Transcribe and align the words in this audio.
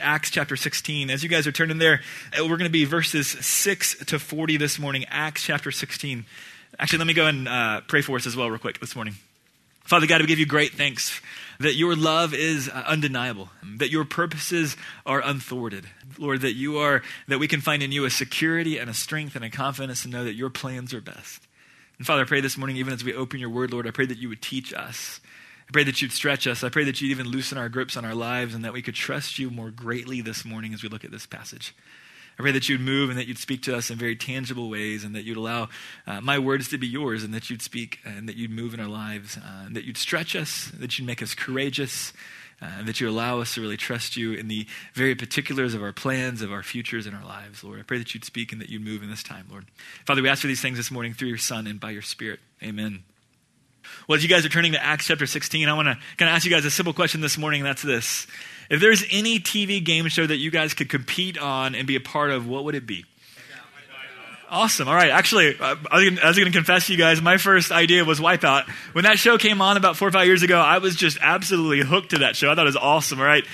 Acts 0.00 0.30
chapter 0.30 0.56
16. 0.56 1.10
As 1.10 1.22
you 1.22 1.28
guys 1.28 1.46
are 1.46 1.52
turning 1.52 1.78
there, 1.78 2.00
uh, 2.38 2.42
we're 2.42 2.56
going 2.56 2.64
to 2.64 2.70
be 2.70 2.84
verses 2.84 3.28
6 3.28 4.04
to 4.06 4.18
40 4.18 4.56
this 4.56 4.78
morning. 4.78 5.04
Acts 5.08 5.42
chapter 5.42 5.70
16. 5.70 6.24
Actually, 6.78 6.98
let 6.98 7.06
me 7.06 7.14
go 7.14 7.26
and 7.26 7.48
uh, 7.48 7.80
pray 7.86 8.02
for 8.02 8.16
us 8.16 8.26
as 8.26 8.36
well, 8.36 8.50
real 8.50 8.58
quick, 8.58 8.80
this 8.80 8.96
morning. 8.96 9.14
Father 9.84 10.06
God, 10.06 10.20
we 10.20 10.26
give 10.26 10.38
you 10.38 10.46
great 10.46 10.72
thanks 10.72 11.20
that 11.58 11.74
your 11.74 11.94
love 11.94 12.32
is 12.32 12.68
uh, 12.68 12.84
undeniable, 12.86 13.50
that 13.62 13.90
your 13.90 14.04
purposes 14.04 14.76
are 15.04 15.20
unthwarted. 15.20 15.84
Lord, 16.18 16.40
that 16.40 16.54
you 16.54 16.78
are, 16.78 17.02
that 17.28 17.38
we 17.38 17.48
can 17.48 17.60
find 17.60 17.82
in 17.82 17.92
you 17.92 18.04
a 18.04 18.10
security 18.10 18.78
and 18.78 18.88
a 18.88 18.94
strength 18.94 19.36
and 19.36 19.44
a 19.44 19.50
confidence 19.50 20.02
to 20.02 20.08
know 20.08 20.24
that 20.24 20.34
your 20.34 20.50
plans 20.50 20.94
are 20.94 21.00
best. 21.00 21.46
And 21.98 22.06
Father, 22.06 22.22
I 22.22 22.24
pray 22.24 22.40
this 22.40 22.56
morning, 22.56 22.76
even 22.76 22.94
as 22.94 23.04
we 23.04 23.14
open 23.14 23.40
your 23.40 23.50
word, 23.50 23.72
Lord, 23.72 23.86
I 23.86 23.90
pray 23.90 24.06
that 24.06 24.18
you 24.18 24.30
would 24.30 24.40
teach 24.40 24.72
us. 24.72 25.20
I 25.70 25.72
pray 25.72 25.84
that 25.84 26.02
you'd 26.02 26.10
stretch 26.10 26.48
us. 26.48 26.64
I 26.64 26.68
pray 26.68 26.82
that 26.82 27.00
you'd 27.00 27.12
even 27.12 27.28
loosen 27.28 27.56
our 27.56 27.68
grips 27.68 27.96
on 27.96 28.04
our 28.04 28.14
lives 28.14 28.56
and 28.56 28.64
that 28.64 28.72
we 28.72 28.82
could 28.82 28.96
trust 28.96 29.38
you 29.38 29.50
more 29.50 29.70
greatly 29.70 30.20
this 30.20 30.44
morning 30.44 30.74
as 30.74 30.82
we 30.82 30.88
look 30.88 31.04
at 31.04 31.12
this 31.12 31.26
passage. 31.26 31.76
I 32.36 32.42
pray 32.42 32.50
that 32.50 32.68
you'd 32.68 32.80
move 32.80 33.08
and 33.08 33.16
that 33.16 33.28
you'd 33.28 33.38
speak 33.38 33.62
to 33.62 33.76
us 33.76 33.88
in 33.88 33.96
very 33.96 34.16
tangible 34.16 34.68
ways 34.68 35.04
and 35.04 35.14
that 35.14 35.22
you'd 35.22 35.36
allow 35.36 35.68
uh, 36.08 36.20
my 36.22 36.40
words 36.40 36.68
to 36.70 36.78
be 36.78 36.88
yours 36.88 37.22
and 37.22 37.32
that 37.34 37.50
you'd 37.50 37.62
speak 37.62 38.00
and 38.04 38.28
that 38.28 38.34
you'd 38.34 38.50
move 38.50 38.74
in 38.74 38.80
our 38.80 38.88
lives 38.88 39.36
uh, 39.36 39.66
and 39.66 39.76
that 39.76 39.84
you'd 39.84 39.96
stretch 39.96 40.34
us, 40.34 40.72
that 40.76 40.98
you'd 40.98 41.06
make 41.06 41.22
us 41.22 41.36
courageous, 41.36 42.12
uh, 42.60 42.66
and 42.78 42.88
that 42.88 43.00
you 43.00 43.08
allow 43.08 43.38
us 43.38 43.54
to 43.54 43.60
really 43.60 43.76
trust 43.76 44.16
you 44.16 44.32
in 44.32 44.48
the 44.48 44.66
very 44.94 45.14
particulars 45.14 45.72
of 45.72 45.84
our 45.84 45.92
plans, 45.92 46.42
of 46.42 46.50
our 46.50 46.64
futures, 46.64 47.06
and 47.06 47.14
our 47.14 47.24
lives, 47.24 47.62
Lord. 47.62 47.78
I 47.78 47.84
pray 47.84 47.98
that 47.98 48.12
you'd 48.12 48.24
speak 48.24 48.50
and 48.50 48.60
that 48.60 48.70
you'd 48.70 48.84
move 48.84 49.04
in 49.04 49.08
this 49.08 49.22
time, 49.22 49.46
Lord. 49.48 49.66
Father, 50.04 50.20
we 50.20 50.28
ask 50.28 50.40
for 50.40 50.48
these 50.48 50.60
things 50.60 50.78
this 50.78 50.90
morning 50.90 51.14
through 51.14 51.28
your 51.28 51.38
Son 51.38 51.68
and 51.68 51.78
by 51.78 51.90
your 51.90 52.02
Spirit. 52.02 52.40
Amen. 52.60 53.04
Well, 54.08 54.16
as 54.16 54.22
you 54.22 54.28
guys 54.28 54.44
are 54.44 54.48
turning 54.48 54.72
to 54.72 54.82
Acts 54.82 55.06
chapter 55.06 55.26
16, 55.26 55.68
I 55.68 55.72
want 55.74 55.86
to 55.86 55.94
kind 56.16 56.28
of 56.28 56.34
ask 56.34 56.44
you 56.44 56.50
guys 56.50 56.64
a 56.64 56.70
simple 56.70 56.92
question 56.92 57.20
this 57.20 57.38
morning, 57.38 57.60
and 57.60 57.68
that's 57.68 57.82
this. 57.82 58.26
If 58.70 58.80
there's 58.80 59.04
any 59.10 59.40
TV 59.40 59.84
game 59.84 60.08
show 60.08 60.26
that 60.26 60.36
you 60.36 60.50
guys 60.50 60.74
could 60.74 60.88
compete 60.88 61.38
on 61.38 61.74
and 61.74 61.86
be 61.86 61.96
a 61.96 62.00
part 62.00 62.30
of, 62.30 62.46
what 62.46 62.64
would 62.64 62.74
it 62.74 62.86
be? 62.86 63.04
Awesome. 64.50 64.88
All 64.88 64.94
right. 64.94 65.10
Actually, 65.10 65.56
uh, 65.60 65.76
I 65.92 66.26
was 66.26 66.36
going 66.36 66.50
to 66.50 66.50
confess 66.50 66.86
to 66.86 66.92
you 66.92 66.98
guys, 66.98 67.22
my 67.22 67.36
first 67.36 67.70
idea 67.70 68.04
was 68.04 68.18
Wipeout. 68.18 68.68
When 68.92 69.04
that 69.04 69.16
show 69.16 69.38
came 69.38 69.62
on 69.62 69.76
about 69.76 69.96
four 69.96 70.08
or 70.08 70.10
five 70.10 70.26
years 70.26 70.42
ago, 70.42 70.58
I 70.58 70.78
was 70.78 70.96
just 70.96 71.18
absolutely 71.20 71.86
hooked 71.86 72.10
to 72.10 72.18
that 72.18 72.34
show. 72.34 72.50
I 72.50 72.56
thought 72.56 72.66
it 72.66 72.74
was 72.74 72.76
awesome. 72.76 73.20
All 73.20 73.24
right. 73.26 73.44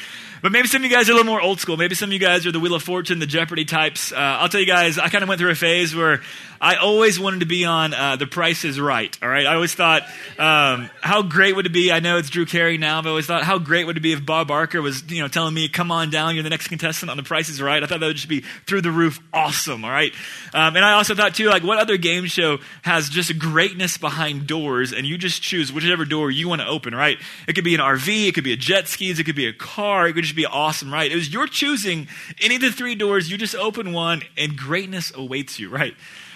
But 0.46 0.52
maybe 0.52 0.68
some 0.68 0.84
of 0.84 0.88
you 0.88 0.96
guys 0.96 1.08
are 1.08 1.12
a 1.12 1.16
little 1.16 1.28
more 1.28 1.40
old 1.40 1.58
school. 1.58 1.76
Maybe 1.76 1.96
some 1.96 2.10
of 2.10 2.12
you 2.12 2.20
guys 2.20 2.46
are 2.46 2.52
the 2.52 2.60
Wheel 2.60 2.76
of 2.76 2.82
Fortune, 2.84 3.18
the 3.18 3.26
Jeopardy 3.26 3.64
types. 3.64 4.12
Uh, 4.12 4.16
I'll 4.16 4.48
tell 4.48 4.60
you 4.60 4.66
guys, 4.66 4.96
I 4.96 5.08
kind 5.08 5.24
of 5.24 5.28
went 5.28 5.40
through 5.40 5.50
a 5.50 5.56
phase 5.56 5.92
where 5.92 6.20
I 6.60 6.76
always 6.76 7.18
wanted 7.18 7.40
to 7.40 7.46
be 7.46 7.64
on 7.64 7.92
uh, 7.92 8.14
The 8.14 8.28
Price 8.28 8.64
is 8.64 8.80
Right. 8.80 9.16
All 9.20 9.28
right. 9.28 9.44
I 9.44 9.54
always 9.54 9.74
thought, 9.74 10.02
um, 10.38 10.88
how 11.00 11.22
great 11.22 11.56
would 11.56 11.66
it 11.66 11.72
be? 11.72 11.90
I 11.90 11.98
know 11.98 12.16
it's 12.16 12.30
Drew 12.30 12.46
Carey 12.46 12.78
now, 12.78 13.02
but 13.02 13.08
I 13.08 13.10
always 13.10 13.26
thought, 13.26 13.42
how 13.42 13.58
great 13.58 13.86
would 13.86 13.96
it 13.96 14.00
be 14.00 14.12
if 14.12 14.24
Bob 14.24 14.46
Barker 14.48 14.80
was, 14.80 15.02
you 15.10 15.20
know, 15.20 15.28
telling 15.28 15.52
me, 15.52 15.68
come 15.68 15.90
on 15.90 16.10
down, 16.10 16.34
you're 16.34 16.44
the 16.44 16.50
next 16.50 16.68
contestant 16.68 17.10
on 17.10 17.16
The 17.16 17.24
Price 17.24 17.48
is 17.48 17.60
Right. 17.60 17.82
I 17.82 17.86
thought 17.86 17.98
that 17.98 18.06
would 18.06 18.16
just 18.16 18.28
be 18.28 18.42
through 18.66 18.82
the 18.82 18.92
roof 18.92 19.20
awesome. 19.32 19.84
All 19.84 19.90
right. 19.90 20.12
Um, 20.54 20.76
and 20.76 20.84
I 20.84 20.92
also 20.92 21.16
thought, 21.16 21.34
too, 21.34 21.48
like, 21.48 21.64
what 21.64 21.78
other 21.78 21.96
game 21.96 22.26
show 22.26 22.58
has 22.82 23.08
just 23.08 23.36
greatness 23.36 23.98
behind 23.98 24.46
doors 24.46 24.92
and 24.92 25.06
you 25.06 25.18
just 25.18 25.42
choose 25.42 25.72
whichever 25.72 26.04
door 26.04 26.30
you 26.30 26.48
want 26.48 26.62
to 26.62 26.68
open, 26.68 26.94
right? 26.94 27.18
It 27.48 27.54
could 27.54 27.64
be 27.64 27.74
an 27.74 27.80
RV, 27.80 28.28
it 28.28 28.34
could 28.34 28.44
be 28.44 28.52
a 28.52 28.56
jet 28.56 28.86
skis, 28.86 29.18
it 29.18 29.24
could 29.24 29.36
be 29.36 29.48
a 29.48 29.52
car, 29.52 30.06
it 30.06 30.12
could 30.12 30.22
just 30.22 30.35
be 30.36 30.46
awesome, 30.46 30.92
right? 30.92 31.10
It 31.10 31.14
was 31.14 31.32
your 31.32 31.46
choosing 31.46 32.08
any 32.40 32.56
of 32.56 32.60
the 32.60 32.72
three 32.72 32.94
doors, 32.94 33.30
you 33.30 33.38
just 33.38 33.54
open 33.54 33.92
one 33.92 34.22
and 34.36 34.56
greatness 34.56 35.12
awaits 35.14 35.58
you, 35.58 35.68
right? 35.68 35.94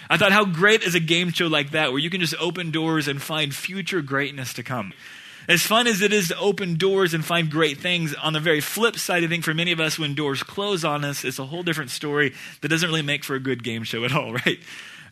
I 0.09 0.17
thought, 0.17 0.33
how 0.33 0.43
great 0.43 0.83
is 0.83 0.93
a 0.93 0.99
game 0.99 1.31
show 1.31 1.47
like 1.47 1.71
that 1.71 1.91
where 1.91 1.99
you 1.99 2.09
can 2.09 2.19
just 2.19 2.35
open 2.37 2.71
doors 2.71 3.07
and 3.07 3.21
find 3.21 3.55
future 3.55 4.01
greatness 4.01 4.53
to 4.55 4.63
come? 4.63 4.93
As 5.47 5.63
fun 5.63 5.87
as 5.87 6.01
it 6.01 6.13
is 6.13 6.27
to 6.27 6.37
open 6.37 6.75
doors 6.75 7.13
and 7.13 7.25
find 7.25 7.49
great 7.49 7.77
things, 7.77 8.13
on 8.15 8.33
the 8.33 8.39
very 8.39 8.61
flip 8.61 8.97
side, 8.97 9.23
I 9.23 9.27
think 9.27 9.43
for 9.43 9.53
many 9.53 9.71
of 9.71 9.79
us, 9.79 9.97
when 9.97 10.13
doors 10.13 10.43
close 10.43 10.83
on 10.83 11.03
us, 11.03 11.23
it's 11.23 11.39
a 11.39 11.45
whole 11.45 11.63
different 11.63 11.91
story 11.91 12.33
that 12.61 12.67
doesn't 12.67 12.87
really 12.87 13.01
make 13.01 13.23
for 13.23 13.35
a 13.35 13.39
good 13.39 13.63
game 13.63 13.83
show 13.83 14.03
at 14.05 14.13
all, 14.13 14.33
right? 14.45 14.59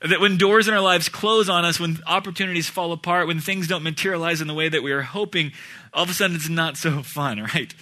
That 0.01 0.21
when 0.21 0.37
doors 0.37 0.67
in 0.67 0.73
our 0.73 0.81
lives 0.81 1.09
close 1.09 1.49
on 1.49 1.65
us, 1.65 1.79
when 1.79 1.99
opportunities 2.05 2.69
fall 2.69 2.91
apart, 2.91 3.27
when 3.27 3.39
things 3.39 3.67
don't 3.67 3.83
materialize 3.83 4.39
in 4.39 4.47
the 4.47 4.53
way 4.53 4.69
that 4.69 4.83
we 4.83 4.91
are 4.91 5.01
hoping, 5.01 5.51
all 5.93 6.03
of 6.03 6.09
a 6.09 6.13
sudden 6.13 6.35
it's 6.35 6.47
not 6.47 6.77
so 6.77 7.03
fun, 7.03 7.41
right? 7.53 7.73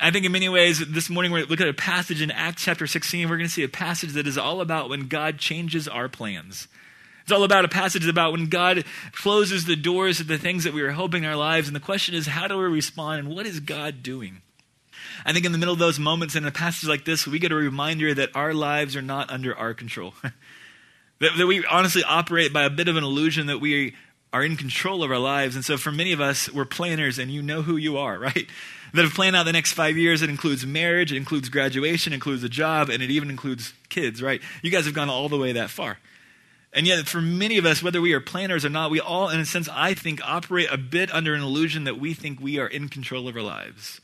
I 0.00 0.10
think 0.10 0.24
in 0.24 0.32
many 0.32 0.48
ways, 0.48 0.78
this 0.88 1.10
morning 1.10 1.32
we're 1.32 1.44
looking 1.44 1.66
at 1.66 1.68
a 1.68 1.74
passage 1.74 2.22
in 2.22 2.30
Acts 2.30 2.62
chapter 2.62 2.86
16. 2.86 3.28
We're 3.28 3.36
going 3.36 3.48
to 3.48 3.52
see 3.52 3.64
a 3.64 3.68
passage 3.68 4.12
that 4.12 4.26
is 4.26 4.38
all 4.38 4.60
about 4.60 4.88
when 4.88 5.08
God 5.08 5.38
changes 5.38 5.86
our 5.86 6.08
plans. 6.08 6.68
It's 7.22 7.32
all 7.32 7.44
about 7.44 7.64
a 7.64 7.68
passage 7.68 8.08
about 8.08 8.32
when 8.32 8.46
God 8.46 8.84
closes 9.12 9.66
the 9.66 9.76
doors 9.76 10.16
to 10.16 10.24
the 10.24 10.38
things 10.38 10.64
that 10.64 10.72
we 10.72 10.82
were 10.82 10.92
hoping 10.92 11.24
in 11.24 11.28
our 11.28 11.36
lives. 11.36 11.68
And 11.68 11.76
the 11.76 11.80
question 11.80 12.14
is, 12.14 12.26
how 12.26 12.48
do 12.48 12.56
we 12.56 12.64
respond 12.64 13.20
and 13.20 13.36
what 13.36 13.46
is 13.46 13.60
God 13.60 14.02
doing? 14.02 14.40
I 15.26 15.32
think 15.32 15.44
in 15.44 15.52
the 15.52 15.58
middle 15.58 15.74
of 15.74 15.80
those 15.80 15.98
moments 15.98 16.36
in 16.36 16.46
a 16.46 16.50
passage 16.50 16.88
like 16.88 17.04
this, 17.04 17.26
we 17.26 17.38
get 17.38 17.52
a 17.52 17.56
reminder 17.56 18.14
that 18.14 18.34
our 18.34 18.54
lives 18.54 18.96
are 18.96 19.02
not 19.02 19.30
under 19.30 19.56
our 19.56 19.74
control. 19.74 20.14
that, 20.22 21.30
that 21.36 21.46
we 21.46 21.64
honestly 21.66 22.02
operate 22.02 22.52
by 22.52 22.64
a 22.64 22.70
bit 22.70 22.88
of 22.88 22.96
an 22.96 23.04
illusion 23.04 23.48
that 23.48 23.60
we 23.60 23.94
are 24.32 24.42
in 24.42 24.56
control 24.56 25.02
of 25.02 25.10
our 25.10 25.18
lives. 25.18 25.54
And 25.54 25.64
so 25.64 25.76
for 25.76 25.92
many 25.92 26.12
of 26.12 26.20
us, 26.20 26.50
we're 26.50 26.64
planners 26.64 27.18
and 27.18 27.30
you 27.30 27.42
know 27.42 27.62
who 27.62 27.76
you 27.76 27.98
are, 27.98 28.18
right? 28.18 28.46
That 28.94 29.02
have 29.02 29.14
planned 29.14 29.36
out 29.36 29.44
the 29.44 29.52
next 29.52 29.72
five 29.72 29.96
years. 29.96 30.22
It 30.22 30.30
includes 30.30 30.66
marriage, 30.66 31.12
it 31.12 31.16
includes 31.16 31.48
graduation, 31.48 32.12
it 32.12 32.16
includes 32.16 32.42
a 32.42 32.48
job, 32.48 32.88
and 32.90 33.02
it 33.02 33.10
even 33.10 33.30
includes 33.30 33.72
kids, 33.88 34.22
right? 34.22 34.40
You 34.62 34.70
guys 34.70 34.84
have 34.84 34.94
gone 34.94 35.08
all 35.08 35.28
the 35.28 35.38
way 35.38 35.52
that 35.52 35.70
far. 35.70 35.98
And 36.74 36.86
yet, 36.86 37.06
for 37.06 37.20
many 37.20 37.58
of 37.58 37.66
us, 37.66 37.82
whether 37.82 38.00
we 38.00 38.14
are 38.14 38.20
planners 38.20 38.64
or 38.64 38.70
not, 38.70 38.90
we 38.90 38.98
all, 38.98 39.28
in 39.28 39.40
a 39.40 39.44
sense, 39.44 39.68
I 39.70 39.92
think, 39.92 40.20
operate 40.24 40.68
a 40.70 40.78
bit 40.78 41.12
under 41.12 41.34
an 41.34 41.42
illusion 41.42 41.84
that 41.84 41.98
we 41.98 42.14
think 42.14 42.40
we 42.40 42.58
are 42.58 42.66
in 42.66 42.88
control 42.88 43.28
of 43.28 43.36
our 43.36 43.42
lives. 43.42 44.00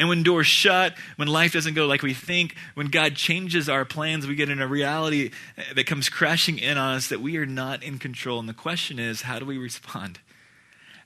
And 0.00 0.08
when 0.08 0.22
doors 0.22 0.46
shut, 0.46 0.94
when 1.16 1.28
life 1.28 1.52
doesn't 1.52 1.74
go 1.74 1.84
like 1.84 2.00
we 2.00 2.14
think, 2.14 2.56
when 2.72 2.86
God 2.86 3.16
changes 3.16 3.68
our 3.68 3.84
plans, 3.84 4.26
we 4.26 4.34
get 4.34 4.48
in 4.48 4.62
a 4.62 4.66
reality 4.66 5.30
that 5.74 5.84
comes 5.84 6.08
crashing 6.08 6.58
in 6.58 6.78
on 6.78 6.96
us 6.96 7.10
that 7.10 7.20
we 7.20 7.36
are 7.36 7.44
not 7.44 7.82
in 7.82 7.98
control. 7.98 8.40
And 8.40 8.48
the 8.48 8.54
question 8.54 8.98
is, 8.98 9.20
how 9.20 9.38
do 9.38 9.44
we 9.44 9.58
respond? 9.58 10.18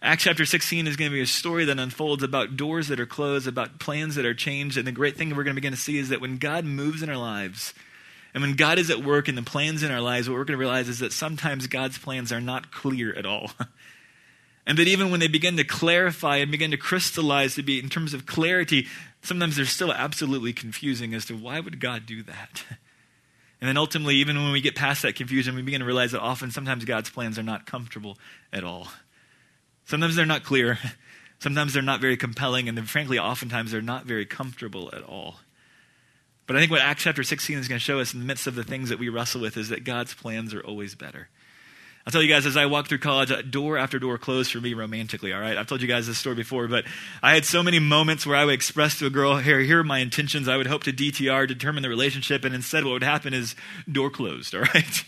Acts 0.00 0.22
chapter 0.22 0.46
16 0.46 0.86
is 0.86 0.94
going 0.94 1.10
to 1.10 1.12
be 1.14 1.20
a 1.20 1.26
story 1.26 1.64
that 1.64 1.76
unfolds 1.76 2.22
about 2.22 2.56
doors 2.56 2.86
that 2.86 3.00
are 3.00 3.06
closed, 3.06 3.48
about 3.48 3.80
plans 3.80 4.14
that 4.14 4.24
are 4.24 4.32
changed. 4.32 4.78
And 4.78 4.86
the 4.86 4.92
great 4.92 5.16
thing 5.16 5.30
we're 5.30 5.42
going 5.42 5.56
to 5.56 5.60
begin 5.60 5.72
to 5.72 5.76
see 5.76 5.98
is 5.98 6.10
that 6.10 6.20
when 6.20 6.38
God 6.38 6.64
moves 6.64 7.02
in 7.02 7.10
our 7.10 7.16
lives, 7.16 7.74
and 8.32 8.44
when 8.44 8.54
God 8.54 8.78
is 8.78 8.90
at 8.90 9.02
work 9.02 9.28
in 9.28 9.34
the 9.34 9.42
plans 9.42 9.82
in 9.82 9.90
our 9.90 10.00
lives, 10.00 10.28
what 10.28 10.36
we're 10.38 10.44
going 10.44 10.56
to 10.56 10.64
realize 10.64 10.88
is 10.88 11.00
that 11.00 11.12
sometimes 11.12 11.66
God's 11.66 11.98
plans 11.98 12.30
are 12.30 12.40
not 12.40 12.70
clear 12.70 13.12
at 13.12 13.26
all. 13.26 13.50
And 14.66 14.78
that 14.78 14.88
even 14.88 15.10
when 15.10 15.20
they 15.20 15.28
begin 15.28 15.56
to 15.58 15.64
clarify 15.64 16.36
and 16.36 16.50
begin 16.50 16.70
to 16.70 16.76
crystallize 16.76 17.54
to 17.56 17.62
be 17.62 17.78
in 17.78 17.88
terms 17.88 18.14
of 18.14 18.24
clarity, 18.24 18.86
sometimes 19.22 19.56
they're 19.56 19.66
still 19.66 19.92
absolutely 19.92 20.52
confusing 20.52 21.14
as 21.14 21.26
to 21.26 21.36
why 21.36 21.60
would 21.60 21.80
God 21.80 22.06
do 22.06 22.22
that? 22.22 22.64
And 23.60 23.68
then 23.70 23.78
ultimately, 23.78 24.16
even 24.16 24.36
when 24.36 24.52
we 24.52 24.60
get 24.60 24.74
past 24.74 25.00
that 25.02 25.14
confusion, 25.16 25.54
we 25.54 25.62
begin 25.62 25.80
to 25.80 25.86
realize 25.86 26.12
that 26.12 26.20
often 26.20 26.50
sometimes 26.50 26.84
God's 26.84 27.08
plans 27.08 27.38
are 27.38 27.42
not 27.42 27.64
comfortable 27.64 28.18
at 28.52 28.62
all. 28.62 28.88
Sometimes 29.86 30.16
they're 30.16 30.26
not 30.26 30.44
clear. 30.44 30.78
Sometimes 31.38 31.72
they're 31.72 31.82
not 31.82 32.02
very 32.02 32.18
compelling. 32.18 32.68
And 32.68 32.76
then, 32.76 32.84
frankly, 32.84 33.18
oftentimes 33.18 33.70
they're 33.72 33.80
not 33.80 34.04
very 34.04 34.26
comfortable 34.26 34.90
at 34.94 35.02
all. 35.02 35.36
But 36.46 36.56
I 36.56 36.58
think 36.58 36.70
what 36.70 36.82
Acts 36.82 37.04
chapter 37.04 37.22
16 37.22 37.56
is 37.56 37.68
going 37.68 37.78
to 37.78 37.82
show 37.82 38.00
us 38.00 38.12
in 38.12 38.20
the 38.20 38.26
midst 38.26 38.46
of 38.46 38.54
the 38.54 38.64
things 38.64 38.90
that 38.90 38.98
we 38.98 39.08
wrestle 39.08 39.40
with 39.40 39.56
is 39.56 39.70
that 39.70 39.84
God's 39.84 40.12
plans 40.12 40.52
are 40.52 40.62
always 40.62 40.94
better. 40.94 41.28
I'll 42.06 42.10
tell 42.10 42.22
you 42.22 42.28
guys, 42.28 42.44
as 42.44 42.54
I 42.54 42.66
walked 42.66 42.90
through 42.90 42.98
college, 42.98 43.30
uh, 43.30 43.40
door 43.40 43.78
after 43.78 43.98
door 43.98 44.18
closed 44.18 44.52
for 44.52 44.60
me 44.60 44.74
romantically, 44.74 45.32
all 45.32 45.40
right? 45.40 45.56
I've 45.56 45.66
told 45.66 45.80
you 45.80 45.88
guys 45.88 46.06
this 46.06 46.18
story 46.18 46.34
before, 46.34 46.68
but 46.68 46.84
I 47.22 47.32
had 47.32 47.46
so 47.46 47.62
many 47.62 47.78
moments 47.78 48.26
where 48.26 48.36
I 48.36 48.44
would 48.44 48.52
express 48.52 48.98
to 48.98 49.06
a 49.06 49.10
girl, 49.10 49.38
here, 49.38 49.60
here 49.60 49.80
are 49.80 49.84
my 49.84 50.00
intentions. 50.00 50.46
I 50.46 50.58
would 50.58 50.66
hope 50.66 50.84
to 50.84 50.92
DTR, 50.92 51.48
determine 51.48 51.82
the 51.82 51.88
relationship, 51.88 52.44
and 52.44 52.54
instead 52.54 52.84
what 52.84 52.92
would 52.92 53.02
happen 53.02 53.32
is 53.32 53.56
door 53.90 54.10
closed, 54.10 54.54
all 54.54 54.60
right? 54.74 55.04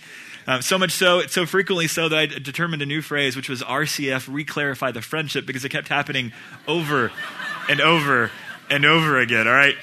Um, 0.46 0.62
so 0.62 0.78
much 0.78 0.92
so, 0.92 1.22
so 1.26 1.44
frequently 1.44 1.86
so 1.86 2.08
that 2.08 2.18
I 2.18 2.26
determined 2.26 2.80
a 2.80 2.86
new 2.86 3.02
phrase, 3.02 3.36
which 3.36 3.50
was 3.50 3.62
RCF, 3.62 4.30
reclarify 4.30 4.94
the 4.94 5.02
friendship, 5.02 5.44
because 5.44 5.66
it 5.66 5.68
kept 5.68 5.88
happening 5.88 6.32
over 6.66 7.12
and 7.68 7.82
over 7.82 8.30
and 8.70 8.86
over 8.86 9.18
again, 9.18 9.46
all 9.46 9.54
right? 9.54 9.74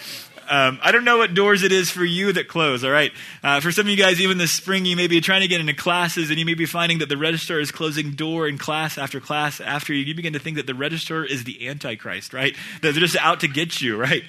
Um, 0.53 0.77
I 0.83 0.91
don't 0.91 1.03
know 1.03 1.17
what 1.17 1.33
doors 1.33 1.63
it 1.63 1.71
is 1.71 1.89
for 1.89 2.05
you 2.05 2.31
that 2.33 2.47
close, 2.47 2.83
all 2.83 2.91
right? 2.91 3.11
Uh, 3.41 3.59
for 3.59 3.71
some 3.71 3.87
of 3.87 3.89
you 3.89 3.97
guys, 3.97 4.21
even 4.21 4.37
this 4.37 4.51
spring, 4.51 4.85
you 4.85 4.95
may 4.95 5.07
be 5.07 5.19
trying 5.19 5.41
to 5.41 5.47
get 5.47 5.59
into 5.59 5.73
classes 5.73 6.29
and 6.29 6.37
you 6.37 6.45
may 6.45 6.53
be 6.53 6.67
finding 6.67 6.99
that 6.99 7.09
the 7.09 7.17
registrar 7.17 7.59
is 7.59 7.71
closing 7.71 8.11
door 8.11 8.47
in 8.47 8.59
class 8.59 8.99
after 8.99 9.19
class 9.19 9.59
after 9.59 9.95
you. 9.95 10.03
You 10.03 10.13
begin 10.13 10.33
to 10.33 10.39
think 10.39 10.57
that 10.57 10.67
the 10.67 10.75
registrar 10.75 11.25
is 11.25 11.43
the 11.43 11.67
Antichrist, 11.67 12.35
right? 12.35 12.55
That 12.83 12.91
they're 12.91 13.01
just 13.01 13.15
out 13.15 13.39
to 13.39 13.47
get 13.47 13.81
you, 13.81 13.97
right? 13.99 14.21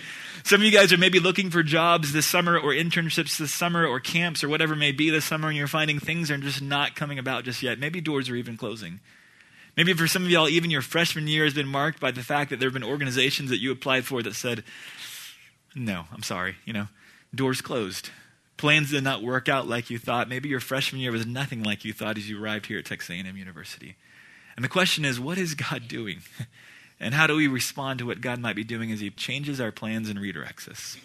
Some 0.44 0.62
of 0.62 0.64
you 0.64 0.72
guys 0.72 0.94
are 0.94 0.96
maybe 0.96 1.20
looking 1.20 1.50
for 1.50 1.62
jobs 1.62 2.14
this 2.14 2.24
summer 2.24 2.58
or 2.58 2.70
internships 2.70 3.36
this 3.36 3.52
summer 3.52 3.86
or 3.86 4.00
camps 4.00 4.42
or 4.42 4.48
whatever 4.48 4.74
may 4.74 4.92
be 4.92 5.10
this 5.10 5.26
summer 5.26 5.48
and 5.48 5.58
you're 5.58 5.66
finding 5.66 5.98
things 5.98 6.30
are 6.30 6.38
just 6.38 6.62
not 6.62 6.96
coming 6.96 7.18
about 7.18 7.44
just 7.44 7.62
yet. 7.62 7.78
Maybe 7.78 8.00
doors 8.00 8.30
are 8.30 8.36
even 8.36 8.56
closing. 8.56 9.00
Maybe 9.76 9.92
for 9.92 10.06
some 10.06 10.24
of 10.24 10.30
y'all, 10.30 10.48
even 10.48 10.70
your 10.70 10.80
freshman 10.80 11.26
year 11.26 11.44
has 11.44 11.52
been 11.52 11.68
marked 11.68 12.00
by 12.00 12.12
the 12.12 12.22
fact 12.22 12.48
that 12.48 12.60
there 12.60 12.68
have 12.68 12.74
been 12.74 12.82
organizations 12.82 13.50
that 13.50 13.58
you 13.58 13.70
applied 13.70 14.06
for 14.06 14.22
that 14.22 14.34
said, 14.34 14.64
no, 15.74 16.04
I'm 16.12 16.22
sorry. 16.22 16.56
You 16.64 16.72
know, 16.72 16.88
doors 17.34 17.60
closed. 17.60 18.10
Plans 18.56 18.90
did 18.90 19.02
not 19.02 19.22
work 19.22 19.48
out 19.48 19.66
like 19.66 19.90
you 19.90 19.98
thought. 19.98 20.28
Maybe 20.28 20.48
your 20.48 20.60
freshman 20.60 21.00
year 21.00 21.10
was 21.10 21.26
nothing 21.26 21.62
like 21.62 21.84
you 21.84 21.92
thought 21.92 22.16
as 22.16 22.28
you 22.28 22.42
arrived 22.42 22.66
here 22.66 22.78
at 22.78 22.84
Texas 22.84 23.10
A&M 23.10 23.36
University. 23.36 23.96
And 24.56 24.64
the 24.64 24.68
question 24.68 25.04
is, 25.04 25.18
what 25.18 25.38
is 25.38 25.54
God 25.54 25.88
doing? 25.88 26.20
And 27.00 27.12
how 27.12 27.26
do 27.26 27.34
we 27.34 27.48
respond 27.48 27.98
to 27.98 28.06
what 28.06 28.20
God 28.20 28.38
might 28.38 28.56
be 28.56 28.64
doing 28.64 28.92
as 28.92 29.00
He 29.00 29.10
changes 29.10 29.60
our 29.60 29.72
plans 29.72 30.08
and 30.08 30.18
redirects 30.18 30.68
us? 30.68 30.96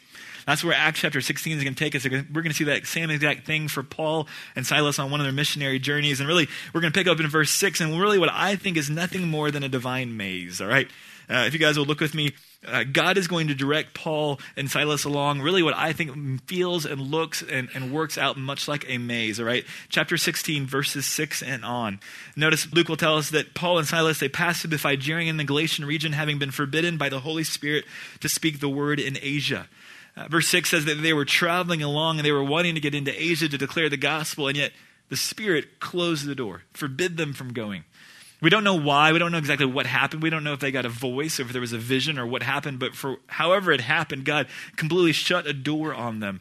That's 0.45 0.63
where 0.63 0.73
Acts 0.73 1.01
chapter 1.01 1.19
16 1.19 1.57
is 1.57 1.63
going 1.63 1.75
to 1.75 1.83
take 1.83 1.95
us. 1.95 2.05
We're 2.05 2.41
going 2.41 2.49
to 2.49 2.53
see 2.53 2.63
that 2.65 2.85
same 2.85 3.09
exact 3.09 3.45
thing 3.45 3.67
for 3.67 3.83
Paul 3.83 4.27
and 4.55 4.65
Silas 4.65 4.99
on 4.99 5.11
one 5.11 5.19
of 5.19 5.25
their 5.25 5.33
missionary 5.33 5.79
journeys. 5.79 6.19
And 6.19 6.29
really, 6.29 6.47
we're 6.73 6.81
going 6.81 6.93
to 6.93 6.97
pick 6.97 7.07
up 7.07 7.19
in 7.19 7.27
verse 7.27 7.49
6, 7.51 7.81
and 7.81 7.99
really 7.99 8.19
what 8.19 8.29
I 8.31 8.55
think 8.55 8.77
is 8.77 8.89
nothing 8.89 9.27
more 9.27 9.51
than 9.51 9.63
a 9.63 9.69
divine 9.69 10.15
maze, 10.15 10.61
all 10.61 10.67
right? 10.67 10.87
Uh, 11.29 11.45
if 11.45 11.53
you 11.53 11.59
guys 11.59 11.77
will 11.77 11.85
look 11.85 11.99
with 11.99 12.15
me, 12.15 12.33
uh, 12.67 12.83
God 12.83 13.17
is 13.17 13.27
going 13.27 13.47
to 13.47 13.55
direct 13.55 13.93
Paul 13.93 14.39
and 14.57 14.69
Silas 14.69 15.05
along 15.05 15.41
really 15.41 15.63
what 15.63 15.77
I 15.77 15.93
think 15.93 16.41
feels 16.47 16.85
and 16.85 16.99
looks 16.99 17.41
and, 17.41 17.69
and 17.73 17.93
works 17.93 18.17
out 18.17 18.35
much 18.35 18.67
like 18.67 18.83
a 18.89 18.97
maze, 18.97 19.39
all 19.39 19.45
right? 19.45 19.63
Chapter 19.89 20.17
16, 20.17 20.65
verses 20.65 21.05
6 21.05 21.43
and 21.43 21.63
on. 21.63 21.99
Notice 22.35 22.71
Luke 22.73 22.89
will 22.89 22.97
tell 22.97 23.17
us 23.17 23.29
that 23.29 23.53
Paul 23.53 23.77
and 23.77 23.87
Silas, 23.87 24.19
they 24.19 24.27
passed 24.27 24.61
through 24.61 24.71
the 24.71 24.77
Phrygian 24.77 25.27
and 25.27 25.39
the 25.39 25.43
Galatian 25.43 25.85
region, 25.85 26.13
having 26.13 26.39
been 26.39 26.51
forbidden 26.51 26.97
by 26.97 27.09
the 27.09 27.21
Holy 27.21 27.43
Spirit 27.43 27.85
to 28.19 28.27
speak 28.27 28.59
the 28.59 28.69
word 28.69 28.99
in 28.99 29.17
Asia. 29.21 29.69
Uh, 30.17 30.27
verse 30.27 30.47
6 30.47 30.69
says 30.69 30.85
that 30.85 30.95
they 30.95 31.13
were 31.13 31.25
traveling 31.25 31.81
along 31.83 32.17
and 32.17 32.25
they 32.25 32.31
were 32.31 32.43
wanting 32.43 32.75
to 32.75 32.81
get 32.81 32.95
into 32.95 33.21
Asia 33.21 33.47
to 33.47 33.57
declare 33.57 33.87
the 33.87 33.97
gospel, 33.97 34.47
and 34.47 34.57
yet 34.57 34.73
the 35.09 35.17
Spirit 35.17 35.79
closed 35.79 36.25
the 36.25 36.35
door, 36.35 36.63
forbid 36.73 37.17
them 37.17 37.33
from 37.33 37.53
going. 37.53 37.85
We 38.41 38.49
don't 38.49 38.63
know 38.63 38.75
why. 38.75 39.11
We 39.11 39.19
don't 39.19 39.31
know 39.31 39.37
exactly 39.37 39.65
what 39.65 39.85
happened. 39.85 40.23
We 40.23 40.29
don't 40.29 40.43
know 40.43 40.53
if 40.53 40.59
they 40.59 40.71
got 40.71 40.85
a 40.85 40.89
voice 40.89 41.39
or 41.39 41.43
if 41.43 41.51
there 41.51 41.61
was 41.61 41.73
a 41.73 41.77
vision 41.77 42.17
or 42.17 42.25
what 42.25 42.43
happened, 42.43 42.79
but 42.79 42.95
for 42.95 43.17
however 43.27 43.71
it 43.71 43.81
happened, 43.81 44.23
God 44.23 44.47
completely 44.77 45.11
shut 45.11 45.45
a 45.45 45.53
door 45.53 45.93
on 45.93 46.19
them 46.19 46.39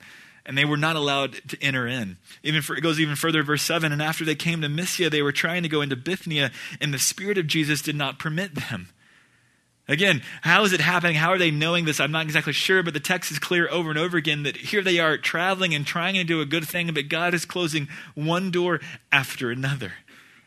and 0.48 0.56
they 0.56 0.64
were 0.64 0.78
not 0.78 0.96
allowed 0.96 1.34
to 1.48 1.62
enter 1.62 1.86
in. 1.86 2.16
Even 2.42 2.62
for, 2.62 2.74
it 2.74 2.80
goes 2.80 2.98
even 2.98 3.16
further, 3.16 3.42
verse 3.42 3.62
7 3.62 3.92
And 3.92 4.00
after 4.00 4.24
they 4.24 4.34
came 4.34 4.62
to 4.62 4.68
Mysia, 4.68 5.10
they 5.10 5.20
were 5.20 5.30
trying 5.30 5.62
to 5.62 5.68
go 5.68 5.82
into 5.82 5.94
Bithynia, 5.94 6.50
and 6.80 6.92
the 6.92 6.98
Spirit 6.98 7.36
of 7.36 7.46
Jesus 7.46 7.82
did 7.82 7.94
not 7.94 8.18
permit 8.18 8.54
them. 8.54 8.88
Again, 9.86 10.22
how 10.42 10.64
is 10.64 10.72
it 10.72 10.80
happening? 10.80 11.16
How 11.16 11.30
are 11.30 11.38
they 11.38 11.50
knowing 11.50 11.84
this? 11.84 12.00
I'm 12.00 12.12
not 12.12 12.24
exactly 12.24 12.54
sure, 12.54 12.82
but 12.82 12.94
the 12.94 13.00
text 13.00 13.30
is 13.30 13.38
clear 13.38 13.68
over 13.70 13.90
and 13.90 13.98
over 13.98 14.16
again 14.16 14.42
that 14.42 14.56
here 14.56 14.82
they 14.82 14.98
are 14.98 15.18
traveling 15.18 15.74
and 15.74 15.86
trying 15.86 16.14
to 16.14 16.24
do 16.24 16.40
a 16.40 16.46
good 16.46 16.66
thing, 16.66 16.92
but 16.94 17.08
God 17.08 17.34
is 17.34 17.44
closing 17.44 17.88
one 18.14 18.50
door 18.50 18.80
after 19.12 19.50
another. 19.50 19.92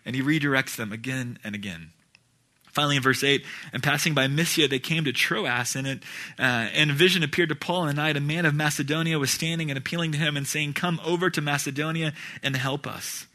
And 0.05 0.15
He 0.15 0.21
redirects 0.21 0.75
them 0.75 0.91
again 0.91 1.39
and 1.43 1.55
again. 1.55 1.91
Finally, 2.71 2.95
in 2.95 3.03
verse 3.03 3.23
8, 3.23 3.43
and 3.73 3.83
passing 3.83 4.13
by 4.13 4.27
Mysia, 4.27 4.67
they 4.67 4.79
came 4.79 5.03
to 5.03 5.11
Troas, 5.11 5.75
and, 5.75 5.85
it, 5.85 6.03
uh, 6.39 6.69
and 6.73 6.89
a 6.89 6.93
vision 6.93 7.21
appeared 7.21 7.49
to 7.49 7.55
Paul 7.55 7.81
in 7.83 7.87
the 7.87 8.01
night. 8.01 8.15
A 8.15 8.21
man 8.21 8.45
of 8.45 8.55
Macedonia 8.55 9.19
was 9.19 9.29
standing 9.29 9.69
and 9.69 9.77
appealing 9.77 10.13
to 10.13 10.17
him 10.17 10.37
and 10.37 10.47
saying, 10.47 10.73
Come 10.73 11.01
over 11.03 11.29
to 11.29 11.41
Macedonia 11.41 12.13
and 12.41 12.55
help 12.55 12.87
us. 12.87 13.27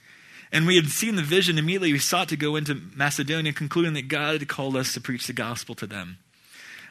And 0.51 0.67
we 0.67 0.77
had 0.77 0.87
seen 0.87 1.17
the 1.17 1.23
vision. 1.23 1.59
Immediately 1.59 1.93
we 1.93 1.99
sought 1.99 2.31
to 2.31 2.37
go 2.37 2.57
into 2.57 2.81
Macedonia, 2.95 3.53
concluding 3.53 3.93
that 3.93 4.09
God 4.09 4.41
had 4.41 4.49
called 4.49 4.75
us 4.75 4.95
to 4.95 5.03
preach 5.03 5.27
the 5.27 5.35
gospel 5.35 5.75
to 5.77 5.87
them. 5.87 6.17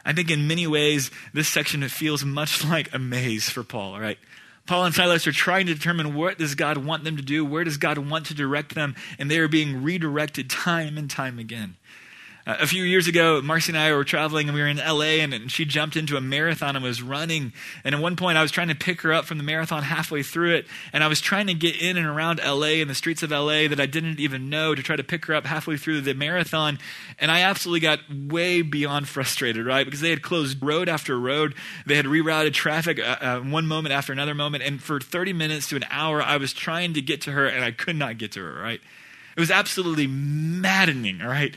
I 0.06 0.14
think 0.14 0.30
in 0.30 0.48
many 0.48 0.68
ways, 0.68 1.10
this 1.34 1.48
section 1.48 1.88
feels 1.90 2.24
much 2.24 2.64
like 2.70 2.94
a 2.94 3.00
maze 3.00 3.50
for 3.50 3.64
Paul, 3.64 4.00
right? 4.00 4.20
Paul 4.66 4.86
and 4.86 4.96
Silas 4.96 5.28
are 5.28 5.32
trying 5.32 5.68
to 5.68 5.76
determine 5.76 6.16
what 6.16 6.40
does 6.40 6.56
God 6.56 6.78
want 6.78 7.04
them 7.04 7.18
to 7.18 7.24
do, 7.24 7.46
where 7.46 7.64
does 7.64 7.78
God 7.78 7.98
want 8.00 8.26
to 8.28 8.34
direct 8.34 8.74
them, 8.74 8.96
and 9.20 9.30
they 9.30 9.38
are 9.38 9.48
being 9.48 9.84
redirected 9.84 10.50
time 10.50 10.98
and 10.98 11.10
time 11.10 11.38
again. 11.38 11.76
Uh, 12.48 12.58
a 12.60 12.68
few 12.68 12.84
years 12.84 13.08
ago, 13.08 13.42
Marcy 13.42 13.72
and 13.72 13.78
I 13.78 13.92
were 13.92 14.04
traveling 14.04 14.48
and 14.48 14.56
we 14.56 14.62
were 14.62 14.68
in 14.68 14.78
LA 14.78 15.24
and, 15.24 15.34
and, 15.34 15.52
she 15.52 15.66
jumped 15.66 15.96
into 15.96 16.16
a 16.16 16.22
marathon 16.22 16.76
and 16.76 16.86
was 16.86 17.02
running. 17.02 17.54
And 17.84 17.96
at 17.96 18.02
one 18.02 18.16
point, 18.16 18.38
I 18.38 18.44
was 18.44 18.52
trying 18.52 18.68
to 18.68 18.76
pick 18.76 19.02
her 19.02 19.12
up 19.12 19.26
from 19.26 19.40
the 19.40 19.44
marathon 19.44 19.82
halfway 19.82 20.22
through 20.22 20.56
it. 20.56 20.68
And 20.94 21.04
I 21.04 21.08
was 21.08 21.22
trying 21.22 21.48
to 21.48 21.56
get 21.56 21.82
in 21.82 21.98
and 21.98 22.06
around 22.06 22.40
LA 22.46 22.82
and 22.82 22.90
the 22.90 22.96
streets 22.96 23.24
of 23.24 23.32
LA 23.32 23.68
that 23.68 23.80
I 23.80 23.88
didn't 23.88 24.20
even 24.20 24.50
know 24.50 24.76
to 24.76 24.84
try 24.84 24.96
to 24.96 25.04
pick 25.04 25.26
her 25.26 25.34
up 25.34 25.46
halfway 25.46 25.78
through 25.78 26.02
the 26.02 26.14
marathon. 26.14 26.78
And 27.18 27.32
I 27.32 27.42
absolutely 27.42 27.80
got 27.80 28.00
way 28.12 28.62
beyond 28.62 29.08
frustrated, 29.16 29.66
right? 29.66 29.86
Because 29.86 30.02
they 30.02 30.12
had 30.12 30.22
closed 30.22 30.62
road 30.62 30.88
after 30.88 31.20
road. 31.20 31.56
They 31.88 31.96
had 31.96 32.06
rerouted 32.06 32.54
traffic 32.54 33.00
uh, 33.00 33.18
uh, 33.22 33.40
one 33.40 33.66
moment 33.66 33.94
after 33.94 34.14
another 34.14 34.36
moment. 34.36 34.64
And 34.64 34.82
for 34.82 35.00
30 35.00 35.34
minutes 35.34 35.70
to 35.70 35.78
an 35.78 35.86
hour, 35.90 36.22
I 36.22 36.38
was 36.38 36.54
trying 36.54 36.94
to 36.94 37.02
get 37.02 37.22
to 37.22 37.32
her 37.32 37.48
and 37.48 37.64
I 37.64 37.72
could 37.72 37.96
not 37.96 38.20
get 38.20 38.34
to 38.34 38.42
her, 38.42 38.62
right? 38.62 38.82
It 39.36 39.40
was 39.40 39.52
absolutely 39.52 40.08
maddening, 40.08 41.22
all 41.22 41.28
right? 41.28 41.56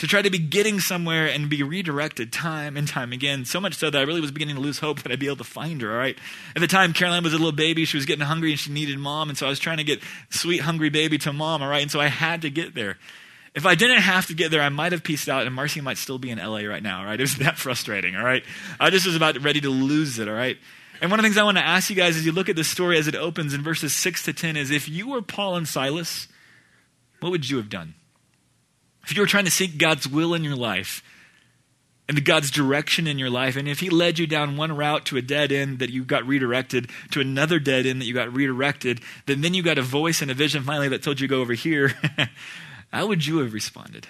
To 0.00 0.06
try 0.06 0.22
to 0.22 0.30
be 0.30 0.38
getting 0.38 0.80
somewhere 0.80 1.26
and 1.26 1.50
be 1.50 1.62
redirected 1.62 2.32
time 2.32 2.74
and 2.78 2.88
time 2.88 3.12
again. 3.12 3.44
So 3.44 3.60
much 3.60 3.74
so 3.74 3.90
that 3.90 3.98
I 3.98 4.04
really 4.04 4.22
was 4.22 4.30
beginning 4.30 4.54
to 4.54 4.60
lose 4.62 4.78
hope 4.78 5.02
that 5.02 5.12
I'd 5.12 5.18
be 5.18 5.26
able 5.26 5.36
to 5.36 5.44
find 5.44 5.82
her, 5.82 5.92
all 5.92 5.98
right? 5.98 6.16
At 6.56 6.60
the 6.60 6.66
time, 6.66 6.94
Caroline 6.94 7.22
was 7.22 7.34
a 7.34 7.36
little 7.36 7.52
baby. 7.52 7.84
She 7.84 7.98
was 7.98 8.06
getting 8.06 8.24
hungry 8.24 8.50
and 8.50 8.58
she 8.58 8.72
needed 8.72 8.98
mom. 8.98 9.28
And 9.28 9.36
so 9.36 9.44
I 9.44 9.50
was 9.50 9.58
trying 9.58 9.76
to 9.76 9.84
get 9.84 10.00
sweet, 10.30 10.62
hungry 10.62 10.88
baby 10.88 11.18
to 11.18 11.34
mom, 11.34 11.62
all 11.62 11.68
right? 11.68 11.82
And 11.82 11.90
so 11.90 12.00
I 12.00 12.06
had 12.06 12.40
to 12.42 12.50
get 12.50 12.74
there. 12.74 12.96
If 13.54 13.66
I 13.66 13.74
didn't 13.74 14.00
have 14.00 14.26
to 14.28 14.34
get 14.34 14.50
there, 14.50 14.62
I 14.62 14.70
might 14.70 14.92
have 14.92 15.02
pieced 15.02 15.28
out 15.28 15.44
and 15.44 15.54
Marcy 15.54 15.82
might 15.82 15.98
still 15.98 16.18
be 16.18 16.30
in 16.30 16.38
LA 16.38 16.60
right 16.60 16.82
now, 16.82 17.00
all 17.00 17.04
right? 17.04 17.20
It 17.20 17.24
was 17.24 17.36
that 17.36 17.58
frustrating, 17.58 18.16
all 18.16 18.24
right? 18.24 18.42
I 18.80 18.88
just 18.88 19.04
was 19.04 19.16
about 19.16 19.36
ready 19.42 19.60
to 19.60 19.68
lose 19.68 20.18
it, 20.18 20.28
all 20.28 20.34
right? 20.34 20.56
And 21.02 21.10
one 21.10 21.20
of 21.20 21.24
the 21.24 21.28
things 21.28 21.36
I 21.36 21.44
want 21.44 21.58
to 21.58 21.66
ask 21.66 21.90
you 21.90 21.96
guys 21.96 22.16
as 22.16 22.24
you 22.24 22.32
look 22.32 22.48
at 22.48 22.56
this 22.56 22.68
story 22.68 22.96
as 22.96 23.06
it 23.06 23.14
opens 23.14 23.52
in 23.52 23.62
verses 23.62 23.92
6 23.92 24.22
to 24.22 24.32
10 24.32 24.56
is 24.56 24.70
if 24.70 24.88
you 24.88 25.10
were 25.10 25.20
Paul 25.20 25.56
and 25.56 25.68
Silas, 25.68 26.26
what 27.20 27.32
would 27.32 27.50
you 27.50 27.58
have 27.58 27.68
done? 27.68 27.96
If 29.04 29.14
you 29.14 29.20
were 29.20 29.26
trying 29.26 29.44
to 29.46 29.50
seek 29.50 29.78
God's 29.78 30.08
will 30.08 30.34
in 30.34 30.44
your 30.44 30.56
life 30.56 31.02
and 32.08 32.24
God's 32.24 32.50
direction 32.50 33.06
in 33.06 33.18
your 33.18 33.30
life, 33.30 33.56
and 33.56 33.68
if 33.68 33.80
He 33.80 33.90
led 33.90 34.18
you 34.18 34.26
down 34.26 34.56
one 34.56 34.76
route 34.76 35.06
to 35.06 35.16
a 35.16 35.22
dead 35.22 35.52
end 35.52 35.78
that 35.78 35.90
you 35.90 36.04
got 36.04 36.26
redirected, 36.26 36.90
to 37.12 37.20
another 37.20 37.58
dead 37.58 37.86
end 37.86 38.00
that 38.00 38.06
you 38.06 38.14
got 38.14 38.32
redirected, 38.32 39.00
then 39.26 39.40
then 39.40 39.54
you 39.54 39.62
got 39.62 39.78
a 39.78 39.82
voice 39.82 40.22
and 40.22 40.30
a 40.30 40.34
vision 40.34 40.62
finally 40.62 40.88
that 40.88 41.02
told 41.02 41.20
you 41.20 41.28
to 41.28 41.34
go 41.34 41.40
over 41.40 41.54
here, 41.54 41.94
how 42.92 43.06
would 43.06 43.26
you 43.26 43.38
have 43.38 43.52
responded? 43.52 44.06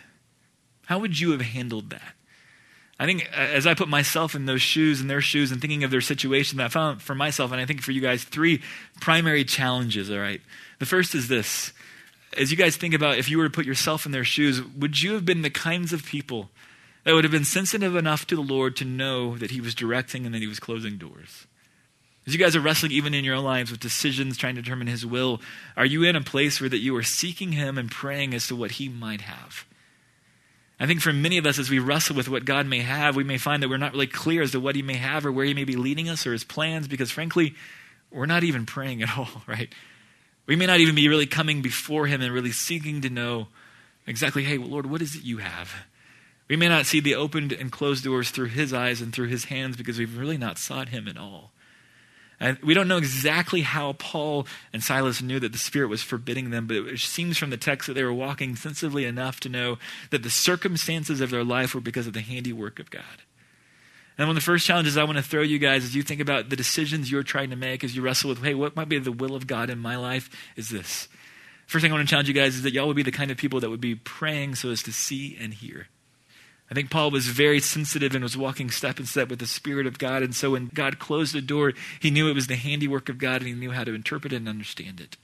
How 0.87 0.99
would 0.99 1.21
you 1.21 1.31
have 1.33 1.43
handled 1.43 1.91
that? 1.91 2.15
I 3.01 3.07
think 3.07 3.31
uh, 3.33 3.41
as 3.41 3.67
I 3.67 3.73
put 3.73 3.89
myself 3.89 4.35
in 4.35 4.45
those 4.45 4.61
shoes 4.61 5.01
and 5.01 5.09
their 5.09 5.23
shoes 5.23 5.51
and 5.51 5.59
thinking 5.59 5.85
of 5.85 5.91
their 5.91 6.03
situation, 6.03 6.61
I 6.61 6.69
found 6.69 7.01
for 7.01 7.15
myself, 7.15 7.51
and 7.51 7.59
I 7.59 7.65
think 7.65 7.81
for 7.81 7.93
you 7.93 8.03
guys, 8.03 8.25
three 8.25 8.61
primary 9.01 9.43
challenges, 9.43 10.11
all 10.11 10.19
right? 10.19 10.43
The 10.81 10.87
first 10.87 11.15
is 11.15 11.27
this 11.27 11.73
as 12.37 12.51
you 12.51 12.57
guys 12.57 12.77
think 12.77 12.95
about 12.95 13.19
if 13.19 13.29
you 13.29 13.39
were 13.39 13.45
to 13.45 13.51
put 13.51 13.67
yourself 13.67 14.07
in 14.07 14.13
their 14.13 14.25
shoes, 14.25 14.63
would 14.63 15.03
you 15.03 15.15
have 15.15 15.25
been 15.25 15.43
the 15.43 15.51
kinds 15.51 15.93
of 15.93 16.05
people 16.05 16.51
that 17.05 17.13
would 17.15 17.25
have 17.25 17.33
been 17.33 17.45
sensitive 17.45 17.97
enough 17.97 18.27
to 18.27 18.37
the 18.37 18.43
Lord 18.43 18.77
to 18.77 18.85
know 18.85 19.37
that 19.39 19.51
He 19.51 19.61
was 19.61 19.75
directing 19.75 20.27
and 20.27 20.35
that 20.35 20.43
He 20.43 20.47
was 20.47 20.61
closing 20.61 20.97
doors? 20.97 21.47
As 22.27 22.35
you 22.35 22.39
guys 22.39 22.55
are 22.55 22.61
wrestling 22.61 22.93
even 22.93 23.15
in 23.15 23.25
your 23.25 23.35
own 23.35 23.45
lives 23.45 23.71
with 23.71 23.81
decisions 23.81 24.37
trying 24.37 24.55
to 24.55 24.63
determine 24.63 24.87
His 24.87 25.07
will, 25.07 25.41
are 25.77 25.87
you 25.87 26.05
in 26.05 26.17
a 26.17 26.21
place 26.21 26.61
where 26.61 26.71
that 26.71 26.79
you 26.79 26.95
are 26.97 27.03
seeking 27.03 27.53
Him 27.53 27.79
and 27.79 27.91
praying 27.91 28.35
as 28.35 28.47
to 28.49 28.57
what 28.57 28.73
He 28.73 28.89
might 28.89 29.23
have? 29.23 29.65
I 30.79 30.87
think 30.87 31.01
for 31.01 31.13
many 31.13 31.37
of 31.37 31.45
us, 31.45 31.59
as 31.59 31.69
we 31.69 31.79
wrestle 31.79 32.17
with 32.17 32.29
what 32.29 32.47
God 32.47 32.67
may 32.67 32.81
have, 32.81 33.15
we 33.17 33.25
may 33.25 33.37
find 33.37 33.63
that 33.63 33.69
we're 33.69 33.77
not 33.77 33.93
really 33.93 34.07
clear 34.07 34.43
as 34.43 34.53
to 34.53 34.61
what 34.61 34.77
He 34.77 34.83
may 34.83 34.97
have 34.97 35.27
or 35.27 35.33
where 35.33 35.45
He 35.45 35.55
may 35.55 35.65
be 35.65 35.77
leading 35.77 36.09
us 36.09 36.27
or 36.27 36.33
His 36.33 36.45
plans 36.45 36.89
because, 36.89 37.11
frankly, 37.11 37.55
we're 38.11 38.27
not 38.27 38.45
even 38.45 38.65
praying 38.67 39.03
at 39.03 39.19
all, 39.19 39.29
right? 39.47 39.75
We 40.47 40.57
may 40.57 40.67
not 40.67 40.81
even 40.81 40.95
be 40.95 41.09
really 41.09 41.27
coming 41.27 41.63
before 41.63 42.07
Him 42.07 42.23
and 42.23 42.33
really 42.33 42.53
seeking 42.53 43.01
to 43.03 43.11
know 43.11 43.49
exactly, 44.07 44.45
hey, 44.45 44.59
Lord, 44.59 44.87
what 44.87 45.03
is 45.03 45.15
it 45.15 45.23
you 45.23 45.39
have? 45.39 45.73
We 46.49 46.57
may 46.57 46.69
not 46.69 46.87
see 46.87 46.99
the 46.99 47.15
opened 47.15 47.53
and 47.53 47.71
closed 47.71 48.03
doors 48.03 48.31
through 48.31 48.47
His 48.47 48.73
eyes 48.73 49.01
and 49.01 49.13
through 49.13 49.29
His 49.29 49.45
hands 49.45 49.77
because 49.77 49.99
we've 49.99 50.19
really 50.19 50.39
not 50.39 50.59
sought 50.59 50.89
Him 50.89 51.07
at 51.07 51.17
all. 51.17 51.53
And 52.41 52.59
we 52.61 52.73
don't 52.73 52.89
know 52.89 52.97
exactly 52.97 53.61
how 53.61 53.93
Paul 53.93 54.47
and 54.73 54.83
Silas 54.83 55.21
knew 55.21 55.39
that 55.41 55.53
the 55.53 55.59
Spirit 55.59 55.89
was 55.89 56.03
forbidding 56.03 56.49
them, 56.51 56.67
but 56.67 56.79
it 56.79 56.99
seems 56.99 57.37
from 57.37 57.51
the 57.51 57.59
text 57.59 57.87
that 57.87 57.93
they 57.93 58.03
were 58.03 58.15
walking 58.15 58.57
sensibly 58.57 59.05
enough 59.05 59.41
to 59.41 59.51
know 59.51 59.79
that 60.09 60.23
the 60.23 60.31
circumstances 60.31 61.21
of 61.21 61.31
their 61.31 61.45
life 61.45 61.75
were 61.75 61.83
because 61.83 62.07
of 62.07 62.15
the 62.15 62.23
handiwork 62.23 62.79
of 62.81 62.91
God. 62.91 63.05
And 64.21 64.29
one 64.29 64.37
of 64.37 64.43
the 64.43 64.45
first 64.45 64.67
challenges 64.67 64.99
I 64.99 65.05
want 65.05 65.17
to 65.17 65.23
throw 65.23 65.41
you 65.41 65.59
guys 65.59 65.83
as 65.83 65.97
you 65.97 66.03
think 66.03 66.21
about 66.21 66.51
the 66.51 66.57
decisions 66.57 67.11
you're 67.11 67.23
trying 67.23 67.49
to 67.49 67.57
make, 67.57 67.83
as 67.83 67.97
you 67.97 68.03
wrestle 68.03 68.29
with, 68.29 68.45
hey, 68.45 68.53
what 68.53 68.77
might 68.77 68.91
be 68.91 68.99
the 68.99 69.11
will 69.11 69.35
of 69.35 69.47
God 69.47 69.71
in 69.71 69.79
my 69.79 69.97
life, 69.97 70.29
is 70.57 70.69
this. 70.69 71.09
First 71.67 71.83
thing 71.83 71.91
I 71.91 71.95
want 71.95 72.07
to 72.07 72.11
challenge 72.11 72.29
you 72.29 72.35
guys 72.35 72.55
is 72.55 72.63
that 72.65 72.75
y'all 72.75 72.87
would 72.87 72.97
be 72.97 73.03
the 73.03 73.13
kind 73.13 73.31
of 73.31 73.39
people 73.39 73.61
that 73.61 73.71
would 73.71 73.81
be 73.81 73.95
praying 73.95 74.57
so 74.57 74.69
as 74.69 74.83
to 74.83 74.93
see 74.93 75.39
and 75.41 75.55
hear. 75.55 75.89
I 76.71 76.75
think 76.75 76.91
Paul 76.91 77.11
was 77.11 77.29
very 77.29 77.61
sensitive 77.61 78.15
and 78.15 78.23
was 78.23 78.37
walking 78.37 78.71
step 78.71 79.01
in 79.01 79.07
step 79.07 79.31
with 79.31 79.39
the 79.39 79.47
Spirit 79.47 79.87
of 79.87 79.99
God. 79.99 80.23
And 80.23 80.37
so 80.37 80.51
when 80.51 80.67
God 80.67 80.99
closed 80.99 81.35
the 81.35 81.41
door, 81.41 81.73
he 81.99 82.11
knew 82.11 82.29
it 82.29 82.35
was 82.35 82.47
the 82.47 82.57
handiwork 82.57 83.09
of 83.09 83.17
God 83.17 83.41
and 83.41 83.47
he 83.47 83.55
knew 83.55 83.71
how 83.71 83.85
to 83.85 83.95
interpret 83.95 84.35
it 84.35 84.37
and 84.37 84.51
understand 84.51 85.01
it. 85.01 85.17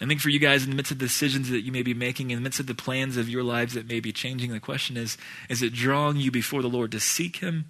I 0.00 0.06
think 0.06 0.20
for 0.20 0.30
you 0.30 0.40
guys, 0.40 0.64
in 0.64 0.70
the 0.70 0.76
midst 0.76 0.90
of 0.90 0.98
the 0.98 1.06
decisions 1.06 1.50
that 1.50 1.60
you 1.60 1.70
may 1.70 1.82
be 1.82 1.94
making, 1.94 2.32
in 2.32 2.38
the 2.38 2.42
midst 2.42 2.58
of 2.58 2.66
the 2.66 2.74
plans 2.74 3.16
of 3.16 3.28
your 3.28 3.44
lives 3.44 3.74
that 3.74 3.86
may 3.86 4.00
be 4.00 4.10
changing, 4.10 4.50
the 4.50 4.58
question 4.58 4.96
is 4.96 5.16
is 5.48 5.62
it 5.62 5.72
drawing 5.72 6.16
you 6.16 6.32
before 6.32 6.62
the 6.62 6.68
Lord 6.68 6.90
to 6.90 6.98
seek 6.98 7.36
him 7.36 7.66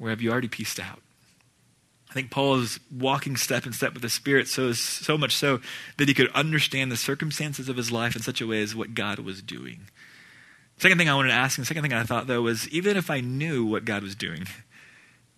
or 0.00 0.10
have 0.10 0.22
you 0.22 0.32
already 0.32 0.48
pieced 0.48 0.80
out? 0.80 1.00
I 2.10 2.12
think 2.12 2.30
Paul 2.30 2.56
is 2.56 2.80
walking 2.90 3.36
step 3.36 3.66
in 3.66 3.72
step 3.72 3.92
with 3.92 4.02
the 4.02 4.08
Spirit 4.08 4.48
so, 4.48 4.72
so 4.72 5.16
much 5.16 5.36
so 5.36 5.60
that 5.96 6.08
he 6.08 6.14
could 6.14 6.30
understand 6.32 6.90
the 6.90 6.96
circumstances 6.96 7.68
of 7.68 7.76
his 7.76 7.92
life 7.92 8.16
in 8.16 8.22
such 8.22 8.40
a 8.40 8.46
way 8.46 8.62
as 8.62 8.74
what 8.74 8.94
God 8.94 9.20
was 9.20 9.42
doing. 9.42 9.86
Second 10.76 10.98
thing 10.98 11.08
I 11.08 11.14
wanted 11.14 11.28
to 11.28 11.34
ask, 11.34 11.56
and 11.56 11.66
second 11.66 11.82
thing 11.82 11.92
I 11.92 12.02
thought 12.02 12.26
though, 12.26 12.42
was 12.42 12.68
even 12.70 12.96
if 12.96 13.10
I 13.10 13.20
knew 13.20 13.64
what 13.64 13.84
God 13.84 14.02
was 14.02 14.16
doing, 14.16 14.46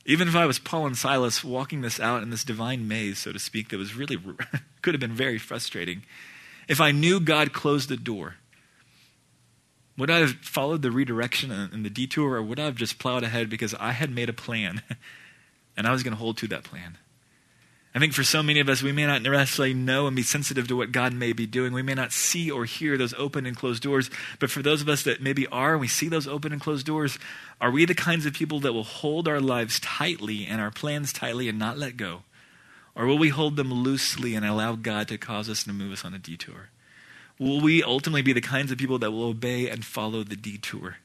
even 0.06 0.28
if 0.28 0.34
I 0.34 0.46
was 0.46 0.58
Paul 0.58 0.86
and 0.86 0.96
Silas 0.96 1.44
walking 1.44 1.82
this 1.82 2.00
out 2.00 2.22
in 2.22 2.30
this 2.30 2.44
divine 2.44 2.88
maze, 2.88 3.18
so 3.18 3.32
to 3.32 3.38
speak, 3.38 3.68
that 3.68 3.76
was 3.76 3.94
really, 3.94 4.18
could 4.82 4.94
have 4.94 5.00
been 5.00 5.14
very 5.14 5.38
frustrating, 5.38 6.04
if 6.68 6.80
I 6.80 6.90
knew 6.90 7.20
God 7.20 7.52
closed 7.52 7.88
the 7.88 7.96
door, 7.96 8.36
Would 10.02 10.10
I 10.10 10.18
have 10.18 10.32
followed 10.32 10.82
the 10.82 10.90
redirection 10.90 11.52
and 11.52 11.84
the 11.84 11.88
detour, 11.88 12.34
or 12.34 12.42
would 12.42 12.58
I 12.58 12.64
have 12.64 12.74
just 12.74 12.98
plowed 12.98 13.22
ahead 13.22 13.48
because 13.48 13.72
I 13.74 13.92
had 13.92 14.10
made 14.10 14.28
a 14.28 14.32
plan 14.32 14.82
and 15.76 15.86
I 15.86 15.92
was 15.92 16.02
going 16.02 16.12
to 16.12 16.18
hold 16.18 16.38
to 16.38 16.48
that 16.48 16.64
plan? 16.64 16.98
I 17.94 18.00
think 18.00 18.12
for 18.12 18.24
so 18.24 18.42
many 18.42 18.58
of 18.58 18.68
us, 18.68 18.82
we 18.82 18.90
may 18.90 19.06
not 19.06 19.22
necessarily 19.22 19.74
know 19.74 20.08
and 20.08 20.16
be 20.16 20.24
sensitive 20.24 20.66
to 20.66 20.76
what 20.76 20.90
God 20.90 21.12
may 21.12 21.32
be 21.32 21.46
doing. 21.46 21.72
We 21.72 21.82
may 21.82 21.94
not 21.94 22.10
see 22.10 22.50
or 22.50 22.64
hear 22.64 22.98
those 22.98 23.14
open 23.14 23.46
and 23.46 23.56
closed 23.56 23.84
doors. 23.84 24.10
But 24.40 24.50
for 24.50 24.60
those 24.60 24.82
of 24.82 24.88
us 24.88 25.04
that 25.04 25.22
maybe 25.22 25.46
are, 25.46 25.74
and 25.74 25.80
we 25.80 25.86
see 25.86 26.08
those 26.08 26.26
open 26.26 26.50
and 26.50 26.60
closed 26.60 26.84
doors, 26.84 27.20
are 27.60 27.70
we 27.70 27.84
the 27.84 27.94
kinds 27.94 28.26
of 28.26 28.34
people 28.34 28.58
that 28.58 28.72
will 28.72 28.82
hold 28.82 29.28
our 29.28 29.40
lives 29.40 29.78
tightly 29.78 30.46
and 30.46 30.60
our 30.60 30.72
plans 30.72 31.12
tightly 31.12 31.48
and 31.48 31.60
not 31.60 31.78
let 31.78 31.96
go? 31.96 32.22
Or 32.96 33.06
will 33.06 33.18
we 33.18 33.28
hold 33.28 33.54
them 33.54 33.72
loosely 33.72 34.34
and 34.34 34.44
allow 34.44 34.74
God 34.74 35.06
to 35.06 35.16
cause 35.16 35.48
us 35.48 35.62
to 35.62 35.72
move 35.72 35.92
us 35.92 36.04
on 36.04 36.12
a 36.12 36.18
detour? 36.18 36.70
Will 37.38 37.60
we 37.60 37.82
ultimately 37.82 38.22
be 38.22 38.32
the 38.32 38.40
kinds 38.40 38.70
of 38.70 38.78
people 38.78 38.98
that 39.00 39.10
will 39.10 39.24
obey 39.24 39.68
and 39.68 39.84
follow 39.84 40.22
the 40.22 40.36
detour? 40.36 40.96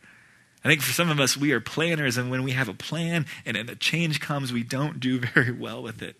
I 0.63 0.69
think 0.69 0.81
for 0.81 0.91
some 0.91 1.09
of 1.09 1.19
us, 1.19 1.37
we 1.37 1.51
are 1.53 1.61
planners, 1.61 2.17
and 2.17 2.29
when 2.29 2.43
we 2.43 2.51
have 2.51 2.67
a 2.67 2.73
plan 2.73 3.25
and 3.45 3.57
a 3.57 3.75
change 3.75 4.19
comes, 4.19 4.51
we 4.51 4.63
don't 4.63 4.99
do 4.99 5.19
very 5.33 5.51
well 5.51 5.81
with 5.81 6.01
it. 6.01 6.17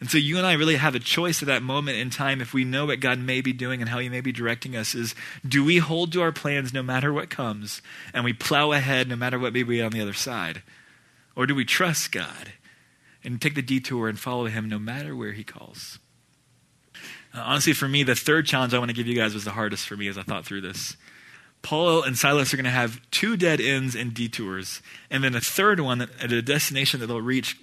And 0.00 0.10
so 0.10 0.16
you 0.16 0.38
and 0.38 0.46
I 0.46 0.54
really 0.54 0.76
have 0.76 0.94
a 0.94 0.98
choice 0.98 1.42
at 1.42 1.48
that 1.48 1.62
moment 1.62 1.98
in 1.98 2.08
time 2.08 2.40
if 2.40 2.54
we 2.54 2.64
know 2.64 2.86
what 2.86 3.00
God 3.00 3.18
may 3.18 3.42
be 3.42 3.52
doing 3.52 3.82
and 3.82 3.90
how 3.90 3.98
he 3.98 4.08
may 4.08 4.22
be 4.22 4.32
directing 4.32 4.74
us 4.74 4.94
is 4.94 5.14
do 5.46 5.62
we 5.62 5.76
hold 5.76 6.12
to 6.12 6.22
our 6.22 6.32
plans 6.32 6.72
no 6.72 6.82
matter 6.82 7.12
what 7.12 7.28
comes 7.28 7.82
and 8.14 8.24
we 8.24 8.32
plow 8.32 8.72
ahead 8.72 9.08
no 9.08 9.16
matter 9.16 9.38
what 9.38 9.52
may 9.52 9.62
be 9.62 9.82
on 9.82 9.92
the 9.92 10.00
other 10.00 10.14
side? 10.14 10.62
Or 11.36 11.46
do 11.46 11.54
we 11.54 11.66
trust 11.66 12.12
God 12.12 12.54
and 13.22 13.40
take 13.40 13.54
the 13.54 13.62
detour 13.62 14.08
and 14.08 14.18
follow 14.18 14.46
him 14.46 14.70
no 14.70 14.78
matter 14.78 15.14
where 15.14 15.32
he 15.32 15.44
calls? 15.44 15.98
Uh, 17.34 17.42
honestly, 17.44 17.72
for 17.72 17.88
me, 17.88 18.02
the 18.02 18.14
third 18.14 18.46
challenge 18.46 18.74
I 18.74 18.78
want 18.78 18.90
to 18.90 18.96
give 18.96 19.06
you 19.06 19.14
guys 19.14 19.34
was 19.34 19.44
the 19.44 19.50
hardest 19.50 19.86
for 19.86 19.96
me 19.96 20.08
as 20.08 20.18
I 20.18 20.22
thought 20.22 20.44
through 20.44 20.62
this. 20.62 20.96
Paul 21.62 22.02
and 22.02 22.16
Silas 22.16 22.54
are 22.54 22.56
going 22.56 22.64
to 22.64 22.70
have 22.70 23.00
two 23.10 23.36
dead 23.36 23.60
ends 23.60 23.94
and 23.94 24.14
detours, 24.14 24.80
and 25.10 25.22
then 25.22 25.34
a 25.34 25.40
third 25.40 25.80
one 25.80 26.02
at 26.02 26.32
a 26.32 26.42
destination 26.42 27.00
that 27.00 27.06
they'll 27.06 27.20
reach 27.20 27.56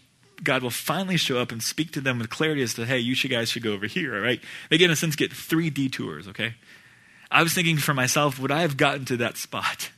God 0.43 0.61
will 0.61 0.69
finally 0.69 1.17
show 1.17 1.39
up 1.39 1.51
and 1.51 1.61
speak 1.61 1.91
to 1.93 2.01
them 2.01 2.19
with 2.19 2.29
clarity 2.29 2.61
as 2.61 2.73
to, 2.75 2.85
hey, 2.85 2.99
you 2.99 3.15
guys 3.27 3.49
should 3.49 3.63
go 3.63 3.73
over 3.73 3.87
here, 3.87 4.15
all 4.15 4.21
right? 4.21 4.39
They, 4.69 4.77
get, 4.77 4.85
in 4.85 4.91
a 4.91 4.95
sense, 4.95 5.15
get 5.15 5.33
three 5.33 5.69
detours, 5.69 6.27
okay? 6.27 6.55
I 7.31 7.43
was 7.43 7.53
thinking 7.53 7.77
for 7.77 7.93
myself, 7.93 8.39
would 8.39 8.51
I 8.51 8.61
have 8.61 8.77
gotten 8.77 9.05
to 9.05 9.17
that 9.17 9.37
spot? 9.37 9.89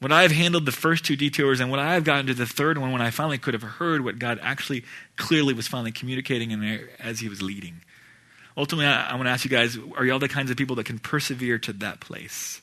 Would 0.00 0.12
I 0.12 0.22
have 0.22 0.32
handled 0.32 0.66
the 0.66 0.72
first 0.72 1.04
two 1.04 1.16
detours 1.16 1.60
and 1.60 1.70
would 1.70 1.80
I 1.80 1.94
have 1.94 2.04
gotten 2.04 2.26
to 2.26 2.34
the 2.34 2.46
third 2.46 2.78
one 2.78 2.92
when 2.92 3.00
I 3.00 3.10
finally 3.10 3.38
could 3.38 3.54
have 3.54 3.62
heard 3.62 4.04
what 4.04 4.18
God 4.18 4.38
actually 4.42 4.84
clearly 5.16 5.54
was 5.54 5.66
finally 5.66 5.92
communicating 5.92 6.50
in 6.50 6.60
there 6.60 6.90
as 7.00 7.20
He 7.20 7.28
was 7.28 7.42
leading? 7.42 7.80
Ultimately, 8.58 8.86
I, 8.86 9.12
I 9.12 9.14
want 9.14 9.26
to 9.26 9.30
ask 9.30 9.44
you 9.44 9.50
guys 9.50 9.78
are 9.96 10.04
y'all 10.04 10.18
the 10.18 10.28
kinds 10.28 10.50
of 10.50 10.56
people 10.56 10.76
that 10.76 10.84
can 10.84 10.98
persevere 10.98 11.58
to 11.60 11.72
that 11.74 12.00
place? 12.00 12.60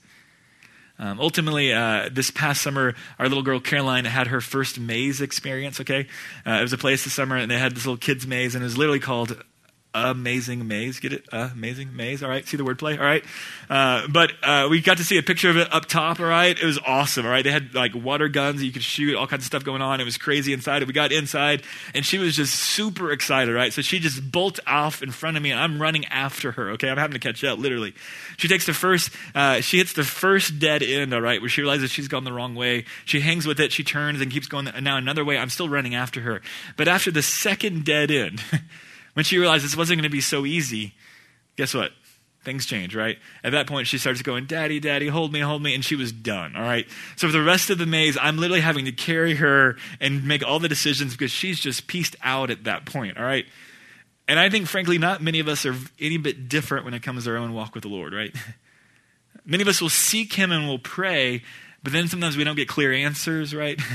Um, 1.00 1.20
ultimately, 1.20 1.74
uh, 1.74 2.10
this 2.12 2.32
past 2.32 2.62
summer, 2.62 2.96
our 3.18 3.28
little 3.28 3.44
girl 3.44 3.60
Caroline 3.60 4.06
had 4.06 4.28
her 4.28 4.42
first 4.42 4.80
maze 4.80 5.22
experience. 5.22 5.80
Okay, 5.80 6.08
uh, 6.46 6.52
it 6.52 6.62
was 6.62 6.74
a 6.74 6.78
place 6.78 7.06
this 7.06 7.14
summer, 7.14 7.38
and 7.38 7.50
they 7.50 7.58
had 7.58 7.76
this 7.76 7.86
little 7.86 7.98
kids 7.98 8.28
maze, 8.28 8.56
and 8.56 8.62
it 8.62 8.66
was 8.66 8.78
literally 8.78 9.00
called 9.00 9.42
amazing 9.96 10.68
maze. 10.68 11.00
Get 11.00 11.14
it? 11.14 11.26
Uh, 11.32 11.50
amazing 11.54 11.96
maze. 11.96 12.22
All 12.22 12.30
right. 12.30 12.46
See 12.46 12.58
the 12.58 12.64
wordplay. 12.64 12.98
All 12.98 13.06
right. 13.06 13.24
Uh, 13.70 14.08
but 14.08 14.32
uh, 14.44 14.68
we 14.70 14.82
got 14.82 14.98
to 14.98 15.04
see 15.04 15.18
a 15.18 15.24
picture 15.24 15.50
of 15.50 15.58
it 15.58 15.74
up 15.74 15.86
top. 15.86 16.20
All 16.20 16.26
right. 16.26 16.58
It 16.58 16.66
was 16.66 16.78
awesome. 16.86 17.26
All 17.26 17.32
right. 17.32 17.44
They 17.44 17.52
had 17.52 17.74
like 17.74 17.96
water 17.96 18.28
guns 18.28 18.62
you 18.62 18.72
could 18.72 18.84
shoot, 18.84 19.16
all 19.16 19.26
kinds 19.26 19.44
of 19.44 19.48
stuff 19.48 19.64
going 19.64 19.82
on. 19.82 20.02
It 20.02 20.04
was 20.04 20.18
crazy 20.18 20.54
inside. 20.54 20.84
We 20.84 20.94
got 20.94 21.12
inside, 21.12 21.64
and 21.94 22.06
she 22.06 22.18
was 22.18 22.36
just 22.36 22.54
super 22.54 23.12
excited. 23.12 23.54
Right. 23.54 23.72
So 23.72 23.82
she 23.82 24.00
just 24.00 24.32
bolts 24.32 24.60
off 24.68 25.02
in 25.02 25.12
front 25.12 25.38
of 25.38 25.44
me, 25.44 25.52
and 25.52 25.60
I'm 25.60 25.82
running 25.82 26.06
after 26.06 26.52
her. 26.52 26.72
Okay. 26.72 26.90
I'm 26.90 26.98
having 26.98 27.14
to 27.14 27.20
catch 27.20 27.44
up, 27.44 27.58
literally. 27.58 27.94
She 28.38 28.48
takes 28.48 28.66
the 28.66 28.74
first. 28.74 29.12
Uh, 29.34 29.62
she 29.62 29.78
hits 29.78 29.94
the 29.94 30.04
first 30.04 30.60
dead 30.60 30.84
end. 30.84 31.14
All 31.14 31.22
right, 31.22 31.40
where 31.40 31.50
she 31.50 31.62
realizes 31.62 31.90
she's 31.90 32.08
gone 32.08 32.26
the 32.26 32.34
wrong 32.34 32.56
way. 32.56 32.86
She 33.06 33.22
hangs 33.22 33.48
with 33.48 33.60
it. 33.60 33.72
She 33.72 33.84
turns 33.84 34.22
and 34.22 34.32
keeps 34.32 34.48
going. 34.48 34.70
Now 34.82 34.98
another 34.98 35.24
way. 35.24 35.38
I'm 35.38 35.50
still 35.50 35.70
running 35.70 35.96
after 35.96 36.22
her. 36.22 36.42
But 36.76 36.88
after 36.88 37.12
the 37.12 37.22
second 37.22 37.86
dead 37.86 38.12
end. 38.12 38.42
When 39.16 39.24
she 39.24 39.38
realized 39.38 39.64
this 39.64 39.78
wasn't 39.78 39.98
going 39.98 40.10
to 40.10 40.14
be 40.14 40.22
so 40.22 40.46
easy, 40.46 40.94
guess 41.56 41.74
what? 41.74 41.92
Things 42.44 42.66
change, 42.66 42.96
right? 42.96 43.18
At 43.46 43.54
that 43.54 43.66
point, 43.66 43.88
she 43.88 43.98
starts 43.98 44.22
going, 44.22 44.46
Daddy, 44.46 44.82
Daddy, 44.82 45.08
hold 45.08 45.32
me, 45.32 45.40
hold 45.40 45.64
me. 45.64 45.74
And 45.74 45.84
she 45.84 45.96
was 45.96 46.12
done, 46.12 46.54
all 46.56 46.62
right? 46.62 46.86
So 47.16 47.28
for 47.28 47.32
the 47.32 47.42
rest 47.42 47.70
of 47.70 47.78
the 47.78 47.86
maze, 47.86 48.18
I'm 48.22 48.38
literally 48.38 48.60
having 48.60 48.84
to 48.86 48.92
carry 48.92 49.36
her 49.36 49.78
and 50.02 50.28
make 50.28 50.46
all 50.46 50.60
the 50.60 50.68
decisions 50.68 51.14
because 51.14 51.32
she's 51.32 51.60
just 51.62 51.88
pieced 51.88 52.18
out 52.22 52.50
at 52.50 52.66
that 52.66 52.86
point, 52.86 53.18
all 53.18 53.24
right? 53.24 53.46
And 54.28 54.38
I 54.38 54.50
think, 54.50 54.68
frankly, 54.68 54.98
not 54.98 55.24
many 55.24 55.40
of 55.40 55.48
us 55.48 55.66
are 55.66 55.76
any 55.98 56.18
bit 56.18 56.50
different 56.50 56.84
when 56.84 56.94
it 56.94 57.02
comes 57.02 57.24
to 57.24 57.32
our 57.32 57.38
own 57.38 57.54
walk 57.54 57.74
with 57.74 57.84
the 57.84 57.90
Lord, 57.90 58.14
right? 58.14 58.36
many 59.46 59.62
of 59.62 59.70
us 59.70 59.82
will 59.82 59.90
seek 59.90 60.34
Him 60.34 60.52
and 60.52 60.68
will 60.68 60.78
pray, 60.78 61.42
but 61.84 61.94
then 61.94 62.10
sometimes 62.10 62.36
we 62.36 62.44
don't 62.44 62.58
get 62.58 62.68
clear 62.68 62.92
answers, 62.92 63.56
right? 63.56 63.80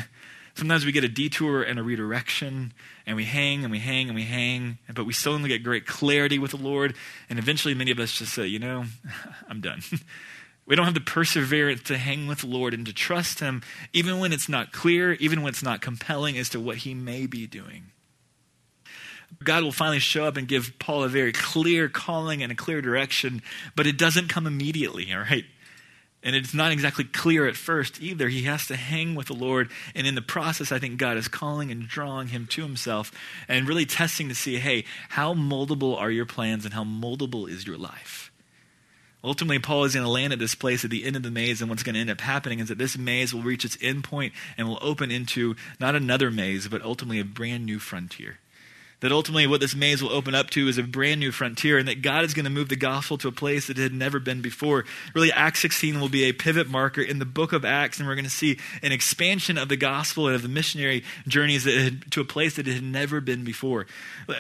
Sometimes 0.55 0.85
we 0.85 0.93
get 0.93 1.05
a 1.05 1.09
detour 1.09 1.63
and 1.63 1.79
a 1.79 1.83
redirection, 1.83 2.73
and 3.07 3.17
we 3.17 3.25
hang 3.25 3.63
and 3.65 3.71
we 3.71 3.79
hang 3.79 4.09
and 4.09 4.15
we 4.15 4.25
hang, 4.25 4.79
but 4.95 5.07
we 5.07 5.13
still 5.13 5.33
only 5.33 5.49
get 5.49 5.63
great 5.63 5.87
clarity 5.87 6.39
with 6.39 6.51
the 6.51 6.57
Lord. 6.57 6.95
And 7.29 7.39
eventually, 7.39 7.75
many 7.75 7.91
of 7.91 7.99
us 7.99 8.13
just 8.13 8.35
say, 8.35 8.47
you 8.47 8.59
know, 8.59 8.85
I'm 9.49 9.61
done. 9.61 9.83
we 10.67 10.77
don't 10.77 10.85
have 10.85 10.95
the 10.95 11.01
perseverance 11.01 11.83
to 11.85 11.99
hang 11.99 12.27
with 12.27 12.41
the 12.41 12.47
Lord 12.47 12.75
and 12.75 12.85
to 12.87 12.93
trust 12.93 13.41
Him, 13.41 13.63
even 13.93 14.19
when 14.19 14.33
it's 14.33 14.49
not 14.49 14.73
clear, 14.73 15.15
even 15.15 15.43
when 15.43 15.51
it's 15.51 15.63
not 15.63 15.81
compelling 15.81 16.37
as 16.37 16.49
to 16.51 16.61
what 16.61 16.79
He 16.79 16.95
may 16.95 17.27
be 17.27 17.47
doing. 17.47 17.93
God 19.43 19.63
will 19.63 19.73
finally 19.73 20.01
show 20.01 20.25
up 20.25 20.37
and 20.37 20.49
give 20.49 20.79
Paul 20.79 21.05
a 21.05 21.09
very 21.09 21.33
clear 21.33 21.89
calling 21.89 22.43
and 22.43 22.51
a 22.51 22.57
clear 22.57 22.83
direction, 22.83 23.43
but 23.77 23.87
it 23.87 23.97
doesn't 23.97 24.29
come 24.29 24.47
immediately, 24.47 25.13
all 25.13 25.21
right? 25.21 25.45
And 26.23 26.37
it's 26.37 26.53
not 26.53 26.71
exactly 26.71 27.05
clear 27.05 27.47
at 27.47 27.57
first 27.57 28.01
either. 28.03 28.29
He 28.29 28.43
has 28.43 28.67
to 28.67 28.77
hang 28.77 29.15
with 29.15 29.29
the 29.29 29.35
Lord. 29.35 29.71
And 29.95 30.07
in 30.07 30.15
the 30.15 30.23
process, 30.23 30.71
I 30.71 30.79
think 30.79 30.99
God 30.99 31.17
is 31.17 31.29
calling 31.29 31.71
and 31.71 31.89
drawing 31.89 32.29
him 32.29 32.47
to 32.49 32.63
himself 32.63 33.11
and 33.49 33.67
really 33.67 33.87
testing 33.87 34.29
to 34.29 34.35
see 34.35 34.59
hey, 34.59 34.85
how 35.11 35.33
moldable 35.33 35.97
are 35.97 36.11
your 36.11 36.27
plans 36.27 36.65
and 36.65 36.75
how 36.75 36.85
moldable 36.85 37.49
is 37.49 37.67
your 37.67 37.79
life? 37.79 38.31
Ultimately, 39.23 39.59
Paul 39.59 39.85
is 39.85 39.95
going 39.95 40.05
to 40.05 40.11
land 40.11 40.33
at 40.33 40.39
this 40.39 40.55
place 40.55 40.83
at 40.85 40.91
the 40.91 41.05
end 41.05 41.15
of 41.15 41.23
the 41.23 41.31
maze, 41.31 41.61
and 41.61 41.69
what's 41.69 41.83
going 41.83 41.95
to 41.95 42.01
end 42.01 42.09
up 42.09 42.23
happening 42.23 42.59
is 42.59 42.69
that 42.69 42.79
this 42.79 42.97
maze 42.97 43.35
will 43.35 43.43
reach 43.43 43.67
its 43.67 43.77
end 43.83 44.03
point 44.03 44.33
and 44.57 44.67
will 44.67 44.79
open 44.81 45.11
into 45.11 45.57
not 45.79 45.95
another 45.95 46.31
maze, 46.31 46.69
but 46.69 46.83
ultimately 46.83 47.21
a 47.21 47.25
brand 47.25 47.67
new 47.67 47.79
frontier 47.79 48.39
that 49.01 49.13
ultimately 49.13 49.47
what 49.47 49.61
this 49.61 49.75
maze 49.75 50.03
will 50.03 50.13
open 50.13 50.35
up 50.35 50.51
to 50.51 50.69
is 50.69 50.79
a 50.79 50.83
brand 50.83 51.21
new 51.21 51.33
frontier 51.33 51.79
and 51.79 51.89
that 51.89 52.03
God 52.03 52.25
is 52.25 52.35
going 52.35 52.45
to 52.45 52.51
move 52.51 52.69
the 52.69 52.77
gospel 52.77 53.19
to 53.19 53.29
a 53.29 53.33
place 53.33 53.67
that 53.67 53.79
it 53.79 53.83
had 53.83 53.95
never 53.95 54.21
been 54.21 54.43
before. 54.43 54.85
Really, 55.15 55.33
Acts 55.33 55.61
16 55.61 56.01
will 56.01 56.09
be 56.09 56.25
a 56.25 56.33
pivot 56.33 56.69
marker 56.69 57.01
in 57.01 57.19
the 57.19 57.25
book 57.25 57.53
of 57.53 57.65
Acts, 57.65 57.99
and 57.99 58.07
we're 58.07 58.15
going 58.15 58.25
to 58.25 58.31
see 58.31 58.59
an 58.83 58.93
expansion 58.93 59.57
of 59.57 59.69
the 59.69 59.77
gospel 59.77 60.27
and 60.27 60.37
of 60.37 60.43
the 60.43 60.49
missionary 60.49 61.03
journeys 61.27 61.65
had, 61.65 62.11
to 62.13 62.21
a 62.21 62.25
place 62.25 62.57
that 62.57 62.69
it 62.69 62.75
had 62.75 62.83
never 62.83 63.21
been 63.21 63.45
before. 63.45 63.87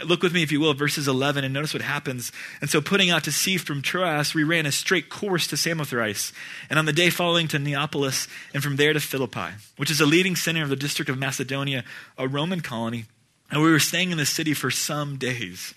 Look 0.04 0.22
with 0.22 0.34
me, 0.34 0.42
if 0.42 0.52
you 0.52 0.60
will, 0.60 0.74
verses 0.74 1.08
11, 1.08 1.44
and 1.44 1.54
notice 1.54 1.72
what 1.72 1.82
happens. 1.82 2.32
And 2.60 2.68
so, 2.68 2.80
putting 2.80 3.10
out 3.10 3.24
to 3.24 3.32
sea 3.32 3.56
from 3.56 3.82
Troas, 3.82 4.34
we 4.34 4.44
ran 4.44 4.66
a 4.66 4.72
straight 4.72 5.08
course 5.08 5.46
to 5.48 5.56
Samothrace, 5.56 6.32
and 6.68 6.78
on 6.78 6.84
the 6.84 6.92
day 6.92 7.10
following 7.10 7.48
to 7.48 7.58
Neapolis, 7.58 8.28
and 8.52 8.62
from 8.62 8.76
there 8.76 8.92
to 8.92 9.00
Philippi, 9.00 9.54
which 9.76 9.90
is 9.90 10.00
a 10.00 10.06
leading 10.06 10.36
center 10.36 10.62
of 10.62 10.68
the 10.68 10.76
district 10.76 11.08
of 11.08 11.18
Macedonia, 11.18 11.84
a 12.18 12.28
Roman 12.28 12.60
colony 12.60 13.06
and 13.50 13.62
we 13.62 13.70
were 13.70 13.78
staying 13.78 14.10
in 14.10 14.18
the 14.18 14.26
city 14.26 14.54
for 14.54 14.70
some 14.70 15.16
days. 15.16 15.74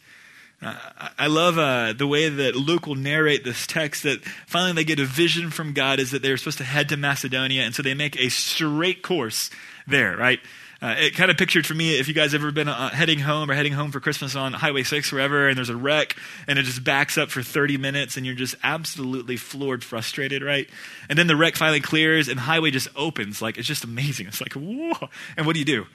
Uh, 0.61 0.77
I 1.19 1.27
love 1.27 1.57
uh, 1.57 1.93
the 1.93 2.07
way 2.07 2.29
that 2.29 2.55
Luke 2.55 2.87
will 2.87 2.95
narrate 2.95 3.43
this 3.43 3.67
text 3.67 4.03
that 4.03 4.23
finally 4.47 4.71
they 4.73 4.83
get 4.85 4.99
a 4.99 5.05
vision 5.05 5.49
from 5.49 5.73
God 5.73 5.99
is 5.99 6.11
that 6.11 6.21
they're 6.21 6.37
supposed 6.37 6.59
to 6.59 6.63
head 6.63 6.89
to 6.89 6.97
Macedonia, 6.97 7.63
and 7.63 7.75
so 7.75 7.83
they 7.83 7.93
make 7.93 8.17
a 8.17 8.29
straight 8.29 9.01
course 9.01 9.49
there, 9.87 10.15
right? 10.15 10.39
Uh, 10.81 10.95
it 10.97 11.15
kind 11.15 11.31
of 11.31 11.37
pictured 11.37 11.65
for 11.65 11.73
me 11.73 11.97
if 11.97 12.09
you 12.09 12.13
guys 12.13 12.33
ever 12.33 12.51
been 12.51 12.67
uh, 12.67 12.89
heading 12.89 13.19
home 13.19 13.49
or 13.49 13.53
heading 13.53 13.71
home 13.71 13.89
for 13.89 14.01
Christmas 14.01 14.35
on 14.35 14.51
Highway 14.51 14.83
6 14.83 15.13
wherever, 15.13 15.47
and 15.47 15.57
there's 15.57 15.69
a 15.69 15.77
wreck 15.77 16.17
and 16.45 16.59
it 16.59 16.63
just 16.63 16.83
backs 16.83 17.17
up 17.17 17.29
for 17.29 17.41
30 17.41 17.77
minutes 17.77 18.17
and 18.17 18.25
you're 18.25 18.35
just 18.35 18.55
absolutely 18.63 19.37
floored, 19.37 19.81
frustrated, 19.81 20.43
right? 20.43 20.69
And 21.07 21.17
then 21.17 21.27
the 21.27 21.37
wreck 21.37 21.55
finally 21.55 21.79
clears 21.79 22.27
and 22.27 22.37
highway 22.37 22.69
just 22.69 22.89
opens. 22.97 23.41
Like, 23.41 23.57
it's 23.57 23.67
just 23.67 23.85
amazing. 23.85 24.27
It's 24.27 24.41
like, 24.41 24.53
whoa. 24.53 25.07
And 25.37 25.45
what 25.45 25.53
do 25.53 25.59
you 25.59 25.65
do? 25.65 25.85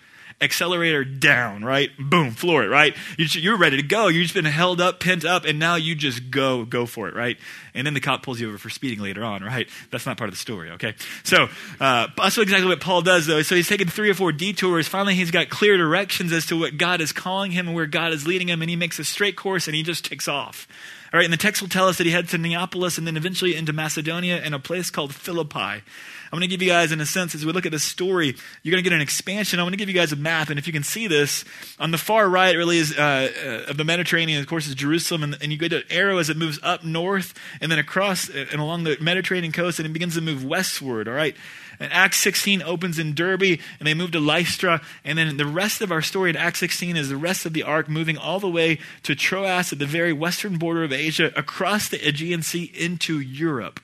Accelerator 0.41 1.05
down, 1.05 1.65
right? 1.65 1.91
Boom, 1.99 2.31
floor 2.31 2.63
it, 2.63 2.69
right? 2.69 2.97
You're 3.17 3.57
ready 3.57 3.77
to 3.77 3.83
go. 3.83 4.09
You've 4.09 4.23
just 4.23 4.35
been 4.35 4.45
held 4.45 4.81
up, 4.81 5.01
pent 5.01 5.25
up, 5.25 5.45
and 5.45 5.59
now 5.59 5.75
you 5.75 5.95
just 5.95 6.31
go, 6.31 6.65
go 6.65 6.87
for 6.87 7.09
it, 7.09 7.15
right? 7.15 7.37
And 7.75 7.87
then 7.87 7.95
the 7.95 8.01
cop 8.01 8.23
pulls 8.23 8.41
you 8.41 8.49
over 8.49 8.59
for 8.59 8.71
speeding 8.71 9.01
later 9.01 9.25
on, 9.25 9.43
right? 9.43 9.69
That's 9.91 10.07
not 10.07 10.17
part 10.17 10.29
of 10.29 10.35
the 10.35 10.41
story, 10.41 10.71
okay? 10.73 10.95
So 11.25 11.49
uh, 11.81 12.09
that's 12.17 12.39
exactly 12.39 12.69
what 12.69 12.81
Paul 12.81 13.03
does, 13.03 13.27
though. 13.27 13.43
So 13.43 13.57
he's 13.57 13.69
taken 13.69 13.89
three 13.89 14.11
or 14.11 14.15
four 14.15 14.31
detours. 14.31 14.87
Finally, 14.87 15.17
he's 15.17 15.31
got 15.31 15.49
clear 15.49 15.77
directions 15.77 16.33
as 16.33 16.47
to 16.47 16.59
what 16.59 16.79
God 16.79 17.01
is 17.01 17.13
calling 17.13 17.51
him 17.51 17.67
and 17.67 17.75
where 17.75 17.87
God 17.87 18.13
is 18.13 18.27
leading 18.27 18.49
him, 18.49 18.63
and 18.63 18.71
he 18.71 18.77
makes 18.77 18.99
a 18.99 19.05
straight 19.05 19.37
course 19.37 19.67
and 19.67 19.75
he 19.75 19.83
just 19.83 20.05
takes 20.05 20.29
off. 20.29 20.69
All 21.13 21.19
right, 21.19 21.25
and 21.25 21.33
the 21.33 21.39
text 21.39 21.63
will 21.63 21.71
tell 21.71 21.89
us 21.89 21.97
that 21.97 22.05
he 22.05 22.13
heads 22.13 22.33
to 22.33 22.39
Neapolis 22.39 22.99
and 22.99 23.07
then 23.07 23.17
eventually 23.17 23.57
into 23.57 23.73
Macedonia 23.73 24.37
and 24.37 24.55
a 24.55 24.59
place 24.59 24.91
called 24.91 25.15
Philippi. 25.15 25.83
I'm 26.31 26.39
going 26.39 26.49
to 26.49 26.55
give 26.55 26.63
you 26.63 26.69
guys, 26.69 26.93
in 26.93 27.01
a 27.01 27.07
sense, 27.07 27.35
as 27.35 27.47
we 27.47 27.53
look 27.53 27.67
at 27.67 27.73
this 27.73 27.85
story, 27.85 28.37
you're 28.63 28.71
going 28.71 28.83
to 28.83 28.89
get 28.89 28.95
an 28.95 29.01
expansion. 29.01 29.59
I'm 29.59 29.65
going 29.65 29.73
to 29.73 29.79
give 29.79 29.89
you 29.89 29.95
guys 29.95 30.13
a 30.13 30.17
map, 30.17 30.51
and 30.51 30.59
if 30.59 30.67
you 30.67 30.73
can 30.73 30.83
see 30.83 31.07
this, 31.07 31.45
on 31.79 31.91
the 31.91 31.99
far 31.99 32.29
right 32.29 32.55
really 32.57 32.79
is 32.79 32.97
uh, 32.97 33.31
uh, 33.45 33.71
of 33.71 33.77
the 33.77 33.85
Mediterranean, 33.85 34.41
of 34.41 34.47
course, 34.47 34.67
is 34.67 34.75
Jerusalem, 34.75 35.23
and, 35.23 35.39
and 35.41 35.51
you 35.53 35.59
get 35.59 35.73
an 35.73 35.85
arrow 35.91 36.19
as 36.19 36.29
it 36.29 36.37
moves 36.37 36.59
up 36.63 36.85
north 36.85 37.35
and 37.61 37.73
then 37.73 37.79
across 37.79 38.29
uh, 38.29 38.47
and 38.53 38.61
along 38.61 38.85
the 38.85 38.97
Mediterranean 39.01 39.53
coast, 39.53 39.79
and 39.79 39.87
it 39.87 39.93
begins 39.93 40.15
to 40.15 40.21
move 40.21 40.45
westward. 40.45 41.09
All 41.09 41.15
right. 41.15 41.35
And 41.81 41.93
Acts 41.93 42.19
16 42.19 42.63
opens 42.63 42.99
in 42.99 43.15
Derbe, 43.15 43.43
and 43.79 43.87
they 43.87 43.95
move 43.95 44.11
to 44.13 44.21
Lystra. 44.21 44.81
And 45.05 45.19
then 45.19 45.37
the 45.37 45.47
rest 45.47 45.81
of 45.81 45.93
our 45.93 46.03
story 46.03 46.31
in 46.31 46.37
Acts 46.37 46.59
16 46.59 46.97
is 46.97 47.09
the 47.09 47.17
rest 47.17 47.47
of 47.47 47.53
the 47.53 47.63
arc 47.63 47.89
moving 47.89 48.19
all 48.19 48.41
the 48.41 48.51
way 48.51 48.81
to 49.05 49.15
Troas 49.15 49.73
at 49.73 49.79
the 49.79 49.87
very 49.87 50.13
western 50.13 50.59
border 50.59 50.83
of 50.83 50.93
Asia, 50.93 51.33
across 51.37 51.89
the 51.89 52.07
Aegean 52.07 52.43
Sea 52.43 52.73
into 52.75 53.21
Europe. 53.21 53.81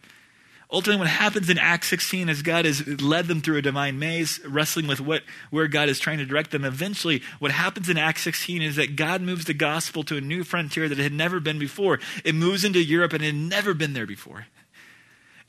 Ultimately, 0.73 1.01
what 1.01 1.09
happens 1.09 1.51
in 1.51 1.59
Acts 1.59 1.89
16 1.89 2.29
is 2.29 2.43
God 2.43 2.65
has 2.65 2.87
led 3.03 3.27
them 3.27 3.41
through 3.41 3.59
a 3.59 3.63
divine 3.63 3.99
maze, 3.99 4.41
wrestling 4.47 4.87
with 4.87 5.01
what, 5.01 5.23
where 5.51 5.69
God 5.69 5.89
is 5.89 6.01
trying 6.01 6.19
to 6.19 6.25
direct 6.25 6.51
them. 6.51 6.65
Eventually, 6.65 7.23
what 7.39 7.51
happens 7.51 7.89
in 7.89 7.99
Acts 7.99 8.23
16 8.23 8.63
is 8.63 8.77
that 8.77 8.97
God 8.97 9.21
moves 9.21 9.45
the 9.45 9.55
gospel 9.55 10.03
to 10.05 10.17
a 10.17 10.23
new 10.23 10.43
frontier 10.43 10.89
that 10.89 10.99
had 10.99 11.13
never 11.13 11.39
been 11.39 11.59
before. 11.59 12.01
It 12.25 12.35
moves 12.35 12.65
into 12.65 12.83
Europe 12.83 13.13
and 13.13 13.23
it 13.23 13.27
had 13.27 13.35
never 13.35 13.75
been 13.75 13.93
there 13.93 14.07
before. 14.07 14.47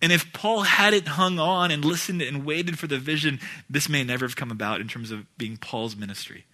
And 0.01 0.11
if 0.11 0.31
Paul 0.33 0.63
hadn't 0.63 1.07
hung 1.07 1.39
on 1.39 1.71
and 1.71 1.83
listened 1.83 2.21
and 2.21 2.45
waited 2.45 2.77
for 2.77 2.87
the 2.87 2.99
vision, 2.99 3.39
this 3.69 3.87
may 3.87 4.03
never 4.03 4.25
have 4.25 4.35
come 4.35 4.51
about 4.51 4.81
in 4.81 4.87
terms 4.87 5.11
of 5.11 5.25
being 5.37 5.57
Paul's 5.57 5.95
ministry. 5.95 6.45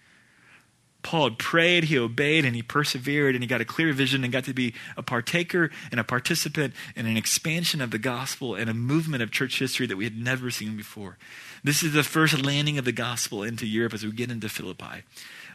Paul 1.02 1.30
had 1.30 1.38
prayed, 1.38 1.84
he 1.84 1.98
obeyed, 1.98 2.44
and 2.44 2.54
he 2.54 2.62
persevered, 2.62 3.34
and 3.34 3.42
he 3.42 3.48
got 3.48 3.60
a 3.60 3.64
clear 3.64 3.92
vision 3.92 4.22
and 4.22 4.32
got 4.32 4.44
to 4.44 4.54
be 4.54 4.74
a 4.96 5.02
partaker 5.02 5.70
and 5.90 5.98
a 5.98 6.04
participant 6.04 6.74
in 6.94 7.06
an 7.06 7.16
expansion 7.16 7.80
of 7.80 7.90
the 7.90 7.98
gospel 7.98 8.54
and 8.54 8.70
a 8.70 8.74
movement 8.74 9.22
of 9.22 9.30
church 9.30 9.58
history 9.58 9.86
that 9.86 9.96
we 9.96 10.04
had 10.04 10.16
never 10.16 10.50
seen 10.50 10.76
before. 10.76 11.18
This 11.64 11.82
is 11.82 11.92
the 11.92 12.02
first 12.02 12.44
landing 12.44 12.78
of 12.78 12.84
the 12.84 12.92
gospel 12.92 13.42
into 13.42 13.66
Europe 13.66 13.94
as 13.94 14.04
we 14.04 14.12
get 14.12 14.30
into 14.30 14.48
Philippi. 14.48 15.02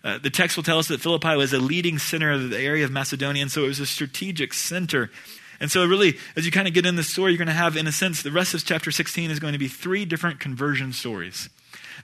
Uh, 0.04 0.18
the 0.18 0.30
text 0.30 0.58
will 0.58 0.64
tell 0.64 0.80
us 0.80 0.88
that 0.90 1.02
Philippi 1.02 1.36
was 1.36 1.54
a 1.54 1.60
leading 1.60 1.98
center 1.98 2.32
of 2.32 2.50
the 2.50 2.60
area 2.60 2.86
of 2.86 2.92
Macedonia, 2.92 3.42
and 3.42 3.52
so 3.52 3.64
it 3.64 3.68
was 3.68 3.80
a 3.80 3.86
strategic 3.86 4.54
center. 4.54 5.10
And 5.60 5.72
so, 5.72 5.86
really, 5.86 6.18
as 6.36 6.46
you 6.46 6.52
kind 6.52 6.68
of 6.68 6.74
get 6.74 6.86
in 6.86 6.96
the 6.96 7.04
story, 7.04 7.32
you're 7.32 7.38
going 7.38 7.48
to 7.48 7.54
have, 7.54 7.76
in 7.76 7.88
a 7.88 7.92
sense, 7.92 8.22
the 8.22 8.32
rest 8.32 8.54
of 8.54 8.64
chapter 8.64 8.92
16 8.92 9.32
is 9.32 9.40
going 9.40 9.54
to 9.54 9.60
be 9.60 9.68
three 9.68 10.06
different 10.06 10.40
conversion 10.40 10.94
stories. 10.94 11.50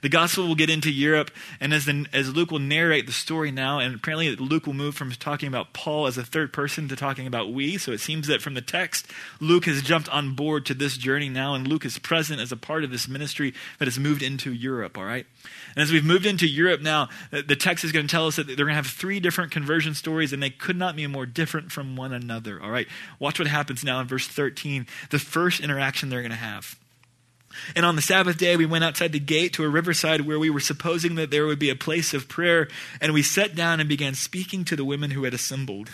The 0.02 0.08
gospel 0.08 0.46
will 0.46 0.54
get 0.54 0.70
into 0.70 0.90
Europe, 0.90 1.30
and 1.60 1.72
as, 1.72 1.86
the, 1.86 2.06
as 2.12 2.34
Luke 2.34 2.50
will 2.50 2.58
narrate 2.58 3.06
the 3.06 3.12
story 3.12 3.50
now, 3.50 3.78
and 3.78 3.94
apparently 3.94 4.34
Luke 4.36 4.66
will 4.66 4.74
move 4.74 4.94
from 4.94 5.10
talking 5.12 5.48
about 5.48 5.72
Paul 5.72 6.06
as 6.06 6.18
a 6.18 6.24
third 6.24 6.52
person 6.52 6.88
to 6.88 6.96
talking 6.96 7.26
about 7.26 7.52
we. 7.52 7.78
So 7.78 7.92
it 7.92 8.00
seems 8.00 8.26
that 8.26 8.42
from 8.42 8.54
the 8.54 8.60
text, 8.60 9.06
Luke 9.40 9.66
has 9.66 9.82
jumped 9.82 10.08
on 10.08 10.34
board 10.34 10.66
to 10.66 10.74
this 10.74 10.96
journey 10.96 11.28
now, 11.28 11.54
and 11.54 11.66
Luke 11.66 11.84
is 11.84 11.98
present 11.98 12.40
as 12.40 12.52
a 12.52 12.56
part 12.56 12.84
of 12.84 12.90
this 12.90 13.08
ministry 13.08 13.54
that 13.78 13.86
has 13.86 13.98
moved 13.98 14.22
into 14.22 14.52
Europe, 14.52 14.98
all 14.98 15.04
right? 15.04 15.26
And 15.74 15.82
as 15.82 15.92
we've 15.92 16.04
moved 16.04 16.26
into 16.26 16.46
Europe 16.46 16.80
now, 16.80 17.08
the 17.30 17.56
text 17.56 17.84
is 17.84 17.92
going 17.92 18.06
to 18.06 18.10
tell 18.10 18.26
us 18.26 18.36
that 18.36 18.46
they're 18.46 18.56
going 18.56 18.68
to 18.68 18.74
have 18.74 18.86
three 18.86 19.20
different 19.20 19.52
conversion 19.52 19.94
stories, 19.94 20.32
and 20.32 20.42
they 20.42 20.50
could 20.50 20.76
not 20.76 20.96
be 20.96 21.06
more 21.06 21.26
different 21.26 21.72
from 21.72 21.96
one 21.96 22.12
another, 22.12 22.62
all 22.62 22.70
right? 22.70 22.88
Watch 23.18 23.38
what 23.38 23.48
happens 23.48 23.84
now 23.84 24.00
in 24.00 24.06
verse 24.06 24.26
13, 24.26 24.86
the 25.10 25.18
first 25.18 25.60
interaction 25.60 26.08
they're 26.08 26.22
going 26.22 26.30
to 26.30 26.36
have. 26.36 26.78
And 27.74 27.84
on 27.84 27.96
the 27.96 28.02
Sabbath 28.02 28.38
day, 28.38 28.56
we 28.56 28.66
went 28.66 28.84
outside 28.84 29.12
the 29.12 29.20
gate 29.20 29.52
to 29.54 29.64
a 29.64 29.68
riverside 29.68 30.22
where 30.22 30.38
we 30.38 30.50
were 30.50 30.60
supposing 30.60 31.14
that 31.16 31.30
there 31.30 31.46
would 31.46 31.58
be 31.58 31.70
a 31.70 31.76
place 31.76 32.14
of 32.14 32.28
prayer. 32.28 32.68
And 33.00 33.12
we 33.12 33.22
sat 33.22 33.54
down 33.54 33.80
and 33.80 33.88
began 33.88 34.14
speaking 34.14 34.64
to 34.66 34.76
the 34.76 34.84
women 34.84 35.10
who 35.10 35.24
had 35.24 35.34
assembled. 35.34 35.90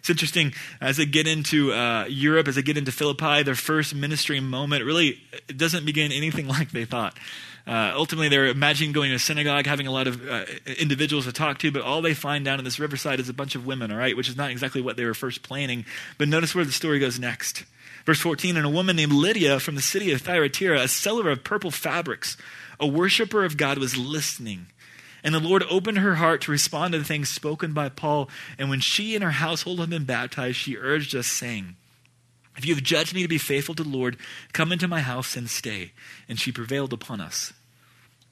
It's 0.00 0.10
interesting 0.10 0.54
as 0.80 0.96
they 0.96 1.04
get 1.04 1.26
into 1.26 1.72
uh, 1.72 2.06
Europe, 2.08 2.48
as 2.48 2.54
they 2.54 2.62
get 2.62 2.78
into 2.78 2.90
Philippi, 2.90 3.42
their 3.42 3.54
first 3.54 3.94
ministry 3.94 4.40
moment 4.40 4.84
really 4.84 5.20
doesn't 5.54 5.84
begin 5.84 6.10
anything 6.10 6.48
like 6.48 6.70
they 6.70 6.86
thought. 6.86 7.18
Uh, 7.66 7.92
ultimately, 7.94 8.28
they're 8.28 8.46
imagining 8.46 8.92
going 8.92 9.10
to 9.10 9.16
a 9.16 9.18
synagogue, 9.18 9.66
having 9.66 9.86
a 9.86 9.92
lot 9.92 10.06
of 10.06 10.26
uh, 10.28 10.44
individuals 10.78 11.26
to 11.26 11.32
talk 11.32 11.58
to, 11.58 11.70
but 11.70 11.82
all 11.82 12.00
they 12.00 12.14
find 12.14 12.44
down 12.44 12.58
in 12.58 12.64
this 12.64 12.80
riverside 12.80 13.20
is 13.20 13.28
a 13.28 13.34
bunch 13.34 13.54
of 13.54 13.66
women, 13.66 13.92
all 13.92 13.98
right, 13.98 14.16
which 14.16 14.28
is 14.28 14.36
not 14.36 14.50
exactly 14.50 14.80
what 14.80 14.96
they 14.96 15.04
were 15.04 15.14
first 15.14 15.42
planning. 15.42 15.84
But 16.16 16.28
notice 16.28 16.54
where 16.54 16.64
the 16.64 16.72
story 16.72 16.98
goes 16.98 17.18
next. 17.18 17.64
Verse 18.06 18.20
14, 18.20 18.56
and 18.56 18.66
a 18.66 18.70
woman 18.70 18.96
named 18.96 19.12
Lydia 19.12 19.60
from 19.60 19.74
the 19.74 19.82
city 19.82 20.12
of 20.12 20.22
Thyatira, 20.22 20.80
a 20.80 20.88
seller 20.88 21.30
of 21.30 21.44
purple 21.44 21.70
fabrics, 21.70 22.36
a 22.78 22.86
worshiper 22.86 23.44
of 23.44 23.56
God, 23.56 23.78
was 23.78 23.96
listening. 23.96 24.66
And 25.22 25.34
the 25.34 25.40
Lord 25.40 25.64
opened 25.68 25.98
her 25.98 26.14
heart 26.14 26.40
to 26.42 26.50
respond 26.50 26.92
to 26.92 26.98
the 26.98 27.04
things 27.04 27.28
spoken 27.28 27.72
by 27.72 27.88
Paul. 27.88 28.30
And 28.58 28.70
when 28.70 28.80
she 28.80 29.14
and 29.14 29.22
her 29.22 29.32
household 29.32 29.80
had 29.80 29.90
been 29.90 30.04
baptized, 30.04 30.56
she 30.56 30.76
urged 30.78 31.14
us, 31.14 31.26
saying, 31.26 31.76
If 32.56 32.64
you 32.64 32.74
have 32.74 32.82
judged 32.82 33.14
me 33.14 33.22
to 33.22 33.28
be 33.28 33.38
faithful 33.38 33.74
to 33.74 33.82
the 33.82 33.88
Lord, 33.88 34.16
come 34.52 34.72
into 34.72 34.88
my 34.88 35.00
house 35.00 35.36
and 35.36 35.50
stay. 35.50 35.92
And 36.28 36.40
she 36.40 36.52
prevailed 36.52 36.92
upon 36.92 37.20
us. 37.20 37.52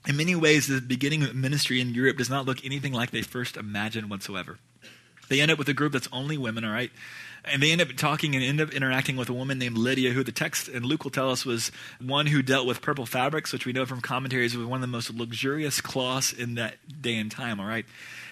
In 0.06 0.16
many 0.16 0.34
ways, 0.34 0.66
the 0.66 0.80
beginning 0.80 1.22
of 1.22 1.34
ministry 1.34 1.80
in 1.80 1.92
Europe 1.92 2.16
does 2.16 2.30
not 2.30 2.46
look 2.46 2.64
anything 2.64 2.94
like 2.94 3.10
they 3.10 3.20
first 3.20 3.56
imagined 3.58 4.08
whatsoever. 4.08 4.58
They 5.28 5.42
end 5.42 5.50
up 5.50 5.58
with 5.58 5.68
a 5.68 5.74
group 5.74 5.92
that's 5.92 6.08
only 6.10 6.38
women, 6.38 6.64
all 6.64 6.72
right? 6.72 6.90
And 7.44 7.62
they 7.62 7.70
end 7.70 7.80
up 7.80 7.88
talking 7.96 8.34
and 8.34 8.44
end 8.44 8.60
up 8.60 8.70
interacting 8.72 9.16
with 9.16 9.28
a 9.28 9.32
woman 9.32 9.58
named 9.58 9.78
Lydia, 9.78 10.12
who 10.12 10.22
the 10.22 10.32
text 10.32 10.68
and 10.68 10.84
Luke 10.84 11.04
will 11.04 11.10
tell 11.10 11.30
us 11.30 11.44
was 11.46 11.70
one 12.00 12.26
who 12.26 12.42
dealt 12.42 12.66
with 12.66 12.82
purple 12.82 13.06
fabrics, 13.06 13.52
which 13.52 13.64
we 13.64 13.72
know 13.72 13.86
from 13.86 14.00
commentaries 14.00 14.56
was 14.56 14.66
one 14.66 14.78
of 14.78 14.82
the 14.82 14.86
most 14.88 15.10
luxurious 15.10 15.80
cloths 15.80 16.32
in 16.32 16.54
that 16.56 16.76
day 17.00 17.16
and 17.16 17.30
time, 17.30 17.60
all 17.60 17.66
right? 17.66 17.86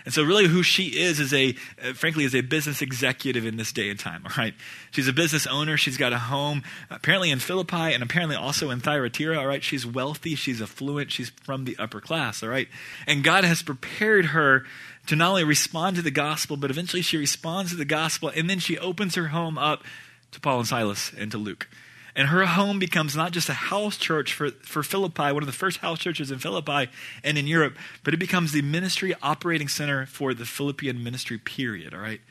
And 0.07 0.14
so, 0.14 0.23
really, 0.23 0.47
who 0.47 0.62
she 0.62 1.01
is 1.01 1.19
is 1.19 1.35
a, 1.35 1.57
uh, 1.83 1.92
frankly, 1.92 2.23
is 2.23 2.35
a 2.35 2.40
business 2.40 2.81
executive 2.81 3.45
in 3.45 3.57
this 3.57 3.73
day 3.73 3.90
and 3.90 3.99
time. 3.99 4.23
All 4.25 4.33
right, 4.38 4.55
she's 4.92 5.09
a 5.09 5.12
business 5.12 5.49
owner. 5.49 5.77
She's 5.77 5.97
got 5.97 6.12
a 6.12 6.19
home, 6.19 6.62
apparently 6.88 7.33
in 7.33 7.40
Philippi, 7.40 7.92
and 7.92 8.05
apparently 8.05 8.37
also 8.37 8.71
in 8.71 8.79
Thyatira. 8.79 9.37
All 9.37 9.49
right, 9.49 9.64
she's 9.64 9.85
wealthy. 9.85 10.37
She's 10.37 10.62
affluent. 10.62 11.11
She's 11.11 11.31
from 11.42 11.64
the 11.64 11.77
upper 11.77 12.01
class. 12.01 12.45
All 12.45 12.49
right, 12.49 12.69
and 13.09 13.25
God 13.25 13.42
has 13.42 13.62
prepared 13.64 14.27
her 14.27 14.64
to 15.09 15.16
not 15.16 15.31
only 15.31 15.45
respond 15.45 15.97
to 15.97 16.03
the 16.03 16.12
gospel, 16.12 16.57
but 16.57 16.71
eventually 16.71 17.03
she 17.03 17.16
responds 17.16 17.73
to 17.73 17.77
the 17.77 17.85
gospel, 17.85 18.31
and 18.35 18.49
then 18.49 18.61
she 18.61 18.79
opens 18.79 19.16
her 19.16 19.29
home 19.29 19.59
up 19.59 19.83
to 20.31 20.40
Paul 20.40 20.61
and 20.61 20.69
Silas 20.69 21.12
and 21.19 21.33
to 21.33 21.38
Luke. 21.38 21.69
And 22.16 22.29
her 22.29 22.46
home 22.46 22.79
becomes 22.79 23.14
not 23.14 23.33
just 23.33 23.50
a 23.50 23.55
house 23.55 23.98
church 23.98 24.33
for, 24.33 24.50
for 24.50 24.83
Philippi, 24.83 25.33
one 25.33 25.42
of 25.42 25.46
the 25.46 25.52
first 25.52 25.79
house 25.79 25.98
churches 25.98 26.31
in 26.31 26.38
Philippi 26.38 26.90
and 27.22 27.37
in 27.37 27.46
Europe, 27.46 27.76
but 28.02 28.14
it 28.14 28.16
becomes 28.16 28.52
the 28.52 28.62
ministry 28.62 29.14
operating 29.22 29.68
center 29.68 30.07
for 30.07 30.33
the 30.33 30.46
Philippian 30.46 31.05
ministry 31.05 31.37
period, 31.37 31.92
all 31.92 32.00
right? 32.00 32.22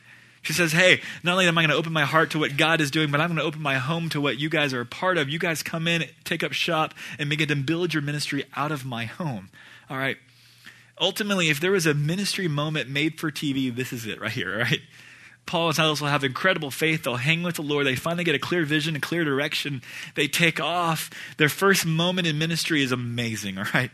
She 0.42 0.54
says, 0.54 0.72
Hey, 0.72 1.02
not 1.24 1.34
only 1.34 1.48
am 1.48 1.58
I 1.58 1.62
going 1.62 1.70
to 1.70 1.76
open 1.76 1.94
my 1.94 2.04
heart 2.04 2.32
to 2.32 2.40
what 2.40 2.58
God 2.58 2.82
is 2.82 2.90
doing, 2.90 3.12
but 3.12 3.22
I'm 3.22 3.30
going 3.30 3.40
to 3.40 3.44
open 3.44 3.62
my 3.62 3.78
home 3.78 4.10
to 4.10 4.22
what 4.22 4.40
you 4.40 4.50
guys 4.50 4.74
are 4.74 4.82
a 4.82 4.86
part 4.86 5.18
of. 5.18 5.30
You 5.30 5.40
guys 5.40 5.62
come 5.64 5.88
in, 5.88 6.06
take 6.24 6.44
up 6.44 6.52
shop, 6.52 6.96
and 7.20 7.30
begin 7.30 7.48
to 7.50 7.56
build 7.56 7.94
your 7.94 8.04
ministry 8.04 8.44
out 8.56 8.72
of 8.72 8.86
my 8.86 9.06
home. 9.06 9.50
All 9.90 9.98
right. 9.98 10.18
Ultimately, 11.00 11.50
if 11.50 11.60
there 11.60 11.72
was 11.72 11.86
a 11.86 11.94
ministry 11.94 12.48
moment 12.48 12.90
made 12.90 13.20
for 13.20 13.32
TV, 13.32 13.76
this 13.76 13.92
is 13.92 14.06
it 14.06 14.20
right 14.22 14.32
here, 14.32 14.60
right? 14.60 14.82
Paul 15.46 15.68
and 15.68 15.76
Silas 15.76 16.02
will 16.02 16.08
have 16.08 16.24
incredible 16.24 16.72
faith. 16.72 17.04
They'll 17.04 17.18
hang 17.18 17.44
with 17.44 17.56
the 17.56 17.62
Lord. 17.62 17.86
They 17.86 17.96
finally 17.96 18.24
get 18.24 18.36
a 18.36 18.40
clear 18.40 18.66
vision, 18.66 18.96
a 18.96 19.00
clear 19.00 19.24
direction. 19.24 19.82
They 20.16 20.28
take 20.28 20.60
off. 20.60 21.10
Their 21.38 21.50
first 21.50 21.86
moment 21.86 22.28
in 22.28 22.38
ministry 22.38 22.82
is 22.82 22.92
amazing, 22.92 23.58
all 23.60 23.66
right? 23.74 23.92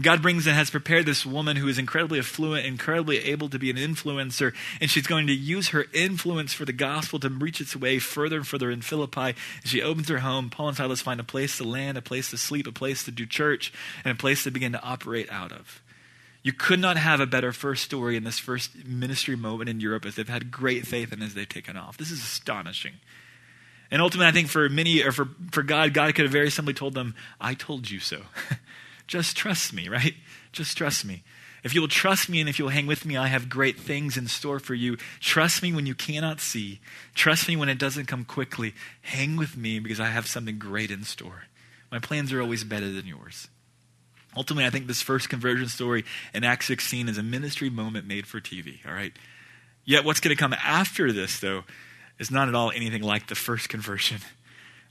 God 0.00 0.22
brings 0.22 0.46
and 0.46 0.56
has 0.56 0.70
prepared 0.70 1.04
this 1.04 1.26
woman 1.26 1.56
who 1.56 1.68
is 1.68 1.78
incredibly 1.78 2.18
affluent, 2.18 2.64
incredibly 2.64 3.18
able 3.18 3.50
to 3.50 3.58
be 3.58 3.70
an 3.70 3.76
influencer, 3.76 4.54
and 4.80 4.90
she's 4.90 5.06
going 5.06 5.26
to 5.26 5.34
use 5.34 5.68
her 5.70 5.86
influence 5.92 6.54
for 6.54 6.64
the 6.64 6.72
gospel 6.72 7.18
to 7.20 7.28
reach 7.28 7.60
its 7.60 7.76
way 7.76 7.98
further 7.98 8.38
and 8.38 8.46
further 8.46 8.70
in 8.70 8.80
Philippi. 8.80 9.34
she 9.64 9.82
opens 9.82 10.08
her 10.08 10.20
home. 10.20 10.48
Paul 10.48 10.68
and 10.68 10.76
Silas 10.76 11.02
find 11.02 11.20
a 11.20 11.24
place 11.24 11.58
to 11.58 11.64
land, 11.64 11.98
a 11.98 12.02
place 12.02 12.30
to 12.30 12.38
sleep, 12.38 12.66
a 12.66 12.72
place 12.72 13.04
to 13.04 13.10
do 13.10 13.26
church, 13.26 13.72
and 14.02 14.12
a 14.12 14.16
place 14.16 14.44
to 14.44 14.50
begin 14.50 14.72
to 14.72 14.82
operate 14.82 15.30
out 15.30 15.52
of. 15.52 15.82
You 16.42 16.52
could 16.52 16.80
not 16.80 16.96
have 16.96 17.20
a 17.20 17.26
better 17.26 17.52
first 17.52 17.84
story 17.84 18.16
in 18.16 18.24
this 18.24 18.38
first 18.38 18.84
ministry 18.86 19.36
moment 19.36 19.68
in 19.68 19.80
Europe 19.80 20.06
as 20.06 20.14
they've 20.14 20.28
had 20.28 20.50
great 20.50 20.86
faith 20.86 21.12
and 21.12 21.22
as 21.22 21.34
they've 21.34 21.48
taken 21.48 21.76
off. 21.76 21.98
This 21.98 22.10
is 22.10 22.20
astonishing. 22.20 22.94
And 23.90 24.00
ultimately, 24.00 24.28
I 24.28 24.32
think 24.32 24.48
for 24.48 24.68
many, 24.68 25.02
or 25.02 25.12
for, 25.12 25.28
for 25.50 25.62
God, 25.62 25.92
God 25.92 26.14
could 26.14 26.24
have 26.24 26.32
very 26.32 26.50
simply 26.50 26.74
told 26.74 26.94
them, 26.94 27.14
I 27.40 27.54
told 27.54 27.90
you 27.90 28.00
so. 28.00 28.22
Just 29.06 29.36
trust 29.36 29.72
me, 29.72 29.88
right? 29.88 30.14
Just 30.52 30.78
trust 30.78 31.04
me. 31.04 31.24
If 31.62 31.74
you'll 31.74 31.88
trust 31.88 32.28
me 32.28 32.40
and 32.40 32.48
if 32.48 32.58
you'll 32.58 32.68
hang 32.68 32.86
with 32.86 33.04
me, 33.04 33.16
I 33.16 33.26
have 33.26 33.50
great 33.50 33.78
things 33.78 34.16
in 34.16 34.28
store 34.28 34.60
for 34.60 34.74
you. 34.74 34.96
Trust 35.18 35.62
me 35.62 35.72
when 35.72 35.84
you 35.84 35.94
cannot 35.94 36.40
see. 36.40 36.80
Trust 37.14 37.48
me 37.48 37.56
when 37.56 37.68
it 37.68 37.78
doesn't 37.78 38.06
come 38.06 38.24
quickly. 38.24 38.74
Hang 39.02 39.36
with 39.36 39.56
me 39.56 39.78
because 39.78 40.00
I 40.00 40.06
have 40.06 40.26
something 40.26 40.58
great 40.58 40.90
in 40.90 41.04
store. 41.04 41.44
My 41.90 41.98
plans 41.98 42.32
are 42.32 42.40
always 42.40 42.64
better 42.64 42.90
than 42.90 43.06
yours. 43.06 43.48
Ultimately, 44.36 44.64
I 44.64 44.70
think 44.70 44.86
this 44.86 45.02
first 45.02 45.28
conversion 45.28 45.68
story 45.68 46.04
in 46.32 46.44
Acts 46.44 46.66
16 46.66 47.08
is 47.08 47.18
a 47.18 47.22
ministry 47.22 47.68
moment 47.68 48.06
made 48.06 48.26
for 48.26 48.40
TV, 48.40 48.86
all 48.86 48.94
right? 48.94 49.12
Yet, 49.84 50.04
what's 50.04 50.20
going 50.20 50.34
to 50.34 50.40
come 50.40 50.54
after 50.54 51.12
this, 51.12 51.40
though, 51.40 51.64
is 52.18 52.30
not 52.30 52.48
at 52.48 52.54
all 52.54 52.70
anything 52.70 53.02
like 53.02 53.26
the 53.26 53.34
first 53.34 53.68
conversion. 53.68 54.18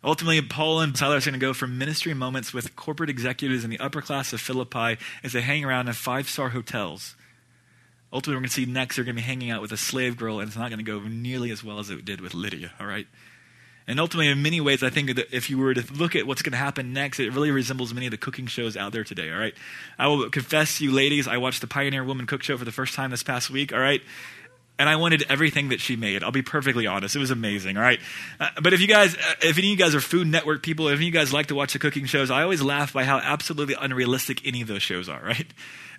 Ultimately, 0.03 0.41
Paul 0.41 0.81
and 0.81 0.97
Silas 0.97 1.25
are 1.25 1.31
going 1.31 1.39
to 1.39 1.45
go 1.45 1.53
from 1.53 1.77
ministry 1.77 2.13
moments 2.13 2.53
with 2.53 2.75
corporate 2.75 3.09
executives 3.09 3.63
in 3.63 3.69
the 3.69 3.79
upper 3.79 4.01
class 4.01 4.33
of 4.33 4.41
Philippi 4.41 4.97
as 5.23 5.33
they 5.33 5.41
hang 5.41 5.63
around 5.63 5.87
in 5.87 5.93
five 5.93 6.29
star 6.29 6.49
hotels 6.49 7.15
Ultimately, 8.11 8.35
we're 8.35 8.41
going 8.41 8.49
to 8.49 8.53
see 8.53 8.65
next 8.65 8.95
they're 8.95 9.05
going 9.05 9.15
to 9.15 9.21
be 9.21 9.25
hanging 9.25 9.51
out 9.51 9.61
with 9.61 9.71
a 9.71 9.77
slave 9.77 10.17
girl, 10.17 10.39
and 10.39 10.47
it's 10.47 10.57
not 10.57 10.69
going 10.69 10.83
to 10.83 10.91
go 10.91 10.99
nearly 11.07 11.51
as 11.51 11.63
well 11.63 11.79
as 11.79 11.89
it 11.89 12.03
did 12.05 12.21
with 12.21 12.33
Lydia, 12.33 12.71
all 12.79 12.87
right? 12.87 13.05
And 13.89 13.99
ultimately, 13.99 14.27
in 14.27 14.43
many 14.43 14.61
ways, 14.61 14.83
I 14.83 14.91
think 14.91 15.15
that 15.15 15.35
if 15.35 15.49
you 15.49 15.57
were 15.57 15.73
to 15.73 15.93
look 15.93 16.15
at 16.15 16.27
what's 16.27 16.43
going 16.43 16.51
to 16.51 16.59
happen 16.59 16.93
next, 16.93 17.19
it 17.19 17.33
really 17.33 17.49
resembles 17.49 17.91
many 17.91 18.05
of 18.05 18.11
the 18.11 18.17
cooking 18.17 18.45
shows 18.45 18.77
out 18.77 18.91
there 18.91 19.03
today, 19.03 19.31
all 19.31 19.39
right? 19.39 19.55
I 19.97 20.05
will 20.05 20.29
confess 20.29 20.77
to 20.77 20.83
you, 20.83 20.91
ladies, 20.91 21.27
I 21.27 21.37
watched 21.37 21.61
the 21.61 21.67
Pioneer 21.67 22.03
Woman 22.03 22.27
Cook 22.27 22.43
Show 22.43 22.55
for 22.55 22.65
the 22.65 22.71
first 22.71 22.93
time 22.93 23.09
this 23.09 23.23
past 23.23 23.49
week, 23.49 23.73
all 23.73 23.79
right? 23.79 24.03
And 24.79 24.89
I 24.89 24.95
wanted 24.95 25.25
everything 25.29 25.69
that 25.69 25.81
she 25.81 25.95
made. 25.95 26.23
I'll 26.23 26.31
be 26.31 26.41
perfectly 26.41 26.87
honest; 26.87 27.15
it 27.15 27.19
was 27.19 27.29
amazing. 27.29 27.77
All 27.77 27.83
right, 27.83 27.99
uh, 28.39 28.49
but 28.63 28.73
if 28.73 28.79
you 28.79 28.87
guys, 28.87 29.15
uh, 29.15 29.35
if 29.41 29.57
any 29.57 29.67
of 29.67 29.71
you 29.71 29.75
guys 29.77 29.93
are 29.93 30.01
Food 30.01 30.25
Network 30.25 30.63
people, 30.63 30.87
if 30.87 30.93
any 30.95 31.07
of 31.07 31.13
you 31.13 31.19
guys 31.19 31.31
like 31.31 31.47
to 31.47 31.55
watch 31.55 31.73
the 31.73 31.79
cooking 31.79 32.05
shows, 32.05 32.31
I 32.31 32.41
always 32.41 32.61
laugh 32.61 32.93
by 32.93 33.03
how 33.03 33.17
absolutely 33.17 33.75
unrealistic 33.79 34.47
any 34.47 34.61
of 34.61 34.67
those 34.67 34.81
shows 34.81 35.07
are. 35.07 35.19
Right? 35.29 35.45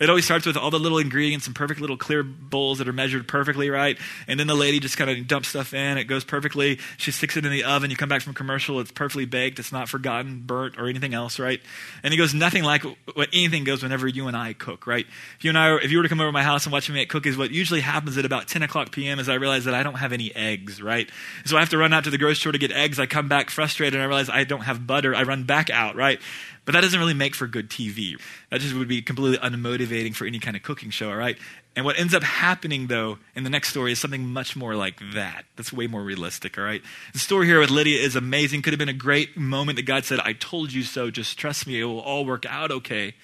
It 0.00 0.08
always 0.08 0.24
starts 0.24 0.46
with 0.46 0.56
all 0.56 0.70
the 0.70 0.78
little 0.78 0.96
ingredients 0.96 1.46
and 1.46 1.54
perfect 1.54 1.78
little 1.78 1.98
clear 1.98 2.22
bowls 2.22 2.78
that 2.78 2.88
are 2.88 2.92
measured 2.92 3.28
perfectly, 3.28 3.68
right? 3.68 3.98
And 4.26 4.40
then 4.40 4.46
the 4.46 4.54
lady 4.54 4.80
just 4.80 4.96
kind 4.96 5.10
of 5.10 5.28
dumps 5.28 5.48
stuff 5.48 5.74
in. 5.74 5.98
It 5.98 6.04
goes 6.04 6.24
perfectly. 6.24 6.78
She 6.96 7.10
sticks 7.10 7.36
it 7.36 7.44
in 7.44 7.52
the 7.52 7.64
oven. 7.64 7.90
You 7.90 7.98
come 7.98 8.08
back 8.08 8.22
from 8.22 8.32
commercial. 8.32 8.80
It's 8.80 8.90
perfectly 8.90 9.26
baked. 9.26 9.58
It's 9.58 9.72
not 9.72 9.90
forgotten, 9.90 10.40
burnt, 10.46 10.78
or 10.78 10.88
anything 10.88 11.12
else, 11.12 11.38
right? 11.38 11.60
And 12.02 12.14
it 12.14 12.16
goes 12.16 12.32
nothing 12.32 12.64
like 12.64 12.82
what 13.14 13.28
anything 13.34 13.64
goes 13.64 13.82
whenever 13.82 14.08
you 14.08 14.26
and 14.26 14.34
I 14.34 14.54
cook, 14.54 14.86
right? 14.86 15.04
If 15.36 15.44
you 15.44 15.50
and 15.50 15.58
I, 15.58 15.76
if 15.76 15.90
you 15.90 15.98
were 15.98 16.02
to 16.02 16.08
come 16.08 16.20
over 16.20 16.28
to 16.28 16.32
my 16.32 16.44
house 16.44 16.64
and 16.64 16.72
watch 16.72 16.88
me 16.88 16.94
make 16.94 17.10
cookies, 17.10 17.36
what 17.36 17.50
usually 17.50 17.80
happens 17.80 18.16
at 18.16 18.24
about 18.24 18.48
10 18.48 18.62
o'clock 18.62 18.69
p.m. 18.92 19.18
is 19.18 19.28
I 19.28 19.34
realize 19.34 19.64
that 19.64 19.74
I 19.74 19.82
don't 19.82 19.96
have 19.96 20.12
any 20.12 20.34
eggs, 20.34 20.80
right? 20.80 21.10
So 21.44 21.56
I 21.56 21.60
have 21.60 21.70
to 21.70 21.78
run 21.78 21.92
out 21.92 22.04
to 22.04 22.10
the 22.10 22.18
grocery 22.18 22.36
store 22.36 22.52
to 22.52 22.58
get 22.58 22.72
eggs. 22.72 22.98
I 22.98 23.06
come 23.06 23.28
back 23.28 23.50
frustrated 23.50 23.94
and 23.94 24.02
I 24.02 24.06
realize 24.06 24.30
I 24.30 24.44
don't 24.44 24.62
have 24.62 24.86
butter. 24.86 25.14
I 25.14 25.22
run 25.22 25.44
back 25.44 25.70
out, 25.70 25.96
right? 25.96 26.20
But 26.64 26.72
that 26.72 26.82
doesn't 26.82 27.00
really 27.00 27.14
make 27.14 27.34
for 27.34 27.46
good 27.46 27.68
TV. 27.68 28.20
That 28.50 28.60
just 28.60 28.74
would 28.74 28.88
be 28.88 29.02
completely 29.02 29.38
unmotivating 29.38 30.14
for 30.14 30.26
any 30.26 30.38
kind 30.38 30.56
of 30.56 30.62
cooking 30.62 30.90
show, 30.90 31.10
all 31.10 31.16
right? 31.16 31.36
And 31.74 31.84
what 31.84 31.98
ends 31.98 32.14
up 32.14 32.22
happening, 32.22 32.88
though, 32.88 33.18
in 33.34 33.44
the 33.44 33.50
next 33.50 33.70
story 33.70 33.92
is 33.92 33.98
something 33.98 34.26
much 34.26 34.56
more 34.56 34.74
like 34.74 35.00
that. 35.14 35.44
That's 35.56 35.72
way 35.72 35.86
more 35.86 36.02
realistic, 36.02 36.58
all 36.58 36.64
right? 36.64 36.82
The 37.12 37.18
story 37.18 37.46
here 37.46 37.60
with 37.60 37.70
Lydia 37.70 38.00
is 38.00 38.16
amazing. 38.16 38.62
Could 38.62 38.72
have 38.72 38.78
been 38.78 38.88
a 38.88 38.92
great 38.92 39.36
moment 39.36 39.76
that 39.76 39.86
God 39.86 40.04
said, 40.04 40.20
I 40.20 40.32
told 40.32 40.72
you 40.72 40.82
so. 40.82 41.10
Just 41.10 41.38
trust 41.38 41.66
me. 41.66 41.80
It 41.80 41.84
will 41.84 42.00
all 42.00 42.24
work 42.24 42.44
out 42.46 42.70
okay. 42.70 43.14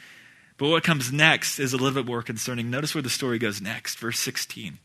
But 0.59 0.69
what 0.69 0.85
comes 0.85 1.13
next 1.13 1.59
is 1.59 1.73
a 1.73 1.77
little 1.77 2.03
bit 2.03 2.07
more 2.07 2.23
concerning. 2.23 2.71
Notice 2.71 2.95
where 2.95 3.03
the 3.03 3.11
story 3.11 3.39
goes 3.39 3.61
next, 3.61 3.99
verse 3.99 4.19
16. 4.19 4.79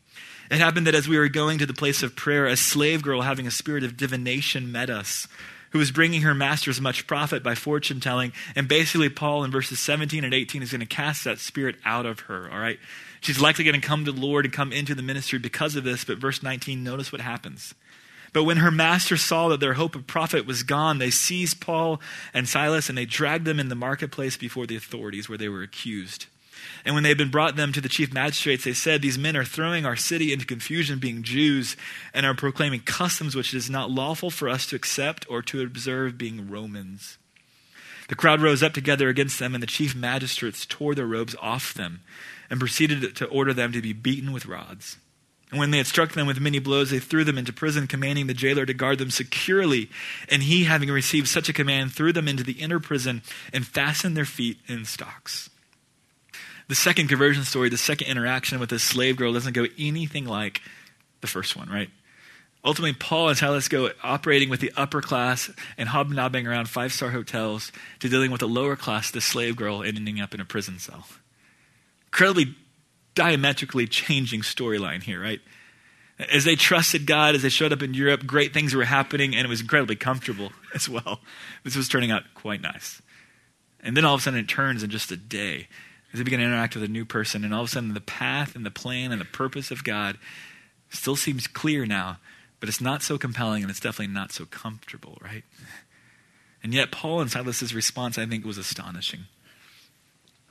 It 0.50 0.58
happened 0.58 0.86
that 0.86 0.94
as 0.94 1.08
we 1.08 1.18
were 1.18 1.28
going 1.28 1.58
to 1.58 1.66
the 1.66 1.72
place 1.72 2.02
of 2.02 2.16
prayer, 2.16 2.46
a 2.46 2.56
slave 2.56 3.02
girl 3.02 3.22
having 3.22 3.46
a 3.46 3.50
spirit 3.50 3.84
of 3.84 3.96
divination 3.96 4.70
met 4.70 4.90
us 4.90 5.26
who 5.70 5.78
was 5.78 5.90
bringing 5.90 6.22
her 6.22 6.34
masters 6.34 6.80
much 6.80 7.06
profit 7.06 7.42
by 7.42 7.54
fortune 7.54 7.98
telling. 7.98 8.32
And 8.54 8.68
basically, 8.68 9.08
Paul 9.08 9.42
in 9.42 9.50
verses 9.50 9.80
17 9.80 10.22
and 10.22 10.34
18 10.34 10.62
is 10.62 10.70
going 10.70 10.80
to 10.80 10.86
cast 10.86 11.24
that 11.24 11.38
spirit 11.38 11.76
out 11.84 12.04
of 12.04 12.20
her, 12.20 12.50
all 12.50 12.58
right? 12.58 12.78
She's 13.22 13.40
likely 13.40 13.64
going 13.64 13.80
to 13.80 13.86
come 13.86 14.04
to 14.04 14.12
the 14.12 14.20
Lord 14.20 14.44
and 14.44 14.52
come 14.52 14.72
into 14.72 14.94
the 14.94 15.02
ministry 15.02 15.38
because 15.38 15.74
of 15.74 15.84
this. 15.84 16.04
But 16.04 16.18
verse 16.18 16.42
19, 16.42 16.84
notice 16.84 17.10
what 17.10 17.22
happens. 17.22 17.74
But 18.32 18.44
when 18.44 18.58
her 18.58 18.70
master 18.70 19.16
saw 19.16 19.48
that 19.48 19.60
their 19.60 19.74
hope 19.74 19.94
of 19.94 20.06
profit 20.06 20.46
was 20.46 20.62
gone, 20.62 20.98
they 20.98 21.10
seized 21.10 21.60
Paul 21.60 22.00
and 22.32 22.48
Silas 22.48 22.88
and 22.88 22.96
they 22.96 23.04
dragged 23.04 23.44
them 23.44 23.60
in 23.60 23.68
the 23.68 23.74
marketplace 23.74 24.36
before 24.36 24.66
the 24.66 24.76
authorities 24.76 25.28
where 25.28 25.38
they 25.38 25.48
were 25.48 25.62
accused. 25.62 26.26
And 26.84 26.94
when 26.94 27.02
they 27.02 27.10
had 27.10 27.18
been 27.18 27.30
brought 27.30 27.56
them 27.56 27.72
to 27.72 27.80
the 27.80 27.88
chief 27.88 28.12
magistrates, 28.12 28.64
they 28.64 28.72
said, 28.72 29.02
These 29.02 29.18
men 29.18 29.36
are 29.36 29.44
throwing 29.44 29.86
our 29.86 29.96
city 29.96 30.32
into 30.32 30.46
confusion, 30.46 30.98
being 30.98 31.22
Jews, 31.22 31.76
and 32.12 32.26
are 32.26 32.34
proclaiming 32.34 32.80
customs 32.80 33.34
which 33.34 33.54
it 33.54 33.58
is 33.58 33.70
not 33.70 33.90
lawful 33.90 34.30
for 34.30 34.48
us 34.48 34.66
to 34.66 34.76
accept 34.76 35.26
or 35.28 35.42
to 35.42 35.62
observe, 35.62 36.18
being 36.18 36.50
Romans. 36.50 37.18
The 38.08 38.16
crowd 38.16 38.42
rose 38.42 38.62
up 38.62 38.72
together 38.72 39.08
against 39.08 39.38
them, 39.38 39.54
and 39.54 39.62
the 39.62 39.66
chief 39.66 39.94
magistrates 39.94 40.66
tore 40.66 40.94
their 40.94 41.06
robes 41.06 41.36
off 41.40 41.72
them 41.72 42.00
and 42.50 42.60
proceeded 42.60 43.16
to 43.16 43.26
order 43.26 43.54
them 43.54 43.72
to 43.72 43.80
be 43.80 43.92
beaten 43.92 44.32
with 44.32 44.46
rods. 44.46 44.98
And 45.52 45.58
when 45.58 45.70
they 45.70 45.76
had 45.76 45.86
struck 45.86 46.12
them 46.12 46.26
with 46.26 46.40
many 46.40 46.58
blows, 46.58 46.90
they 46.90 46.98
threw 46.98 47.24
them 47.24 47.36
into 47.36 47.52
prison, 47.52 47.86
commanding 47.86 48.26
the 48.26 48.34
jailer 48.34 48.64
to 48.64 48.72
guard 48.72 48.98
them 48.98 49.10
securely. 49.10 49.90
And 50.30 50.42
he, 50.42 50.64
having 50.64 50.90
received 50.90 51.28
such 51.28 51.50
a 51.50 51.52
command, 51.52 51.92
threw 51.92 52.10
them 52.10 52.26
into 52.26 52.42
the 52.42 52.54
inner 52.54 52.80
prison 52.80 53.20
and 53.52 53.66
fastened 53.66 54.16
their 54.16 54.24
feet 54.24 54.58
in 54.66 54.86
stocks. 54.86 55.50
The 56.68 56.74
second 56.74 57.08
conversion 57.08 57.44
story, 57.44 57.68
the 57.68 57.76
second 57.76 58.08
interaction 58.08 58.60
with 58.60 58.70
this 58.70 58.82
slave 58.82 59.16
girl 59.16 59.32
doesn't 59.32 59.52
go 59.52 59.66
anything 59.78 60.24
like 60.24 60.62
the 61.20 61.26
first 61.26 61.56
one, 61.56 61.68
right? 61.68 61.90
Ultimately, 62.64 62.92
Paul 62.92 63.28
and 63.28 63.38
Silas 63.38 63.66
go 63.68 63.90
operating 64.04 64.48
with 64.48 64.60
the 64.60 64.72
upper 64.76 65.00
class 65.00 65.50
and 65.76 65.88
hobnobbing 65.88 66.46
around 66.46 66.68
five 66.68 66.92
star 66.92 67.10
hotels 67.10 67.72
to 67.98 68.08
dealing 68.08 68.30
with 68.30 68.40
the 68.40 68.48
lower 68.48 68.76
class, 68.76 69.10
the 69.10 69.20
slave 69.20 69.56
girl, 69.56 69.82
ending 69.82 70.20
up 70.20 70.32
in 70.32 70.40
a 70.40 70.44
prison 70.44 70.78
cell. 70.78 71.06
Incredibly 72.06 72.54
diametrically 73.14 73.86
changing 73.86 74.42
storyline 74.42 75.02
here, 75.02 75.20
right? 75.20 75.40
As 76.32 76.44
they 76.44 76.54
trusted 76.54 77.04
God, 77.04 77.34
as 77.34 77.42
they 77.42 77.48
showed 77.48 77.72
up 77.72 77.82
in 77.82 77.94
Europe, 77.94 78.26
great 78.26 78.54
things 78.54 78.74
were 78.74 78.84
happening, 78.84 79.34
and 79.34 79.44
it 79.44 79.48
was 79.48 79.60
incredibly 79.60 79.96
comfortable 79.96 80.52
as 80.74 80.88
well. 80.88 81.20
This 81.64 81.74
was 81.74 81.88
turning 81.88 82.12
out 82.12 82.22
quite 82.34 82.60
nice. 82.60 83.02
And 83.80 83.96
then 83.96 84.04
all 84.04 84.14
of 84.14 84.20
a 84.20 84.22
sudden, 84.22 84.38
it 84.38 84.48
turns 84.48 84.84
in 84.84 84.90
just 84.90 85.10
a 85.10 85.16
day 85.16 85.66
as 86.12 86.18
they 86.18 86.24
begin 86.24 86.40
to 86.40 86.46
interact 86.46 86.74
with 86.74 86.84
a 86.84 86.88
new 86.88 87.04
person, 87.04 87.44
and 87.44 87.54
all 87.54 87.62
of 87.62 87.68
a 87.68 87.70
sudden 87.70 87.94
the 87.94 88.00
path 88.00 88.54
and 88.54 88.66
the 88.66 88.70
plan 88.70 89.12
and 89.12 89.20
the 89.20 89.26
purpose 89.26 89.70
of 89.70 89.84
God 89.84 90.18
still 90.90 91.16
seems 91.16 91.46
clear 91.46 91.86
now, 91.86 92.18
but 92.60 92.68
it's 92.68 92.80
not 92.80 93.02
so 93.02 93.18
compelling 93.18 93.62
and 93.62 93.70
it's 93.70 93.80
definitely 93.80 94.12
not 94.12 94.32
so 94.32 94.44
comfortable, 94.44 95.18
right? 95.22 95.44
And 96.62 96.72
yet, 96.72 96.92
Paul 96.92 97.20
and 97.20 97.30
Silas's 97.30 97.74
response, 97.74 98.18
I 98.18 98.26
think, 98.26 98.44
was 98.44 98.58
astonishing. 98.58 99.24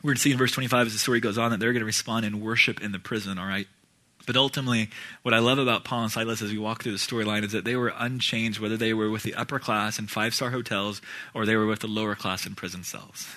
We're 0.02 0.10
going 0.10 0.18
to 0.18 0.22
see 0.22 0.32
in 0.32 0.38
verse 0.38 0.52
25 0.52 0.88
as 0.88 0.94
the 0.94 1.00
story 1.00 1.20
goes 1.20 1.38
on 1.38 1.52
that 1.52 1.60
they're 1.60 1.74
going 1.74 1.82
to 1.82 1.86
respond 1.86 2.26
in 2.26 2.42
worship 2.42 2.82
in 2.82 2.92
the 2.92 3.00
prison, 3.00 3.38
all 3.38 3.46
right? 3.46 3.68
But 4.26 4.36
ultimately, 4.36 4.90
what 5.22 5.34
I 5.34 5.40
love 5.40 5.58
about 5.58 5.84
Paul 5.84 6.04
and 6.04 6.12
Silas 6.12 6.42
as 6.42 6.52
we 6.52 6.58
walk 6.58 6.84
through 6.84 6.92
the 6.92 6.98
storyline 6.98 7.44
is 7.44 7.52
that 7.54 7.66
they 7.66 7.76
were 7.76 7.94
unchanged, 7.98 8.60
whether 8.60 8.78
they 8.78 8.94
were 8.94 9.10
with 9.10 9.24
the 9.24 9.36
upper 9.36 9.60
class 9.60 10.00
in 10.00 10.08
five 10.08 10.36
star 10.36 10.52
hotels 10.52 11.02
or 11.34 11.46
they 11.46 11.56
were 11.56 11.66
with 11.66 11.80
the 11.80 11.88
lower 11.88 12.16
class 12.16 12.46
in 12.46 12.56
prison 12.56 12.84
cells. 12.84 13.28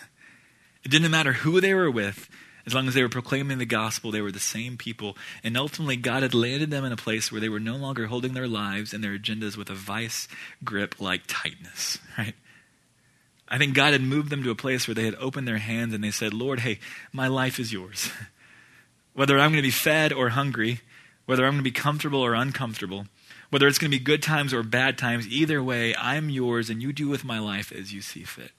It 0.85 0.91
didn't 0.91 1.11
matter 1.11 1.33
who 1.33 1.61
they 1.61 1.75
were 1.75 1.91
with, 1.91 2.29
as 2.67 2.75
long 2.75 2.89
as 2.89 2.95
they 2.95 3.03
were 3.03 3.09
proclaiming 3.09 3.59
the 3.59 3.67
gospel, 3.67 4.11
they 4.11 4.23
were 4.23 4.33
the 4.33 4.39
same 4.39 4.77
people. 4.77 5.17
And 5.43 5.57
ultimately, 5.57 5.97
God 5.97 6.23
had 6.23 6.35
landed 6.35 6.71
them 6.71 6.85
in 6.85 6.93
a 6.93 6.97
place 6.97 7.31
where 7.31 7.41
they 7.41 7.49
were 7.49 7.61
no 7.61 7.77
longer 7.77 8.07
holding 8.07 8.33
their 8.33 8.49
lives 8.49 8.95
and 8.95 9.05
their 9.05 9.19
agendas 9.19 9.57
with 9.57 9.69
a 9.69 9.75
vice 9.75 10.29
grip 10.63 11.01
like 11.01 11.23
tightness, 11.27 11.99
right? 12.19 12.35
I 13.49 13.59
think 13.59 13.75
God 13.75 13.93
had 13.93 14.03
moved 14.03 14.31
them 14.31 14.43
to 14.43 14.51
a 14.51 14.55
place 14.55 14.89
where 14.89 14.95
they 14.95 15.05
had 15.05 15.15
opened 15.17 15.47
their 15.47 15.59
hands 15.59 15.93
and 15.93 16.03
they 16.03 16.11
said, 16.11 16.33
Lord, 16.33 16.61
hey, 16.61 16.79
my 17.13 17.29
life 17.29 17.61
is 17.61 17.73
yours. 17.73 18.11
whether 19.15 19.39
I'm 19.39 19.53
going 19.53 19.63
to 19.63 19.63
be 19.63 19.71
fed 19.71 20.13
or 20.13 20.31
hungry, 20.31 20.81
whether 21.27 21.45
I'm 21.45 21.53
going 21.53 21.65
to 21.65 21.71
be 21.71 21.71
comfortable 21.71 22.21
or 22.21 22.35
uncomfortable, 22.35 23.07
whether 23.51 23.67
it's 23.67 23.79
going 23.79 23.91
to 23.91 23.97
be 23.97 24.03
good 24.03 24.23
times 24.23 24.53
or 24.53 24.63
bad 24.63 24.99
times, 24.99 25.27
either 25.29 25.63
way, 25.63 25.95
I'm 25.97 26.29
yours 26.29 26.69
and 26.69 26.83
you 26.83 26.93
do 26.93 27.09
with 27.09 27.25
my 27.25 27.39
life 27.39 27.73
as 27.73 27.93
you 27.93 28.03
see 28.03 28.25
fit. 28.25 28.51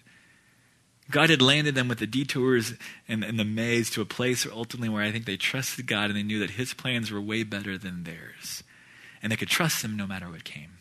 God 1.12 1.30
had 1.30 1.42
landed 1.42 1.76
them 1.76 1.88
with 1.88 2.00
the 2.00 2.08
detours 2.08 2.74
and, 3.08 3.24
and, 3.24 3.38
the 3.40 3.46
maze 3.46 3.92
to 3.92 4.02
a 4.02 4.06
place 4.06 4.48
ultimately 4.52 4.90
where 4.90 5.04
I 5.04 5.12
think 5.12 5.26
they 5.26 5.38
trusted 5.38 5.86
God 5.86 6.06
and 6.06 6.16
they 6.16 6.24
knew 6.24 6.40
that 6.40 6.52
His 6.52 6.74
plans 6.74 7.12
were 7.12 7.22
way 7.22 7.44
better 7.44 7.78
than 7.78 8.04
theirs. 8.04 8.64
And 9.22 9.32
they 9.32 9.36
could 9.36 9.50
trust 9.50 9.84
Him 9.84 9.96
no 9.96 10.08
matter 10.08 10.30
what 10.30 10.44
came. 10.44 10.80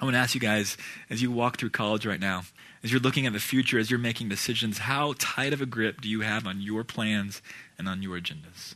I 0.00 0.04
want 0.04 0.14
to 0.14 0.20
ask 0.20 0.34
you 0.34 0.40
guys, 0.40 0.76
as 1.10 1.22
you 1.22 1.30
walk 1.30 1.58
through 1.58 1.70
college 1.70 2.06
right 2.06 2.18
now, 2.18 2.42
as 2.82 2.90
you're 2.90 3.00
looking 3.00 3.26
at 3.26 3.32
the 3.32 3.38
future, 3.38 3.78
as 3.78 3.90
you're 3.90 4.00
making 4.00 4.28
decisions, 4.28 4.78
how 4.78 5.14
tight 5.18 5.52
of 5.52 5.60
a 5.60 5.66
grip 5.66 6.00
do 6.00 6.08
you 6.08 6.22
have 6.22 6.46
on 6.46 6.60
your 6.60 6.82
plans 6.82 7.40
and 7.78 7.88
on 7.88 8.02
your 8.02 8.18
agendas? 8.18 8.74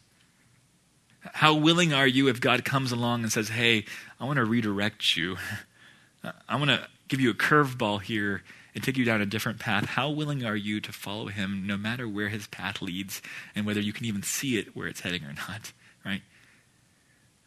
How 1.33 1.55
willing 1.55 1.93
are 1.93 2.07
you 2.07 2.29
if 2.29 2.41
God 2.41 2.65
comes 2.65 2.93
along 2.93 3.23
and 3.23 3.33
says, 3.33 3.49
Hey, 3.49 3.87
I 4.21 4.25
want 4.25 4.37
to 4.37 4.45
redirect 4.45 5.17
you? 5.17 5.39
I 6.49 6.57
want 6.57 6.71
to 6.71 6.87
give 7.09 7.21
you 7.21 7.31
a 7.31 7.35
curveball 7.35 8.03
here 8.03 8.43
and 8.77 8.85
take 8.85 8.99
you 8.99 9.07
down 9.07 9.23
a 9.23 9.27
different 9.27 9.59
path, 9.59 9.87
how 9.87 10.11
willing 10.11 10.45
are 10.45 10.55
you 10.55 10.83
to 10.83 10.93
follow 10.93 11.29
him 11.29 11.67
no 11.67 11.79
matter 11.79 12.07
where 12.07 12.29
his 12.29 12.47
path 12.47 12.83
leads 12.83 13.23
and 13.55 13.65
whether 13.65 13.81
you 13.81 13.95
can 13.95 14.05
even 14.05 14.23
see 14.23 14.59
it 14.59 14.77
where 14.77 14.87
it's 14.87 15.01
heading 15.01 15.25
or 15.25 15.33
not, 15.33 15.73
right? 16.05 16.21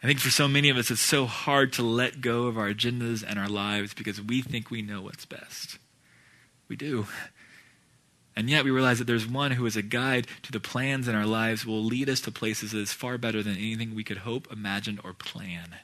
I 0.01 0.07
think 0.07 0.19
for 0.19 0.31
so 0.31 0.47
many 0.47 0.69
of 0.69 0.77
us, 0.77 0.89
it's 0.89 1.01
so 1.01 1.27
hard 1.27 1.71
to 1.73 1.83
let 1.83 2.21
go 2.21 2.47
of 2.47 2.57
our 2.57 2.73
agendas 2.73 3.23
and 3.23 3.37
our 3.37 3.47
lives 3.47 3.93
because 3.93 4.19
we 4.19 4.41
think 4.41 4.71
we 4.71 4.81
know 4.81 5.03
what's 5.03 5.25
best. 5.25 5.77
We 6.67 6.75
do. 6.75 7.05
And 8.35 8.49
yet 8.49 8.63
we 8.63 8.71
realize 8.71 8.97
that 8.97 9.05
there's 9.05 9.27
one 9.27 9.51
who 9.51 9.67
is 9.67 9.75
a 9.75 9.83
guide 9.83 10.25
to 10.43 10.51
the 10.51 10.59
plans 10.59 11.07
in 11.07 11.13
our 11.13 11.27
lives 11.27 11.63
will 11.63 11.83
lead 11.83 12.09
us 12.09 12.21
to 12.21 12.31
places 12.31 12.71
that 12.71 12.79
is 12.79 12.91
far 12.91 13.19
better 13.19 13.43
than 13.43 13.55
anything 13.55 13.93
we 13.93 14.03
could 14.03 14.19
hope, 14.19 14.51
imagine, 14.51 14.99
or 15.03 15.13
plan. 15.13 15.75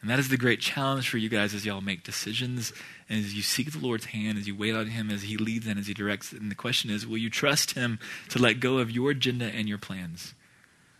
And 0.00 0.10
that 0.10 0.18
is 0.18 0.28
the 0.28 0.38
great 0.38 0.60
challenge 0.60 1.08
for 1.08 1.18
you 1.18 1.28
guys 1.28 1.52
as 1.52 1.66
y'all 1.66 1.82
make 1.82 2.04
decisions 2.04 2.72
and 3.08 3.18
as 3.18 3.34
you 3.34 3.42
seek 3.42 3.72
the 3.72 3.78
Lord's 3.78 4.06
hand, 4.06 4.38
as 4.38 4.46
you 4.46 4.56
wait 4.56 4.74
on 4.74 4.86
Him, 4.86 5.10
as 5.10 5.22
He 5.22 5.36
leads 5.36 5.66
and 5.66 5.78
as 5.78 5.88
He 5.88 5.94
directs. 5.94 6.32
And 6.32 6.50
the 6.50 6.54
question 6.54 6.90
is 6.90 7.06
will 7.06 7.18
you 7.18 7.28
trust 7.28 7.72
Him 7.72 7.98
to 8.30 8.38
let 8.38 8.60
go 8.60 8.78
of 8.78 8.90
your 8.90 9.10
agenda 9.10 9.46
and 9.46 9.68
your 9.68 9.78
plans? 9.78 10.34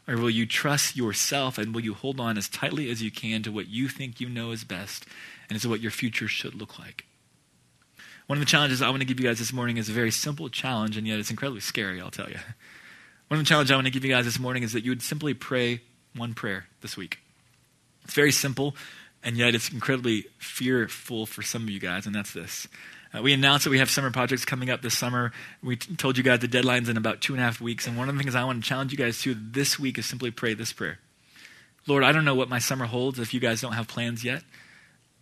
Or 0.07 0.17
will 0.17 0.31
you 0.31 0.45
trust 0.45 0.97
yourself 0.97 1.57
and 1.57 1.73
will 1.75 1.83
you 1.83 1.95
hold 1.95 2.19
on 2.21 2.37
as 2.37 2.49
tightly 2.49 2.91
as 2.91 3.03
you 3.03 3.11
can 3.11 3.43
to 3.45 3.53
what 3.53 3.69
you 3.69 3.89
think 3.89 4.21
you 4.21 4.29
know 4.29 4.51
is 4.51 4.65
best 4.65 5.07
and 5.49 5.57
is 5.57 5.67
what 5.67 5.81
your 5.81 5.93
future 5.93 6.29
should 6.29 6.55
look 6.55 6.79
like? 6.79 7.05
One 8.27 8.37
of 8.37 8.41
the 8.41 8.51
challenges 8.51 8.83
I 8.83 8.89
want 8.91 9.01
to 9.01 9.07
give 9.07 9.21
you 9.21 9.27
guys 9.27 9.39
this 9.39 9.53
morning 9.53 9.77
is 9.77 9.89
a 9.89 9.93
very 9.93 10.11
simple 10.11 10.49
challenge, 10.49 10.97
and 10.97 11.07
yet 11.07 11.19
it's 11.19 11.31
incredibly 11.31 11.61
scary, 11.61 12.01
I'll 12.01 12.11
tell 12.11 12.29
you. 12.29 12.39
One 13.29 13.39
of 13.39 13.47
the 13.47 13.49
challenges 13.49 13.71
I 13.71 13.77
want 13.77 13.87
to 13.87 13.93
give 13.93 14.05
you 14.05 14.11
guys 14.11 14.25
this 14.25 14.39
morning 14.39 14.65
is 14.65 14.73
that 14.73 14.85
you 14.85 14.91
would 14.91 15.03
simply 15.03 15.33
pray 15.35 15.81
one 16.17 16.35
prayer 16.35 16.67
this 16.81 16.97
week. 16.97 17.20
It's 18.11 18.17
very 18.17 18.33
simple, 18.33 18.75
and 19.23 19.37
yet 19.37 19.55
it's 19.55 19.71
incredibly 19.71 20.25
fearful 20.39 21.27
for 21.27 21.43
some 21.43 21.63
of 21.63 21.71
you 21.71 21.79
guys, 21.79 22.07
and 22.07 22.13
that's 22.13 22.33
this. 22.33 22.67
Uh, 23.15 23.23
we 23.23 23.33
announced 23.33 23.63
that 23.63 23.71
we 23.71 23.79
have 23.79 23.89
summer 23.89 24.11
projects 24.11 24.45
coming 24.45 24.69
up 24.69 24.83
this 24.83 24.99
summer. 24.99 25.31
We 25.63 25.77
t- 25.77 25.95
told 25.95 26.19
you 26.19 26.25
guys 26.25 26.41
the 26.41 26.49
deadline's 26.49 26.89
in 26.89 26.97
about 26.97 27.21
two 27.21 27.35
and 27.35 27.41
a 27.41 27.45
half 27.45 27.61
weeks, 27.61 27.87
and 27.87 27.97
one 27.97 28.09
of 28.09 28.17
the 28.17 28.21
things 28.21 28.35
I 28.35 28.43
want 28.43 28.65
to 28.65 28.69
challenge 28.69 28.91
you 28.91 28.99
guys 28.99 29.23
to 29.23 29.35
this 29.35 29.79
week 29.79 29.97
is 29.97 30.07
simply 30.07 30.33
pray 30.33 30.55
this 30.55 30.73
prayer. 30.73 30.99
Lord, 31.87 32.03
I 32.03 32.11
don't 32.11 32.25
know 32.25 32.35
what 32.35 32.49
my 32.49 32.59
summer 32.59 32.87
holds 32.87 33.21
if 33.21 33.33
you 33.33 33.39
guys 33.39 33.61
don't 33.61 33.75
have 33.75 33.87
plans 33.87 34.25
yet, 34.25 34.43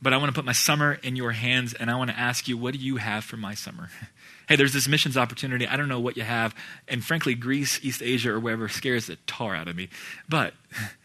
but 0.00 0.14
I 0.14 0.16
want 0.16 0.30
to 0.30 0.34
put 0.34 0.46
my 0.46 0.52
summer 0.52 0.98
in 1.02 1.14
your 1.14 1.32
hands, 1.32 1.74
and 1.74 1.90
I 1.90 1.96
want 1.96 2.08
to 2.08 2.18
ask 2.18 2.48
you, 2.48 2.56
what 2.56 2.72
do 2.72 2.80
you 2.80 2.96
have 2.96 3.22
for 3.22 3.36
my 3.36 3.52
summer? 3.52 3.90
hey, 4.48 4.56
there's 4.56 4.72
this 4.72 4.88
missions 4.88 5.18
opportunity. 5.18 5.66
I 5.66 5.76
don't 5.76 5.88
know 5.88 6.00
what 6.00 6.16
you 6.16 6.22
have. 6.22 6.54
And 6.88 7.04
frankly, 7.04 7.34
Greece, 7.34 7.80
East 7.82 8.02
Asia, 8.02 8.32
or 8.32 8.40
wherever 8.40 8.66
scares 8.66 9.08
the 9.08 9.16
tar 9.26 9.54
out 9.54 9.68
of 9.68 9.76
me. 9.76 9.90
But 10.26 10.54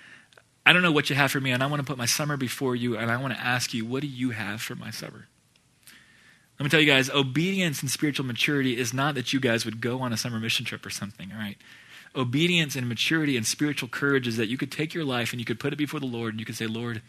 I 0.66 0.74
don't 0.74 0.82
know 0.82 0.92
what 0.92 1.10
you 1.10 1.16
have 1.16 1.32
for 1.32 1.42
me, 1.42 1.52
and 1.52 1.62
I 1.62 1.68
want 1.68 1.82
to 1.82 1.86
put 1.86 1.98
my 1.98 2.06
summer 2.06 2.38
before 2.38 2.76
you, 2.76 2.98
and 2.98 3.12
I 3.12 3.18
want 3.18 3.34
to 3.34 3.40
ask 3.40 3.74
you, 3.74 3.86
what 3.86 4.02
do 4.02 4.08
you 4.08 4.32
have 4.32 4.62
for 4.62 4.76
my 4.76 4.92
summer? 4.92 5.28
Let 6.60 6.64
me 6.64 6.70
tell 6.70 6.80
you 6.80 6.92
guys, 6.92 7.10
obedience 7.10 7.82
and 7.82 7.90
spiritual 7.90 8.26
maturity 8.26 8.78
is 8.78 8.94
not 8.94 9.16
that 9.16 9.34
you 9.34 9.40
guys 9.40 9.66
would 9.66 9.82
go 9.82 10.02
on 10.02 10.14
a 10.14 10.18
summer 10.18 10.40
mission 10.40 10.66
trip 10.66 10.86
or 10.86 10.90
something, 10.90 11.32
all 11.32 11.38
right? 11.38 11.58
Obedience 12.16 12.76
and 12.76 12.88
maturity 12.88 13.36
and 13.36 13.46
spiritual 13.46 13.90
courage 13.90 14.28
is 14.28 14.38
that 14.38 14.48
you 14.48 14.58
could 14.58 14.72
take 14.72 14.94
your 14.94 15.04
life 15.04 15.34
and 15.34 15.40
you 15.40 15.46
could 15.46 15.60
put 15.60 15.74
it 15.74 15.78
before 15.78 16.00
the 16.00 16.06
Lord 16.06 16.34
and 16.34 16.40
you 16.40 16.46
could 16.46 16.56
say, 16.56 16.68
Lord, 16.68 17.02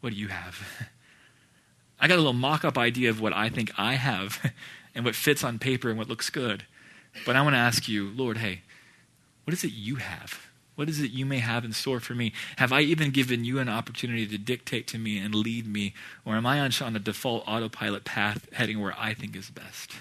what 0.00 0.12
do 0.12 0.16
you 0.16 0.28
have? 0.28 0.60
I 2.00 2.08
got 2.08 2.16
a 2.16 2.18
little 2.18 2.34
mock 2.34 2.64
up 2.64 2.76
idea 2.76 3.08
of 3.08 3.20
what 3.20 3.32
I 3.32 3.48
think 3.48 3.72
I 3.78 3.94
have 3.94 4.52
and 4.94 5.04
what 5.04 5.14
fits 5.14 5.42
on 5.42 5.58
paper 5.58 5.88
and 5.88 5.98
what 5.98 6.08
looks 6.08 6.28
good. 6.28 6.66
But 7.24 7.36
I 7.36 7.42
want 7.42 7.54
to 7.54 7.58
ask 7.58 7.88
you, 7.88 8.10
Lord, 8.10 8.38
hey, 8.38 8.62
what 9.44 9.54
is 9.54 9.64
it 9.64 9.72
you 9.72 9.96
have? 9.96 10.46
What 10.74 10.88
is 10.88 11.00
it 11.00 11.12
you 11.12 11.24
may 11.24 11.38
have 11.38 11.64
in 11.64 11.72
store 11.72 12.00
for 12.00 12.14
me? 12.14 12.32
Have 12.56 12.72
I 12.72 12.80
even 12.80 13.10
given 13.10 13.44
you 13.44 13.58
an 13.58 13.68
opportunity 13.68 14.26
to 14.26 14.38
dictate 14.38 14.86
to 14.88 14.98
me 14.98 15.18
and 15.18 15.34
lead 15.34 15.66
me? 15.66 15.94
Or 16.24 16.34
am 16.34 16.46
I 16.46 16.60
on, 16.60 16.96
a 16.96 16.98
default 16.98 17.44
autopilot 17.46 18.04
path 18.04 18.48
heading 18.52 18.80
where 18.80 18.94
I 18.98 19.14
think 19.14 19.36
is 19.36 19.50
best? 19.50 19.92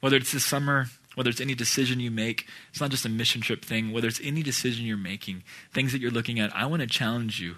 Whether 0.00 0.16
it's 0.16 0.32
this 0.32 0.44
summer, 0.44 0.86
whether 1.14 1.30
it's 1.30 1.40
any 1.40 1.54
decision 1.54 1.98
you 1.98 2.10
make, 2.10 2.46
it's 2.70 2.80
not 2.80 2.90
just 2.90 3.04
a 3.04 3.08
mission 3.08 3.40
trip 3.40 3.64
thing, 3.64 3.92
whether 3.92 4.06
it's 4.06 4.20
any 4.22 4.42
decision 4.42 4.84
you're 4.84 4.96
making, 4.96 5.42
things 5.72 5.92
that 5.92 6.00
you're 6.00 6.10
looking 6.10 6.38
at, 6.38 6.54
I 6.54 6.66
want 6.66 6.82
to 6.82 6.86
challenge 6.86 7.40
you 7.40 7.56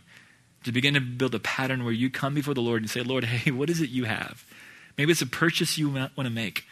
to 0.65 0.73
begin 0.73 0.95
to 0.95 1.01
build 1.01 1.35
a 1.35 1.39
pattern 1.39 1.85
where 1.85 1.93
you 1.93 2.11
come 2.11 2.35
before 2.35 2.55
the 2.55 2.61
Lord 2.61 2.83
and 2.83 2.91
say, 2.91 3.03
Lord, 3.03 3.25
hey, 3.25 3.51
what 3.51 3.69
is 3.69 3.81
it 3.81 3.91
you 3.91 4.05
have? 4.05 4.45
Maybe 4.97 5.13
it's 5.13 5.23
a 5.23 5.27
purchase 5.27 5.77
you 5.77 5.91
want 5.91 6.15
to 6.17 6.31
make. 6.31 6.65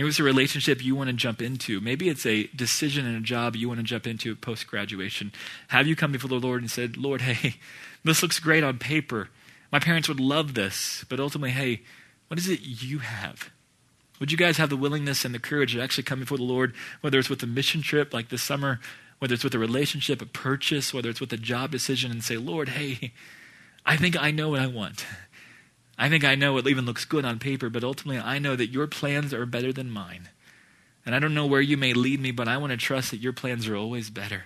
Maybe 0.00 0.08
it's 0.08 0.18
a 0.18 0.22
relationship 0.22 0.82
you 0.82 0.96
want 0.96 1.08
to 1.10 1.12
jump 1.12 1.42
into. 1.42 1.78
Maybe 1.78 2.08
it's 2.08 2.24
a 2.24 2.46
decision 2.56 3.04
and 3.04 3.18
a 3.18 3.20
job 3.20 3.54
you 3.54 3.68
want 3.68 3.80
to 3.80 3.84
jump 3.84 4.06
into 4.06 4.34
post 4.34 4.66
graduation. 4.66 5.30
Have 5.68 5.86
you 5.86 5.94
come 5.94 6.10
before 6.10 6.30
the 6.30 6.40
Lord 6.40 6.62
and 6.62 6.70
said, 6.70 6.96
Lord, 6.96 7.20
hey, 7.20 7.56
this 8.02 8.22
looks 8.22 8.38
great 8.38 8.64
on 8.64 8.78
paper. 8.78 9.28
My 9.70 9.78
parents 9.78 10.08
would 10.08 10.18
love 10.18 10.54
this, 10.54 11.04
but 11.10 11.20
ultimately, 11.20 11.50
hey, 11.50 11.82
what 12.28 12.38
is 12.38 12.48
it 12.48 12.60
you 12.62 13.00
have? 13.00 13.50
Would 14.20 14.32
you 14.32 14.38
guys 14.38 14.56
have 14.56 14.70
the 14.70 14.76
willingness 14.78 15.26
and 15.26 15.34
the 15.34 15.38
courage 15.38 15.74
to 15.74 15.82
actually 15.82 16.04
come 16.04 16.20
before 16.20 16.38
the 16.38 16.44
Lord, 16.44 16.72
whether 17.02 17.18
it's 17.18 17.28
with 17.28 17.42
a 17.42 17.46
mission 17.46 17.82
trip 17.82 18.14
like 18.14 18.30
this 18.30 18.42
summer, 18.42 18.80
whether 19.18 19.34
it's 19.34 19.44
with 19.44 19.54
a 19.54 19.58
relationship, 19.58 20.22
a 20.22 20.26
purchase, 20.26 20.94
whether 20.94 21.10
it's 21.10 21.20
with 21.20 21.34
a 21.34 21.36
job 21.36 21.72
decision, 21.72 22.10
and 22.10 22.24
say, 22.24 22.38
Lord, 22.38 22.70
hey, 22.70 23.12
I 23.84 23.98
think 23.98 24.18
I 24.18 24.30
know 24.30 24.48
what 24.48 24.60
I 24.60 24.66
want. 24.66 25.04
I 26.00 26.08
think 26.08 26.24
I 26.24 26.34
know 26.34 26.56
it 26.56 26.66
even 26.66 26.86
looks 26.86 27.04
good 27.04 27.26
on 27.26 27.38
paper, 27.38 27.68
but 27.68 27.84
ultimately 27.84 28.18
I 28.18 28.38
know 28.38 28.56
that 28.56 28.70
your 28.70 28.86
plans 28.86 29.34
are 29.34 29.44
better 29.44 29.70
than 29.70 29.90
mine. 29.90 30.30
And 31.04 31.14
I 31.14 31.18
don't 31.18 31.34
know 31.34 31.44
where 31.44 31.60
you 31.60 31.76
may 31.76 31.92
lead 31.92 32.20
me, 32.20 32.30
but 32.30 32.48
I 32.48 32.56
want 32.56 32.70
to 32.70 32.78
trust 32.78 33.10
that 33.10 33.20
your 33.20 33.34
plans 33.34 33.68
are 33.68 33.76
always 33.76 34.08
better. 34.08 34.44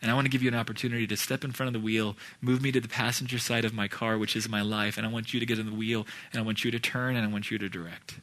And 0.00 0.08
I 0.08 0.14
want 0.14 0.26
to 0.26 0.30
give 0.30 0.40
you 0.40 0.48
an 0.48 0.54
opportunity 0.54 1.04
to 1.08 1.16
step 1.16 1.42
in 1.42 1.50
front 1.50 1.66
of 1.66 1.72
the 1.72 1.84
wheel, 1.84 2.16
move 2.40 2.62
me 2.62 2.70
to 2.70 2.80
the 2.80 2.88
passenger 2.88 3.38
side 3.38 3.64
of 3.64 3.74
my 3.74 3.88
car, 3.88 4.18
which 4.18 4.36
is 4.36 4.48
my 4.48 4.62
life, 4.62 4.96
and 4.96 5.04
I 5.04 5.10
want 5.10 5.34
you 5.34 5.40
to 5.40 5.46
get 5.46 5.58
in 5.58 5.66
the 5.66 5.74
wheel, 5.74 6.06
and 6.32 6.40
I 6.40 6.44
want 6.44 6.64
you 6.64 6.70
to 6.70 6.78
turn, 6.78 7.16
and 7.16 7.26
I 7.26 7.28
want 7.28 7.50
you 7.50 7.58
to 7.58 7.68
direct. 7.68 8.20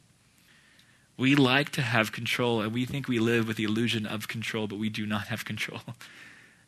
We 1.17 1.35
like 1.35 1.71
to 1.71 1.81
have 1.81 2.13
control, 2.13 2.61
and 2.61 2.73
we 2.73 2.85
think 2.85 3.09
we 3.09 3.19
live 3.19 3.49
with 3.49 3.57
the 3.57 3.65
illusion 3.65 4.05
of 4.05 4.29
control, 4.29 4.67
but 4.67 4.79
we 4.79 4.89
do 4.89 5.05
not 5.05 5.27
have 5.27 5.43
control. 5.43 5.81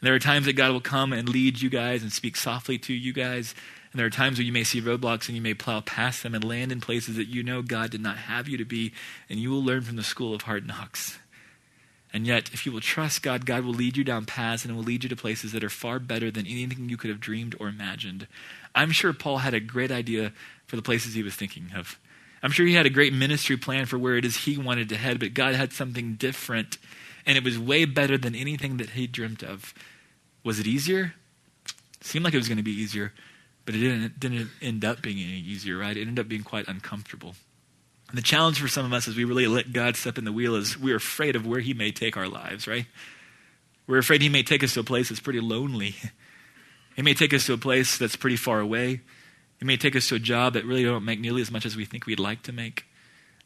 There 0.02 0.14
are 0.14 0.20
times 0.20 0.48
that 0.48 0.58
God 0.58 0.74
will 0.74 0.82
come 0.82 1.14
and 1.14 1.30
lead 1.30 1.62
you 1.62 1.70
guys 1.70 2.04
and 2.04 2.12
speak 2.12 2.36
softly 2.36 2.78
to 2.80 2.94
you 2.94 3.14
guys 3.14 3.56
and 3.94 4.00
there 4.00 4.08
are 4.08 4.10
times 4.10 4.40
where 4.40 4.46
you 4.46 4.52
may 4.52 4.64
see 4.64 4.82
roadblocks 4.82 5.28
and 5.28 5.36
you 5.36 5.42
may 5.42 5.54
plow 5.54 5.80
past 5.80 6.24
them 6.24 6.34
and 6.34 6.44
land 6.44 6.72
in 6.72 6.82
places 6.82 7.16
that 7.16 7.28
you 7.28 7.44
know 7.44 7.62
God 7.62 7.92
did 7.92 8.02
not 8.02 8.18
have 8.18 8.50
you 8.50 8.58
to 8.58 8.66
be, 8.66 8.92
and 9.30 9.38
you 9.38 9.52
will 9.52 9.64
learn 9.64 9.84
from 9.84 9.98
the 9.98 10.04
school 10.04 10.34
of 10.34 10.42
hard 10.42 10.66
knocks. 10.66 11.20
And 12.12 12.26
yet, 12.26 12.50
if 12.54 12.66
you 12.66 12.72
will 12.72 12.82
trust 12.82 13.22
God, 13.22 13.46
God 13.46 13.64
will 13.64 13.74
lead 13.74 13.96
you 13.96 14.04
down 14.04 14.26
paths 14.26 14.66
and 14.66 14.76
will 14.76 14.84
lead 14.84 15.04
you 15.04 15.10
to 15.10 15.16
places 15.16 15.52
that 15.52 15.64
are 15.64 15.70
far 15.70 16.00
better 16.00 16.32
than 16.32 16.48
anything 16.48 16.90
you 16.90 16.98
could 16.98 17.12
have 17.12 17.20
dreamed 17.20 17.56
or 17.60 17.68
imagined. 17.68 18.28
I'm 18.74 18.92
sure 18.92 19.14
Paul 19.14 19.38
had 19.38 19.54
a 19.54 19.60
great 19.60 19.92
idea 19.92 20.34
for 20.66 20.76
the 20.76 20.82
places 20.82 21.14
he 21.14 21.24
was 21.24 21.36
thinking 21.36 21.72
of. 21.76 22.00
I'm 22.42 22.52
sure 22.52 22.66
he 22.66 22.74
had 22.74 22.88
a 22.88 22.92
great 22.92 23.14
ministry 23.14 23.58
plan 23.58 23.86
for 23.86 24.00
where 24.00 24.18
it 24.18 24.26
is 24.26 24.38
he 24.38 24.58
wanted 24.58 24.90
to 24.90 24.98
head, 24.98 25.20
but 25.20 25.36
God 25.36 25.54
had 25.54 25.72
something 25.72 26.16
different, 26.16 26.80
and 27.28 27.38
it 27.38 27.44
was 27.44 27.60
way 27.60 27.86
better 27.86 28.18
than 28.18 28.34
anything 28.34 28.78
that 28.78 28.92
he 28.92 29.06
dreamt 29.06 29.44
of. 29.44 29.74
Was 30.44 30.60
it 30.60 30.66
easier? 30.66 31.14
Seemed 32.02 32.26
like 32.26 32.34
it 32.34 32.38
was 32.38 32.50
going 32.50 32.58
to 32.58 32.64
be 32.64 32.72
easier. 32.72 33.14
But 33.66 33.76
it 33.76 33.80
didn't, 33.80 34.20
didn't 34.20 34.50
end 34.62 34.84
up 34.84 35.02
being 35.02 35.18
any 35.18 35.40
easier, 35.40 35.78
right? 35.78 35.96
It 35.96 36.02
ended 36.02 36.20
up 36.20 36.28
being 36.28 36.44
quite 36.44 36.68
uncomfortable. 36.68 37.36
And 38.10 38.18
the 38.18 38.22
challenge 38.22 38.60
for 38.60 38.68
some 38.68 38.86
of 38.86 38.94
us 38.94 39.08
as 39.08 39.16
we 39.16 39.24
really 39.24 39.48
let 39.48 39.74
God 39.74 39.96
step 39.96 40.18
in 40.18 40.26
the 40.26 40.32
wheel 40.32 40.56
is 40.56 40.78
we're 40.78 40.98
afraid 40.98 41.36
of 41.36 41.48
where 41.48 41.62
He 41.62 41.74
may 41.74 41.92
take 41.92 42.18
our 42.18 42.28
lives, 42.28 42.68
right? 42.68 42.86
We're 43.88 43.98
afraid 43.98 44.22
He 44.22 44.30
may 44.30 44.44
take 44.44 44.64
us 44.64 44.74
to 44.76 44.82
a 44.82 44.84
place 44.84 45.10
that's 45.10 45.22
pretty 45.22 45.40
lonely. 45.40 45.96
He 46.96 47.02
may 47.02 47.16
take 47.16 47.34
us 47.34 47.48
to 47.48 47.54
a 47.54 47.58
place 47.58 47.98
that's 47.98 48.16
pretty 48.16 48.36
far 48.36 48.60
away. 48.60 49.02
He 49.58 49.66
may 49.66 49.78
take 49.78 49.96
us 49.96 50.10
to 50.10 50.16
a 50.16 50.20
job 50.20 50.54
that 50.54 50.66
really 50.66 50.84
don't 50.84 51.06
make 51.06 51.20
nearly 51.20 51.42
as 51.42 51.50
much 51.50 51.66
as 51.66 51.76
we 51.76 51.86
think 51.86 52.06
we'd 52.06 52.20
like 52.20 52.44
to 52.44 52.52
make. 52.52 52.86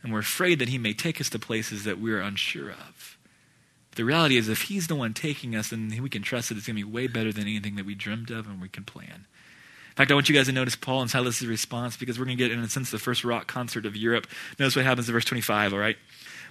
And 0.04 0.12
we're 0.12 0.20
afraid 0.20 0.60
that 0.60 0.68
He 0.68 0.78
may 0.78 0.94
take 0.94 1.22
us 1.22 1.30
to 1.30 1.40
places 1.40 1.84
that 1.86 2.00
we're 2.00 2.20
unsure 2.20 2.72
of. 2.72 3.18
But 3.90 3.98
the 3.98 4.04
reality 4.04 4.36
is, 4.36 4.50
if 4.50 4.64
He's 4.64 4.88
the 4.88 4.96
one 4.96 5.14
taking 5.14 5.56
us, 5.56 5.70
then 5.70 5.98
we 6.02 6.10
can 6.10 6.24
trust 6.24 6.50
that 6.50 6.58
it's 6.58 6.68
going 6.68 6.76
to 6.76 6.86
be 6.86 6.92
way 6.92 7.08
better 7.08 7.32
than 7.32 7.44
anything 7.44 7.76
that 7.76 7.86
we 7.86 7.96
dreamed 7.96 8.32
of 8.32 8.48
and 8.48 8.62
we 8.62 8.68
can 8.68 8.84
plan. 8.84 9.28
In 9.98 10.02
fact, 10.02 10.12
I 10.12 10.14
want 10.14 10.30
you 10.30 10.36
guys 10.36 10.46
to 10.46 10.52
notice 10.52 10.76
Paul 10.76 11.02
and 11.02 11.10
Silas' 11.10 11.42
response 11.42 11.98
because 11.98 12.20
we're 12.20 12.26
going 12.26 12.38
to 12.38 12.44
get, 12.44 12.52
in 12.52 12.60
a 12.60 12.70
sense, 12.70 12.92
the 12.92 13.00
first 13.00 13.24
rock 13.24 13.48
concert 13.48 13.84
of 13.88 13.96
Europe. 13.96 14.28
Notice 14.60 14.76
what 14.76 14.86
happens 14.86 15.10
in 15.10 15.14
verse 15.14 15.26
25, 15.26 15.74
all 15.74 15.80
right? 15.80 15.98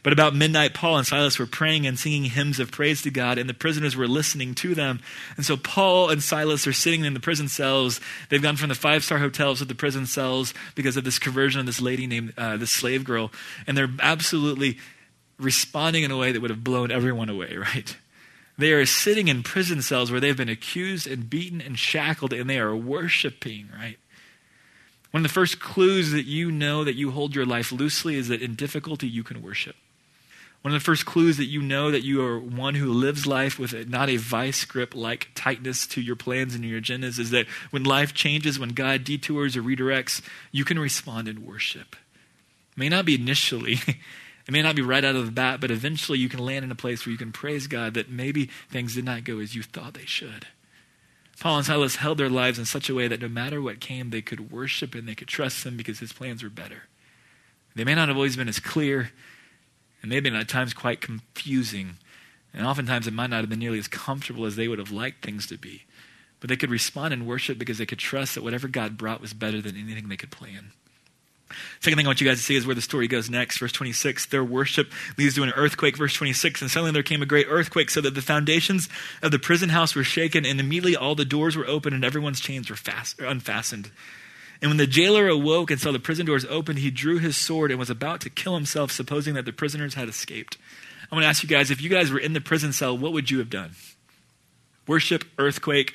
But 0.03 0.13
about 0.13 0.35
midnight, 0.35 0.75
Paul 0.75 0.99
and 0.99 1.07
Silas 1.07 1.39
were 1.39 1.47
praying 1.47 1.87
and 1.87 1.97
singing 1.97 2.25
hymns 2.25 2.59
of 2.59 2.73
praise 2.73 3.03
to 3.03 3.11
God, 3.13 3.39
and 3.39 3.49
the 3.49 3.55
prisoners 3.55 3.95
were 3.95 4.09
listening 4.09 4.57
to 4.57 4.75
them. 4.75 4.99
And 5.37 5.47
so 5.47 5.57
Paul 5.57 6.11
and 6.11 6.21
Silas 6.21 6.67
are 6.67 6.73
sitting 6.73 7.05
in 7.05 7.15
the 7.15 7.21
prison 7.21 7.47
cells. 7.47 8.01
They've 8.31 8.43
gone 8.43 8.57
from 8.57 8.69
the 8.69 8.75
five 8.75 9.05
star 9.05 9.19
hotels 9.19 9.61
to 9.61 9.65
the 9.65 9.77
prison 9.77 10.07
cells 10.07 10.53
because 10.75 10.97
of 10.97 11.05
this 11.05 11.21
conversion 11.21 11.61
of 11.61 11.67
this 11.67 11.81
lady 11.81 12.09
named 12.09 12.35
uh, 12.37 12.57
this 12.57 12.73
slave 12.73 13.05
girl. 13.05 13.31
And 13.69 13.79
they're 13.79 13.95
absolutely 14.01 14.79
responding 15.39 16.03
in 16.03 16.11
a 16.11 16.17
way 16.17 16.33
that 16.33 16.41
would 16.41 16.51
have 16.51 16.65
blown 16.65 16.91
everyone 16.91 17.29
away, 17.29 17.57
right? 17.59 17.97
They 18.59 18.73
are 18.73 18.87
sitting 18.87 19.29
in 19.29 19.42
prison 19.42 19.83
cells 19.83 20.11
where 20.11 20.21
they've 20.21 20.37
been 20.37 20.49
accused 20.49 21.07
and 21.07 21.29
beaten 21.29 21.61
and 21.61 21.79
shackled, 21.79 22.33
and 22.33 22.49
they 22.49 22.59
are 22.59 22.75
worshiping, 22.75 23.69
right? 23.79 23.99
One 25.11 25.25
of 25.25 25.31
the 25.31 25.35
first 25.35 25.61
clues 25.61 26.11
that 26.12 26.25
you 26.25 26.51
know 26.51 26.85
that 26.85 26.95
you 26.95 27.11
hold 27.11 27.35
your 27.35 27.47
life 27.47 27.73
loosely 27.73 28.16
is 28.16 28.29
that 28.29 28.42
in 28.42 28.55
difficulty 28.55 29.09
you 29.09 29.23
can 29.23 29.42
worship. 29.42 29.77
One 30.62 30.75
of 30.75 30.81
the 30.81 30.85
first 30.85 31.07
clues 31.07 31.37
that 31.37 31.45
you 31.45 31.62
know 31.62 31.90
that 31.92 32.03
you 32.03 32.25
are 32.25 32.40
one 32.40 32.75
who 32.75 32.92
lives 32.92 33.25
life 33.25 33.59
with 33.59 33.73
a, 33.73 33.85
not 33.85 34.11
a 34.11 34.16
vice 34.16 34.64
grip 34.64 34.97
like 34.97 35.29
tightness 35.35 35.87
to 35.87 36.01
your 36.01 36.16
plans 36.16 36.55
and 36.55 36.64
your 36.64 36.81
agendas 36.81 37.21
is 37.21 37.31
that 37.31 37.47
when 37.71 37.85
life 37.85 38.14
changes, 38.14 38.59
when 38.59 38.71
God 38.71 39.05
detours 39.05 39.57
or 39.57 39.62
redirects, 39.62 40.23
you 40.51 40.64
can 40.64 40.79
respond 40.79 41.29
in 41.29 41.47
worship. 41.47 41.95
May 42.75 42.88
not 42.88 43.05
be 43.05 43.14
initially, 43.14 43.79
It 44.47 44.53
may 44.53 44.63
not 44.63 44.77
be 44.77 44.83
right 44.83 45.05
out 45.05 45.17
of 45.17 45.27
the 45.27 45.33
bat, 45.33 45.61
but 45.61 45.71
eventually 45.71 46.19
you 46.19 46.29
can 46.29 46.39
land 46.39 46.65
in 46.65 46.71
a 46.71 46.77
place 46.77 47.05
where 47.05 47.11
you 47.11 47.19
can 47.19 47.33
praise 47.33 47.67
God 47.67 47.95
that 47.95 48.11
maybe 48.11 48.49
things 48.71 48.95
did 48.95 49.05
not 49.05 49.25
go 49.25 49.41
as 49.41 49.55
you 49.55 49.63
thought 49.63 49.95
they 49.95 50.07
should. 50.07 50.47
Paul 51.41 51.59
and 51.59 51.67
Silas 51.67 51.97
held 51.97 52.19
their 52.19 52.31
lives 52.31 52.59
in 52.59 52.65
such 52.65 52.89
a 52.89 52.95
way 52.95 53.09
that 53.09 53.21
no 53.21 53.29
matter 53.29 53.61
what 53.61 53.81
came, 53.81 54.11
they 54.11 54.23
could 54.23 54.51
worship 54.51 54.95
and 54.95 55.07
they 55.07 55.15
could 55.15 55.29
trust 55.29 55.67
him 55.67 55.77
because 55.77 55.99
his 55.99 56.13
plans 56.13 56.43
were 56.43 56.49
better. 56.49 56.85
They 57.75 57.85
may 57.85 57.95
not 57.95 58.09
have 58.09 58.17
always 58.17 58.37
been 58.37 58.49
as 58.49 58.59
clear, 58.59 59.11
and 60.03 60.13
have 60.13 60.23
been 60.23 60.35
at 60.35 60.49
times 60.49 60.73
quite 60.73 61.01
confusing, 61.01 61.97
and 62.55 62.67
oftentimes 62.67 63.07
it 63.07 63.13
might 63.13 63.31
not 63.31 63.41
have 63.41 63.51
been 63.51 63.59
nearly 63.59 63.79
as 63.79 63.89
comfortable 63.89 64.47
as 64.47 64.57
they 64.57 64.69
would 64.69 64.79
have 64.79 64.93
liked 64.93 65.25
things 65.25 65.47
to 65.49 65.59
be. 65.59 65.85
But 66.41 66.49
they 66.49 66.57
could 66.57 66.71
respond 66.71 67.13
in 67.13 67.27
worship 67.27 67.59
because 67.59 67.79
they 67.79 67.87
could 67.87 67.99
trust 67.99 68.35
that 68.35 68.45
whatever 68.45 68.69
God 68.69 68.97
brought 68.97 69.21
was 69.21 69.35
better 69.35 69.61
than 69.61 69.77
anything 69.77 70.09
they 70.09 70.17
could 70.17 70.31
plan. 70.31 70.73
Second 71.81 71.97
thing 71.97 72.07
I 72.07 72.09
want 72.09 72.21
you 72.21 72.27
guys 72.27 72.39
to 72.39 72.43
see 72.43 72.57
is 72.57 72.67
where 72.67 72.75
the 72.75 72.83
story 72.83 73.07
goes 73.07 73.31
next. 73.31 73.59
Verse 73.59 73.73
26, 73.73 74.27
their 74.27 74.45
worship 74.45 74.93
leads 75.17 75.35
to 75.37 75.43
an 75.43 75.51
earthquake. 75.51 75.97
Verse 75.97 76.15
26, 76.15 76.63
and 76.63 76.71
suddenly 76.71 76.93
there 76.93 77.03
came 77.03 77.23
a 77.23 77.27
great 77.27 77.47
earthquake 77.49 77.91
so 77.91 78.01
that 78.01 78.15
the 78.15 78.23
foundations 78.23 78.89
of 79.23 79.31
the 79.31 79.39
prison 79.39 79.69
house 79.69 79.95
were 79.95 80.05
shaken, 80.05 80.45
and 80.45 80.59
immediately 80.59 80.97
all 80.97 81.15
the 81.15 81.25
doors 81.25 81.57
were 81.57 81.67
open 81.67 81.93
and 81.95 82.05
everyone's 82.05 82.41
chains 82.41 82.69
were 82.69 82.77
fast, 82.77 83.21
unfastened. 83.21 83.91
And 84.61 84.71
when 84.71 84.79
the 84.79 84.87
jailer 84.87 85.29
awoke 85.29 85.71
and 85.71 85.81
saw 85.81 85.93
the 85.93 85.99
prison 85.99 86.27
doors 86.27 86.47
open, 86.47 86.79
he 86.79 86.91
drew 86.91 87.19
his 87.19 87.37
sword 87.37 87.71
and 87.71 87.79
was 87.79 87.91
about 87.91 88.21
to 88.23 88.31
kill 88.31 88.55
himself, 88.55 88.91
supposing 88.91 89.35
that 89.35 89.45
the 89.45 89.53
prisoners 89.53 89.95
had 89.95 90.09
escaped. 90.09 90.57
I 91.11 91.15
want 91.15 91.25
to 91.25 91.29
ask 91.29 91.43
you 91.43 91.49
guys 91.49 91.71
if 91.71 91.81
you 91.81 91.91
guys 91.91 92.11
were 92.11 92.19
in 92.19 92.33
the 92.33 92.41
prison 92.41 92.73
cell, 92.73 92.97
what 92.97 93.13
would 93.13 93.31
you 93.31 93.39
have 93.39 93.51
done? 93.51 93.73
Worship, 94.89 95.25
earthquake, 95.39 95.95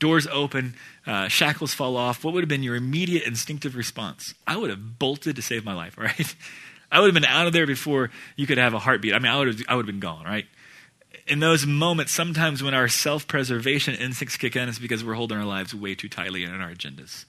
doors 0.00 0.26
open, 0.26 0.74
uh, 1.06 1.28
shackles 1.28 1.72
fall 1.72 1.96
off. 1.96 2.24
What 2.24 2.34
would 2.34 2.42
have 2.42 2.48
been 2.48 2.64
your 2.64 2.74
immediate 2.74 3.22
instinctive 3.22 3.76
response? 3.76 4.34
I 4.46 4.56
would 4.56 4.70
have 4.70 4.98
bolted 4.98 5.36
to 5.36 5.42
save 5.42 5.64
my 5.64 5.74
life, 5.74 5.96
right? 5.98 6.34
I 6.90 6.98
would 6.98 7.06
have 7.06 7.14
been 7.14 7.24
out 7.24 7.46
of 7.46 7.52
there 7.52 7.66
before 7.66 8.10
you 8.34 8.46
could 8.46 8.58
have 8.58 8.74
a 8.74 8.80
heartbeat. 8.80 9.14
I 9.14 9.20
mean, 9.20 9.30
I 9.30 9.38
would 9.38 9.46
have, 9.46 9.60
I 9.68 9.76
would 9.76 9.86
have 9.86 9.94
been 9.94 10.00
gone, 10.00 10.24
right? 10.24 10.46
In 11.28 11.38
those 11.38 11.64
moments, 11.64 12.10
sometimes 12.10 12.62
when 12.62 12.74
our 12.74 12.88
self 12.88 13.28
preservation 13.28 13.94
instincts 13.94 14.36
kick 14.36 14.56
in, 14.56 14.68
it's 14.68 14.80
because 14.80 15.04
we're 15.04 15.14
holding 15.14 15.38
our 15.38 15.44
lives 15.44 15.72
way 15.72 15.94
too 15.94 16.08
tightly 16.08 16.42
in 16.42 16.50
our 16.50 16.70
agendas. 16.70 17.26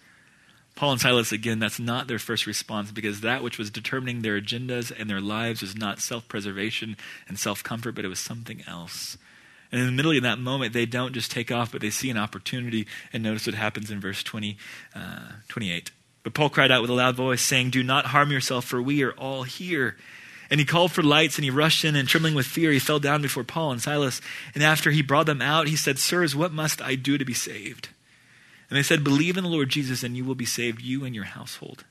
Paul 0.76 0.94
and 0.94 1.02
Silas, 1.02 1.32
again, 1.32 1.60
that's 1.60 1.80
not 1.80 2.08
their 2.08 2.18
first 2.18 2.48
response 2.48 2.92
because 2.92 3.22
that 3.22 3.44
which 3.44 3.60
was 3.60 3.70
determining 3.70 4.22
their 4.22 4.40
agendas 4.40 4.92
and 4.98 5.10
their 5.10 5.22
lives 5.22 5.62
was 5.62 5.76
not 5.76 6.00
self 6.00 6.28
preservation 6.28 6.98
and 7.28 7.38
self 7.38 7.64
comfort, 7.64 7.94
but 7.94 8.06
it 8.06 8.08
was 8.08 8.20
something 8.20 8.64
else. 8.68 9.18
And 9.72 9.80
in 9.80 9.86
the 9.86 9.94
middle 9.94 10.12
of 10.12 10.24
that 10.24 10.40
moment, 10.40 10.74
they 10.74 10.86
don't 10.86 11.14
just 11.14 11.32
take 11.32 11.52
off, 11.52 11.72
but 11.72 11.82
they 11.82 11.90
see 11.90 12.10
an 12.10 12.18
opportunity. 12.18 12.88
And 13.14 13.24
notice 13.24 13.46
what 13.46 13.56
happens 13.56 13.90
in 13.90 14.02
verse 14.02 14.22
20, 14.22 14.58
uh, 14.94 15.30
28. 15.48 15.92
But 16.24 16.34
Paul 16.34 16.50
cried 16.50 16.72
out 16.72 16.82
with 16.82 16.90
a 16.90 16.94
loud 16.94 17.16
voice, 17.16 17.42
saying, 17.42 17.70
Do 17.70 17.84
not 17.84 18.08
harm 18.08 18.32
yourself, 18.32 18.66
for 18.66 18.82
we 18.82 19.02
are 19.04 19.14
all 19.14 19.44
here. 19.44 19.96
And 20.50 20.60
he 20.60 20.66
called 20.66 20.92
for 20.92 21.02
lights, 21.02 21.38
and 21.38 21.46
he 21.46 21.50
rushed 21.50 21.86
in, 21.86 21.96
and 21.96 22.08
trembling 22.08 22.36
with 22.36 22.46
fear, 22.46 22.72
he 22.72 22.80
fell 22.80 23.00
down 23.00 23.22
before 23.22 23.46
Paul 23.46 23.72
and 23.72 23.82
Silas. 23.82 24.20
And 24.54 24.62
after 24.62 24.92
he 24.92 25.02
brought 25.02 25.26
them 25.26 25.42
out, 25.42 25.70
he 25.70 25.78
said, 25.78 25.98
Sirs, 25.98 26.36
what 26.36 26.52
must 26.52 26.82
I 26.82 26.96
do 26.96 27.18
to 27.18 27.24
be 27.24 27.34
saved? 27.34 27.90
And 28.70 28.78
they 28.78 28.84
said, 28.84 29.04
Believe 29.04 29.38
in 29.38 29.44
the 29.46 29.50
Lord 29.50 29.70
Jesus, 29.70 30.04
and 30.04 30.18
you 30.18 30.26
will 30.26 30.36
be 30.36 30.46
saved, 30.46 30.82
you 30.82 31.06
and 31.06 31.16
your 31.16 31.24
household. 31.24 31.86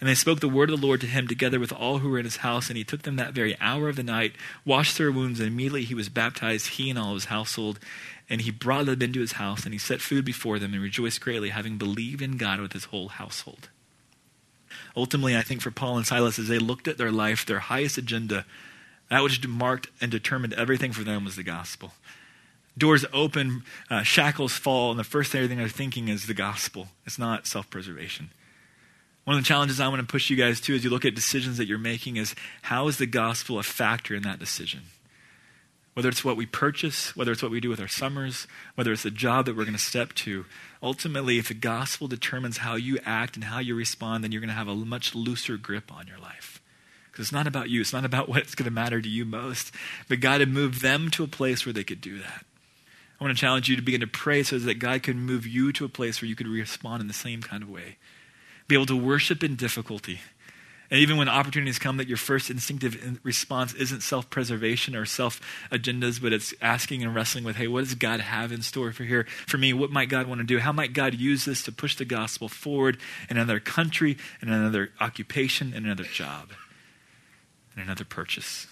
And 0.00 0.08
they 0.08 0.14
spoke 0.14 0.40
the 0.40 0.48
word 0.48 0.70
of 0.70 0.80
the 0.80 0.86
Lord 0.86 1.00
to 1.02 1.06
him 1.06 1.28
together 1.28 1.60
with 1.60 1.72
all 1.72 1.98
who 1.98 2.10
were 2.10 2.18
in 2.18 2.24
his 2.24 2.38
house. 2.38 2.68
And 2.68 2.76
he 2.76 2.84
took 2.84 3.02
them 3.02 3.16
that 3.16 3.32
very 3.32 3.56
hour 3.60 3.88
of 3.88 3.96
the 3.96 4.02
night, 4.02 4.32
washed 4.64 4.98
their 4.98 5.12
wounds, 5.12 5.40
and 5.40 5.48
immediately 5.48 5.84
he 5.84 5.94
was 5.94 6.08
baptized, 6.08 6.70
he 6.70 6.90
and 6.90 6.98
all 6.98 7.14
his 7.14 7.26
household. 7.26 7.78
And 8.28 8.40
he 8.40 8.50
brought 8.50 8.86
them 8.86 9.02
into 9.02 9.20
his 9.20 9.32
house, 9.32 9.64
and 9.64 9.72
he 9.72 9.78
set 9.78 10.00
food 10.00 10.24
before 10.24 10.58
them, 10.58 10.74
and 10.74 10.82
rejoiced 10.82 11.20
greatly, 11.20 11.50
having 11.50 11.78
believed 11.78 12.22
in 12.22 12.36
God 12.36 12.60
with 12.60 12.72
his 12.72 12.86
whole 12.86 13.08
household. 13.08 13.68
Ultimately, 14.96 15.36
I 15.36 15.42
think 15.42 15.60
for 15.60 15.70
Paul 15.70 15.96
and 15.96 16.06
Silas, 16.06 16.38
as 16.38 16.48
they 16.48 16.58
looked 16.58 16.88
at 16.88 16.98
their 16.98 17.12
life, 17.12 17.44
their 17.44 17.58
highest 17.58 17.98
agenda, 17.98 18.44
that 19.10 19.22
which 19.22 19.46
marked 19.46 19.88
and 20.00 20.10
determined 20.10 20.54
everything 20.54 20.92
for 20.92 21.04
them 21.04 21.24
was 21.24 21.36
the 21.36 21.42
gospel 21.42 21.92
doors 22.76 23.04
open, 23.12 23.62
uh, 23.90 24.02
shackles 24.02 24.54
fall, 24.54 24.90
and 24.90 24.98
the 24.98 25.04
first 25.04 25.32
thing 25.32 25.56
they're 25.56 25.68
thinking 25.68 26.08
is 26.08 26.26
the 26.26 26.34
gospel. 26.34 26.88
It's 27.06 27.18
not 27.18 27.46
self 27.46 27.70
preservation. 27.70 28.30
One 29.24 29.36
of 29.36 29.42
the 29.42 29.48
challenges 29.48 29.80
I 29.80 29.88
want 29.88 30.00
to 30.00 30.06
push 30.06 30.28
you 30.28 30.36
guys 30.36 30.60
to 30.62 30.74
as 30.74 30.84
you 30.84 30.90
look 30.90 31.06
at 31.06 31.14
decisions 31.14 31.56
that 31.56 31.66
you're 31.66 31.78
making 31.78 32.16
is 32.16 32.34
how 32.62 32.88
is 32.88 32.98
the 32.98 33.06
gospel 33.06 33.58
a 33.58 33.62
factor 33.62 34.14
in 34.14 34.22
that 34.22 34.38
decision? 34.38 34.82
Whether 35.94 36.08
it's 36.08 36.24
what 36.24 36.36
we 36.36 36.44
purchase, 36.44 37.16
whether 37.16 37.32
it's 37.32 37.42
what 37.42 37.52
we 37.52 37.60
do 37.60 37.70
with 37.70 37.80
our 37.80 37.88
summers, 37.88 38.46
whether 38.74 38.92
it's 38.92 39.04
the 39.04 39.10
job 39.10 39.46
that 39.46 39.56
we're 39.56 39.64
going 39.64 39.76
to 39.76 39.78
step 39.78 40.12
to, 40.14 40.44
ultimately, 40.82 41.38
if 41.38 41.48
the 41.48 41.54
gospel 41.54 42.08
determines 42.08 42.58
how 42.58 42.74
you 42.74 42.98
act 43.06 43.36
and 43.36 43.44
how 43.44 43.60
you 43.60 43.74
respond, 43.74 44.22
then 44.22 44.32
you're 44.32 44.40
going 44.40 44.48
to 44.48 44.54
have 44.54 44.68
a 44.68 44.74
much 44.74 45.14
looser 45.14 45.56
grip 45.56 45.92
on 45.92 46.06
your 46.06 46.18
life. 46.18 46.60
Because 47.10 47.26
it's 47.26 47.32
not 47.32 47.46
about 47.46 47.70
you, 47.70 47.80
it's 47.80 47.92
not 47.92 48.04
about 48.04 48.28
what's 48.28 48.56
going 48.56 48.64
to 48.64 48.72
matter 48.72 49.00
to 49.00 49.08
you 49.08 49.24
most. 49.24 49.72
But 50.08 50.20
God 50.20 50.40
had 50.40 50.50
moved 50.50 50.82
them 50.82 51.10
to 51.12 51.24
a 51.24 51.28
place 51.28 51.64
where 51.64 51.72
they 51.72 51.84
could 51.84 52.00
do 52.00 52.18
that. 52.18 52.44
I 53.20 53.24
want 53.24 53.34
to 53.34 53.40
challenge 53.40 53.68
you 53.68 53.76
to 53.76 53.82
begin 53.82 54.00
to 54.00 54.06
pray 54.08 54.42
so 54.42 54.58
that 54.58 54.80
God 54.80 55.04
can 55.04 55.20
move 55.20 55.46
you 55.46 55.72
to 55.74 55.84
a 55.84 55.88
place 55.88 56.20
where 56.20 56.28
you 56.28 56.34
could 56.34 56.48
respond 56.48 57.00
in 57.00 57.06
the 57.06 57.14
same 57.14 57.40
kind 57.40 57.62
of 57.62 57.70
way. 57.70 57.96
Be 58.66 58.74
able 58.74 58.86
to 58.86 58.96
worship 58.96 59.42
in 59.42 59.56
difficulty. 59.56 60.20
And 60.90 61.00
even 61.00 61.16
when 61.16 61.28
opportunities 61.28 61.78
come, 61.78 61.96
that 61.96 62.08
your 62.08 62.16
first 62.16 62.50
instinctive 62.50 63.18
response 63.22 63.72
isn't 63.74 64.02
self 64.02 64.28
preservation 64.30 64.94
or 64.94 65.04
self 65.04 65.40
agendas, 65.72 66.20
but 66.20 66.32
it's 66.32 66.54
asking 66.60 67.02
and 67.02 67.14
wrestling 67.14 67.42
with, 67.44 67.56
hey, 67.56 67.66
what 67.66 67.84
does 67.84 67.94
God 67.94 68.20
have 68.20 68.52
in 68.52 68.62
store 68.62 68.92
for 68.92 69.04
here 69.04 69.26
for 69.46 69.58
me? 69.58 69.72
What 69.72 69.90
might 69.90 70.08
God 70.08 70.26
want 70.26 70.40
to 70.40 70.46
do? 70.46 70.58
How 70.58 70.72
might 70.72 70.92
God 70.92 71.14
use 71.14 71.46
this 71.46 71.62
to 71.64 71.72
push 71.72 71.96
the 71.96 72.04
gospel 72.04 72.48
forward 72.48 72.98
in 73.30 73.38
another 73.38 73.60
country, 73.60 74.18
in 74.42 74.48
another 74.48 74.90
occupation, 75.00 75.72
in 75.72 75.84
another 75.84 76.04
job, 76.04 76.50
in 77.74 77.82
another 77.82 78.04
purchase? 78.04 78.66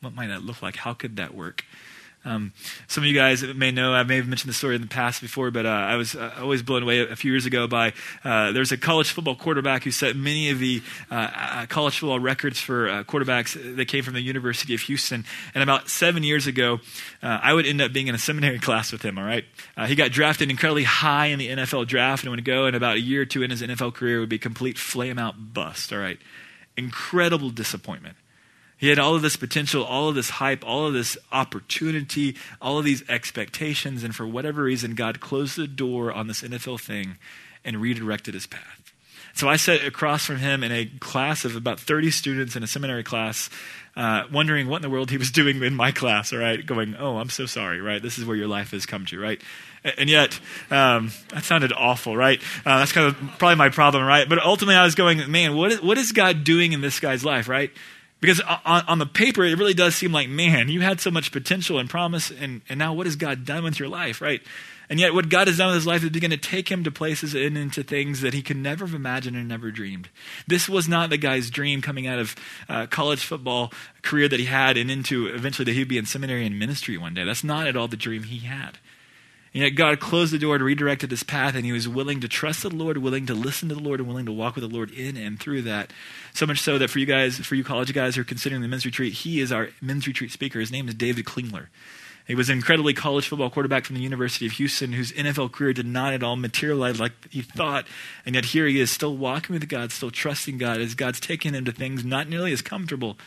What 0.00 0.14
might 0.14 0.26
that 0.26 0.42
look 0.42 0.60
like? 0.60 0.76
How 0.76 0.92
could 0.92 1.16
that 1.16 1.34
work? 1.34 1.64
Um, 2.24 2.52
some 2.88 3.04
of 3.04 3.08
you 3.08 3.14
guys 3.14 3.42
may 3.42 3.70
know, 3.70 3.92
I 3.92 4.02
may 4.02 4.16
have 4.16 4.26
mentioned 4.26 4.48
the 4.48 4.54
story 4.54 4.76
in 4.76 4.80
the 4.80 4.88
past 4.88 5.20
before, 5.20 5.50
but 5.50 5.66
uh, 5.66 5.68
I 5.68 5.96
was 5.96 6.14
uh, 6.14 6.34
always 6.38 6.62
blown 6.62 6.82
away 6.82 7.00
a 7.00 7.16
few 7.16 7.30
years 7.30 7.44
ago 7.44 7.66
by 7.66 7.92
uh, 8.24 8.52
there's 8.52 8.72
a 8.72 8.78
college 8.78 9.10
football 9.10 9.34
quarterback 9.36 9.84
who 9.84 9.90
set 9.90 10.16
many 10.16 10.50
of 10.50 10.58
the 10.58 10.82
uh, 11.10 11.14
uh, 11.34 11.66
college 11.66 11.98
football 11.98 12.18
records 12.18 12.58
for 12.58 12.88
uh, 12.88 13.04
quarterbacks 13.04 13.76
that 13.76 13.86
came 13.86 14.02
from 14.02 14.14
the 14.14 14.22
University 14.22 14.74
of 14.74 14.80
Houston. 14.82 15.24
And 15.54 15.62
about 15.62 15.90
seven 15.90 16.22
years 16.22 16.46
ago, 16.46 16.80
I 17.22 17.52
would 17.52 17.66
end 17.66 17.80
up 17.80 17.92
being 17.92 18.06
in 18.06 18.14
a 18.14 18.18
seminary 18.18 18.58
class 18.64 18.92
with 18.92 19.02
him, 19.02 19.18
all 19.18 19.24
right? 19.24 19.44
he 19.86 19.94
got 19.94 20.12
drafted 20.12 20.50
incredibly 20.50 20.84
high 20.84 21.26
in 21.26 21.38
the 21.38 21.48
NFL 21.48 21.86
draft 21.86 22.24
and 22.24 22.30
would 22.30 22.44
go, 22.44 22.66
and 22.66 22.76
about 22.76 22.96
a 22.96 23.00
year 23.00 23.22
or 23.22 23.26
two 23.26 23.42
in 23.42 23.50
his 23.50 23.60
NFL 23.60 23.94
career 23.94 24.20
would 24.20 24.28
be 24.28 24.38
complete 24.38 24.78
flame 24.78 25.18
out 25.18 25.52
bust, 25.52 25.92
all 25.92 25.98
right? 25.98 26.18
Incredible 26.76 27.50
disappointment. 27.50 28.16
He 28.76 28.88
had 28.88 28.98
all 28.98 29.14
of 29.14 29.22
this 29.22 29.36
potential, 29.36 29.84
all 29.84 30.08
of 30.08 30.14
this 30.14 30.30
hype, 30.30 30.64
all 30.66 30.86
of 30.86 30.92
this 30.92 31.16
opportunity, 31.32 32.36
all 32.60 32.78
of 32.78 32.84
these 32.84 33.08
expectations, 33.08 34.04
and 34.04 34.14
for 34.14 34.26
whatever 34.26 34.64
reason, 34.64 34.94
God 34.94 35.20
closed 35.20 35.56
the 35.56 35.66
door 35.66 36.12
on 36.12 36.26
this 36.26 36.42
NFL 36.42 36.80
thing 36.80 37.16
and 37.64 37.80
redirected 37.80 38.34
his 38.34 38.46
path. 38.46 38.84
So 39.34 39.48
I 39.48 39.56
sat 39.56 39.84
across 39.84 40.24
from 40.24 40.36
him 40.36 40.62
in 40.62 40.70
a 40.70 40.86
class 41.00 41.44
of 41.44 41.56
about 41.56 41.80
30 41.80 42.12
students 42.12 42.54
in 42.54 42.62
a 42.62 42.68
seminary 42.68 43.02
class, 43.02 43.50
uh, 43.96 44.24
wondering 44.32 44.68
what 44.68 44.76
in 44.76 44.82
the 44.82 44.90
world 44.90 45.10
he 45.10 45.18
was 45.18 45.30
doing 45.32 45.60
in 45.62 45.74
my 45.74 45.90
class, 45.90 46.32
all 46.32 46.38
right? 46.38 46.64
Going, 46.64 46.94
oh, 46.96 47.18
I'm 47.18 47.30
so 47.30 47.46
sorry, 47.46 47.80
right? 47.80 48.00
This 48.00 48.16
is 48.16 48.24
where 48.24 48.36
your 48.36 48.46
life 48.46 48.70
has 48.70 48.86
come 48.86 49.06
to, 49.06 49.20
right? 49.20 49.40
And 49.98 50.08
yet, 50.08 50.38
um, 50.70 51.10
that 51.30 51.42
sounded 51.42 51.72
awful, 51.72 52.16
right? 52.16 52.40
Uh, 52.64 52.78
that's 52.78 52.92
kind 52.92 53.08
of 53.08 53.16
probably 53.38 53.56
my 53.56 53.70
problem, 53.70 54.04
right? 54.04 54.28
But 54.28 54.38
ultimately, 54.38 54.76
I 54.76 54.84
was 54.84 54.94
going, 54.94 55.30
man, 55.30 55.56
what 55.56 55.72
is, 55.72 55.82
what 55.82 55.98
is 55.98 56.12
God 56.12 56.44
doing 56.44 56.72
in 56.72 56.80
this 56.80 57.00
guy's 57.00 57.24
life, 57.24 57.48
right? 57.48 57.72
Because 58.20 58.40
on, 58.40 58.84
on, 58.86 58.98
the 58.98 59.06
paper, 59.06 59.44
it 59.44 59.58
really 59.58 59.74
does 59.74 59.94
seem 59.94 60.12
like, 60.12 60.30
man, 60.30 60.68
you 60.68 60.80
had 60.80 61.00
so 61.00 61.10
much 61.10 61.30
potential 61.30 61.78
and 61.78 61.90
promise, 61.90 62.30
and, 62.30 62.62
and 62.70 62.78
now 62.78 62.94
what 62.94 63.06
has 63.06 63.16
God 63.16 63.44
done 63.44 63.64
with 63.64 63.78
your 63.78 63.88
life, 63.88 64.22
right? 64.22 64.40
And 64.88 65.00
yet, 65.00 65.14
what 65.14 65.28
God 65.28 65.46
has 65.46 65.58
done 65.58 65.68
with 65.68 65.76
his 65.76 65.86
life 65.86 66.02
is 66.04 66.10
begin 66.10 66.30
to 66.30 66.36
take 66.36 66.70
him 66.70 66.84
to 66.84 66.90
places 66.90 67.34
and 67.34 67.56
into 67.56 67.82
things 67.82 68.20
that 68.20 68.34
he 68.34 68.42
could 68.42 68.56
never 68.56 68.84
have 68.86 68.94
imagined 68.94 69.36
and 69.36 69.48
never 69.48 69.70
dreamed. 69.70 70.08
This 70.46 70.68
was 70.68 70.88
not 70.88 71.10
the 71.10 71.16
guy's 71.16 71.50
dream 71.50 71.80
coming 71.80 72.06
out 72.06 72.18
of 72.18 72.36
uh, 72.68 72.86
college 72.86 73.24
football 73.24 73.72
career 74.02 74.28
that 74.28 74.38
he 74.38 74.46
had 74.46 74.76
and 74.76 74.90
into 74.90 75.26
eventually 75.26 75.64
that 75.64 75.72
he'd 75.72 75.88
be 75.88 75.98
in 75.98 76.06
seminary 76.06 76.44
and 76.44 76.58
ministry 76.58 76.98
one 76.98 77.14
day. 77.14 77.24
That's 77.24 77.44
not 77.44 77.66
at 77.66 77.76
all 77.76 77.88
the 77.88 77.96
dream 77.96 78.24
he 78.24 78.46
had. 78.46 78.78
And 79.54 79.62
yet 79.62 79.70
God 79.70 80.00
closed 80.00 80.32
the 80.32 80.38
door 80.38 80.56
and 80.56 80.64
redirected 80.64 81.12
his 81.12 81.22
path, 81.22 81.54
and 81.54 81.64
he 81.64 81.70
was 81.70 81.88
willing 81.88 82.20
to 82.20 82.28
trust 82.28 82.62
the 82.62 82.70
Lord, 82.70 82.98
willing 82.98 83.26
to 83.26 83.34
listen 83.34 83.68
to 83.68 83.76
the 83.76 83.80
Lord, 83.80 84.00
and 84.00 84.08
willing 84.08 84.26
to 84.26 84.32
walk 84.32 84.56
with 84.56 84.68
the 84.68 84.74
Lord 84.74 84.90
in 84.90 85.16
and 85.16 85.38
through 85.38 85.62
that. 85.62 85.92
So 86.32 86.44
much 86.44 86.60
so 86.60 86.76
that 86.78 86.90
for 86.90 86.98
you 86.98 87.06
guys, 87.06 87.38
for 87.38 87.54
you 87.54 87.62
college 87.62 87.92
guys 87.94 88.16
who 88.16 88.22
are 88.22 88.24
considering 88.24 88.62
the 88.62 88.68
men's 88.68 88.84
retreat, 88.84 89.12
he 89.12 89.40
is 89.40 89.52
our 89.52 89.68
men's 89.80 90.08
retreat 90.08 90.32
speaker. 90.32 90.58
His 90.58 90.72
name 90.72 90.88
is 90.88 90.94
David 90.94 91.24
Klingler. 91.24 91.68
He 92.26 92.34
was 92.34 92.48
an 92.48 92.56
incredibly 92.56 92.94
college 92.94 93.28
football 93.28 93.50
quarterback 93.50 93.84
from 93.84 93.96
the 93.96 94.02
University 94.02 94.46
of 94.46 94.52
Houston 94.52 94.94
whose 94.94 95.12
NFL 95.12 95.52
career 95.52 95.74
did 95.74 95.86
not 95.86 96.14
at 96.14 96.22
all 96.22 96.36
materialize 96.36 96.98
like 96.98 97.12
he 97.30 97.42
thought. 97.42 97.86
And 98.24 98.34
yet 98.34 98.46
here 98.46 98.66
he 98.66 98.80
is 98.80 98.90
still 98.90 99.14
walking 99.14 99.52
with 99.52 99.68
God, 99.68 99.92
still 99.92 100.10
trusting 100.10 100.56
God 100.56 100.80
as 100.80 100.94
God's 100.94 101.20
taking 101.20 101.52
him 101.52 101.66
to 101.66 101.72
things 101.72 102.02
not 102.02 102.28
nearly 102.28 102.52
as 102.52 102.62
comfortable 102.62 103.18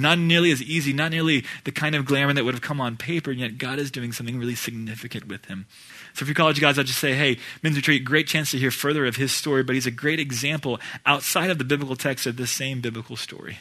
not 0.00 0.18
nearly 0.18 0.50
as 0.50 0.62
easy, 0.62 0.92
not 0.92 1.10
nearly 1.10 1.44
the 1.64 1.72
kind 1.72 1.94
of 1.94 2.04
glamour 2.04 2.32
that 2.32 2.44
would 2.44 2.54
have 2.54 2.62
come 2.62 2.80
on 2.80 2.96
paper, 2.96 3.30
and 3.30 3.40
yet 3.40 3.58
God 3.58 3.78
is 3.78 3.90
doing 3.90 4.12
something 4.12 4.38
really 4.38 4.54
significant 4.54 5.28
with 5.28 5.46
him. 5.46 5.66
So, 6.14 6.26
for 6.26 6.34
college 6.34 6.60
guys, 6.60 6.78
I'd 6.78 6.86
just 6.86 6.98
say, 6.98 7.14
hey, 7.14 7.38
Men's 7.62 7.76
Retreat, 7.76 8.04
great 8.04 8.26
chance 8.26 8.50
to 8.50 8.58
hear 8.58 8.70
further 8.70 9.06
of 9.06 9.16
his 9.16 9.32
story, 9.32 9.62
but 9.62 9.74
he's 9.74 9.86
a 9.86 9.92
great 9.92 10.20
example 10.20 10.80
outside 11.06 11.50
of 11.50 11.58
the 11.58 11.64
biblical 11.64 11.96
text 11.96 12.26
of 12.26 12.36
this 12.36 12.50
same 12.50 12.80
biblical 12.80 13.16
story. 13.16 13.58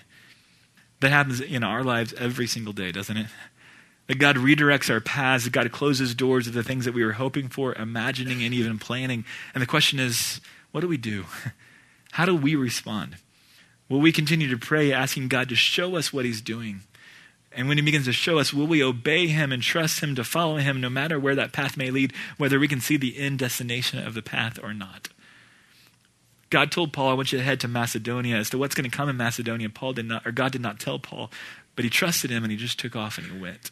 That 1.01 1.11
happens 1.11 1.39
in 1.39 1.63
our 1.63 1.83
lives 1.83 2.13
every 2.17 2.47
single 2.47 2.73
day, 2.73 2.91
doesn't 2.91 3.15
it? 3.15 3.27
That 4.07 4.17
God 4.17 4.37
redirects 4.37 4.89
our 4.89 4.99
paths, 4.99 5.43
that 5.43 5.53
God 5.53 5.71
closes 5.71 6.15
doors 6.15 6.47
of 6.47 6.53
the 6.53 6.63
things 6.63 6.85
that 6.85 6.93
we 6.93 7.05
were 7.05 7.13
hoping 7.13 7.47
for, 7.47 7.73
imagining, 7.75 8.43
and 8.43 8.53
even 8.53 8.79
planning. 8.79 9.23
And 9.53 9.61
the 9.61 9.67
question 9.67 9.99
is, 9.99 10.41
what 10.71 10.81
do 10.81 10.87
we 10.87 10.97
do? 10.97 11.25
How 12.13 12.25
do 12.25 12.35
we 12.35 12.55
respond? 12.55 13.17
Will 13.89 13.99
we 13.99 14.11
continue 14.11 14.49
to 14.49 14.57
pray, 14.57 14.93
asking 14.93 15.27
God 15.27 15.49
to 15.49 15.55
show 15.55 15.95
us 15.95 16.13
what 16.13 16.25
He's 16.25 16.41
doing? 16.41 16.81
And 17.51 17.67
when 17.67 17.77
He 17.77 17.83
begins 17.83 18.05
to 18.05 18.13
show 18.13 18.37
us, 18.37 18.53
will 18.53 18.67
we 18.67 18.83
obey 18.83 19.27
Him 19.27 19.51
and 19.51 19.61
trust 19.61 20.01
Him 20.01 20.15
to 20.15 20.23
follow 20.23 20.57
Him 20.57 20.79
no 20.79 20.89
matter 20.89 21.19
where 21.19 21.35
that 21.35 21.51
path 21.51 21.75
may 21.75 21.89
lead, 21.89 22.13
whether 22.37 22.59
we 22.59 22.67
can 22.67 22.79
see 22.79 22.97
the 22.97 23.17
end 23.17 23.39
destination 23.39 24.05
of 24.05 24.13
the 24.13 24.21
path 24.21 24.59
or 24.61 24.73
not? 24.73 25.09
God 26.49 26.71
told 26.71 26.93
Paul, 26.93 27.09
I 27.09 27.13
want 27.13 27.31
you 27.31 27.37
to 27.37 27.43
head 27.43 27.59
to 27.61 27.67
Macedonia. 27.67 28.37
As 28.37 28.49
to 28.51 28.57
what's 28.57 28.75
going 28.75 28.89
to 28.89 28.95
come 28.95 29.09
in 29.09 29.17
Macedonia, 29.17 29.69
Paul 29.69 29.93
did 29.93 30.05
not, 30.05 30.25
or 30.25 30.31
God 30.31 30.51
did 30.51 30.61
not 30.61 30.79
tell 30.79 30.99
Paul, 30.99 31.31
but 31.75 31.83
he 31.83 31.89
trusted 31.89 32.31
him 32.31 32.43
and 32.43 32.51
he 32.51 32.57
just 32.57 32.79
took 32.79 32.95
off 32.95 33.17
and 33.17 33.27
he 33.27 33.39
went. 33.39 33.71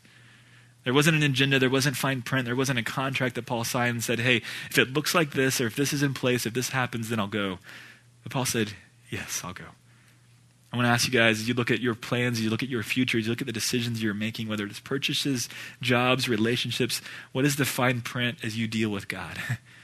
There 0.83 0.93
wasn't 0.93 1.17
an 1.17 1.23
agenda, 1.23 1.59
there 1.59 1.69
wasn't 1.69 1.97
fine 1.97 2.21
print, 2.21 2.45
there 2.45 2.55
wasn't 2.55 2.79
a 2.79 2.83
contract 2.83 3.35
that 3.35 3.45
Paul 3.45 3.65
signed 3.65 3.89
and 3.89 4.03
said, 4.03 4.19
hey, 4.19 4.37
if 4.69 4.77
it 4.77 4.93
looks 4.93 5.13
like 5.13 5.31
this, 5.31 5.59
or 5.59 5.67
if 5.67 5.75
this 5.75 5.91
is 5.91 6.01
in 6.01 6.13
place, 6.13 6.45
if 6.45 6.53
this 6.53 6.69
happens, 6.69 7.09
then 7.09 7.19
I'll 7.19 7.27
go. 7.27 7.59
But 8.23 8.31
Paul 8.31 8.45
said, 8.45 8.73
yes, 9.09 9.41
I'll 9.43 9.53
go. 9.53 9.65
I 10.71 10.75
want 10.75 10.85
to 10.85 10.91
ask 10.91 11.07
you 11.07 11.13
guys 11.13 11.39
as 11.39 11.47
you 11.47 11.53
look 11.53 11.71
at 11.71 11.79
your 11.79 11.95
plans, 11.95 12.39
as 12.39 12.43
you 12.43 12.49
look 12.49 12.63
at 12.63 12.69
your 12.69 12.83
future, 12.83 13.17
as 13.17 13.25
you 13.25 13.31
look 13.31 13.41
at 13.41 13.47
the 13.47 13.53
decisions 13.53 14.03
you're 14.03 14.13
making, 14.13 14.49
whether 14.49 14.65
it's 14.65 14.81
purchases, 14.81 15.47
jobs, 15.81 16.27
relationships, 16.27 17.01
what 17.31 17.45
is 17.45 17.55
the 17.55 17.65
fine 17.65 18.01
print 18.01 18.39
as 18.43 18.57
you 18.57 18.67
deal 18.67 18.89
with 18.89 19.07
God? 19.07 19.37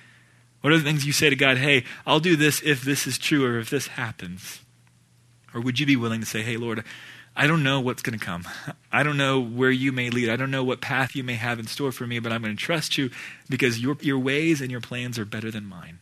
what 0.62 0.74
are 0.74 0.78
the 0.78 0.84
things 0.84 1.06
you 1.06 1.14
say 1.14 1.30
to 1.30 1.36
God, 1.36 1.58
hey, 1.58 1.86
I'll 2.06 2.20
do 2.20 2.36
this 2.36 2.62
if 2.64 2.82
this 2.82 3.08
is 3.08 3.18
true 3.18 3.46
or 3.46 3.60
if 3.60 3.70
this 3.70 3.88
happens? 3.88 4.62
Or 5.54 5.62
would 5.62 5.80
you 5.80 5.86
be 5.86 5.96
willing 5.96 6.20
to 6.20 6.26
say, 6.26 6.42
hey, 6.42 6.58
Lord, 6.58 6.84
I 7.36 7.48
don't 7.48 7.64
know 7.64 7.80
what's 7.80 8.02
going 8.02 8.18
to 8.18 8.24
come. 8.24 8.46
I 8.92 9.04
don't 9.04 9.18
know 9.18 9.40
where 9.40 9.72
you 9.72 9.92
may 9.92 10.10
lead. 10.10 10.30
I 10.30 10.36
don't 10.36 10.52
know 10.52 10.64
what 10.64 10.82
path 10.82 11.16
you 11.16 11.24
may 11.24 11.36
have 11.36 11.60
in 11.60 11.68
store 11.68 11.92
for 11.92 12.06
me, 12.06 12.20
but 12.20 12.32
I'm 12.32 12.42
going 12.42 12.56
to 12.56 12.62
trust 12.62 12.98
you 12.98 13.10
because 13.50 13.80
your, 13.80 13.98
your 14.02 14.20
ways 14.20 14.62
and 14.62 14.70
your 14.70 14.82
plans 14.82 15.18
are 15.18 15.26
better 15.26 15.50
than 15.50 15.66
mine. 15.66 16.00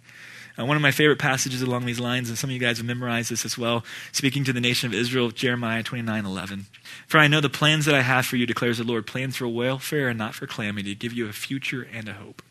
Uh, 0.61 0.65
one 0.65 0.77
of 0.77 0.83
my 0.83 0.91
favorite 0.91 1.19
passages 1.19 1.61
along 1.61 1.85
these 1.85 1.99
lines, 1.99 2.29
and 2.29 2.37
some 2.37 2.49
of 2.49 2.53
you 2.53 2.59
guys 2.59 2.77
have 2.77 2.85
memorized 2.85 3.31
this 3.31 3.45
as 3.45 3.57
well, 3.57 3.83
speaking 4.11 4.43
to 4.43 4.53
the 4.53 4.61
nation 4.61 4.87
of 4.87 4.93
Israel, 4.93 5.31
Jeremiah 5.31 5.81
29 5.81 6.25
11. 6.25 6.65
For 7.07 7.17
I 7.17 7.27
know 7.27 7.41
the 7.41 7.49
plans 7.49 7.85
that 7.85 7.95
I 7.95 8.01
have 8.01 8.25
for 8.25 8.35
you, 8.35 8.45
declares 8.45 8.77
the 8.77 8.83
Lord, 8.83 9.07
plans 9.07 9.37
for 9.37 9.47
welfare 9.47 10.09
and 10.09 10.19
not 10.19 10.35
for 10.35 10.45
calamity, 10.45 10.93
to 10.93 10.99
give 10.99 11.13
you 11.13 11.27
a 11.27 11.33
future 11.33 11.87
and 11.91 12.07
a 12.07 12.13
hope. 12.13 12.41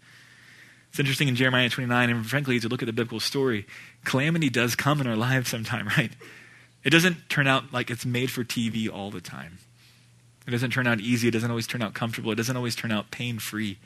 It's 0.89 0.99
interesting 0.99 1.29
in 1.29 1.37
Jeremiah 1.37 1.69
29, 1.69 2.11
and 2.11 2.27
frankly, 2.27 2.57
as 2.57 2.65
you 2.65 2.69
look 2.69 2.83
at 2.83 2.87
the 2.87 2.93
biblical 2.93 3.21
story, 3.21 3.67
calamity 4.05 4.51
does 4.51 4.75
come 4.75 5.01
in 5.01 5.07
our 5.07 5.17
lives 5.17 5.51
sometime, 5.51 5.87
right? 5.97 6.13
It 6.83 6.91
doesn't 6.91 7.29
turn 7.29 7.47
out 7.47 7.73
like 7.73 7.91
it's 7.91 8.07
made 8.07 8.31
for 8.31 8.43
TV 8.43 8.93
all 8.93 9.11
the 9.11 9.21
time. 9.21 9.59
It 10.47 10.51
doesn't 10.51 10.71
turn 10.73 10.87
out 10.87 11.01
easy. 11.01 11.29
It 11.29 11.33
doesn't 11.33 11.51
always 11.51 11.67
turn 11.67 11.83
out 11.83 11.95
comfortable. 11.95 12.33
It 12.33 12.37
doesn't 12.37 12.57
always 12.57 12.75
turn 12.75 12.91
out 12.91 13.11
pain 13.11 13.39
free. 13.39 13.79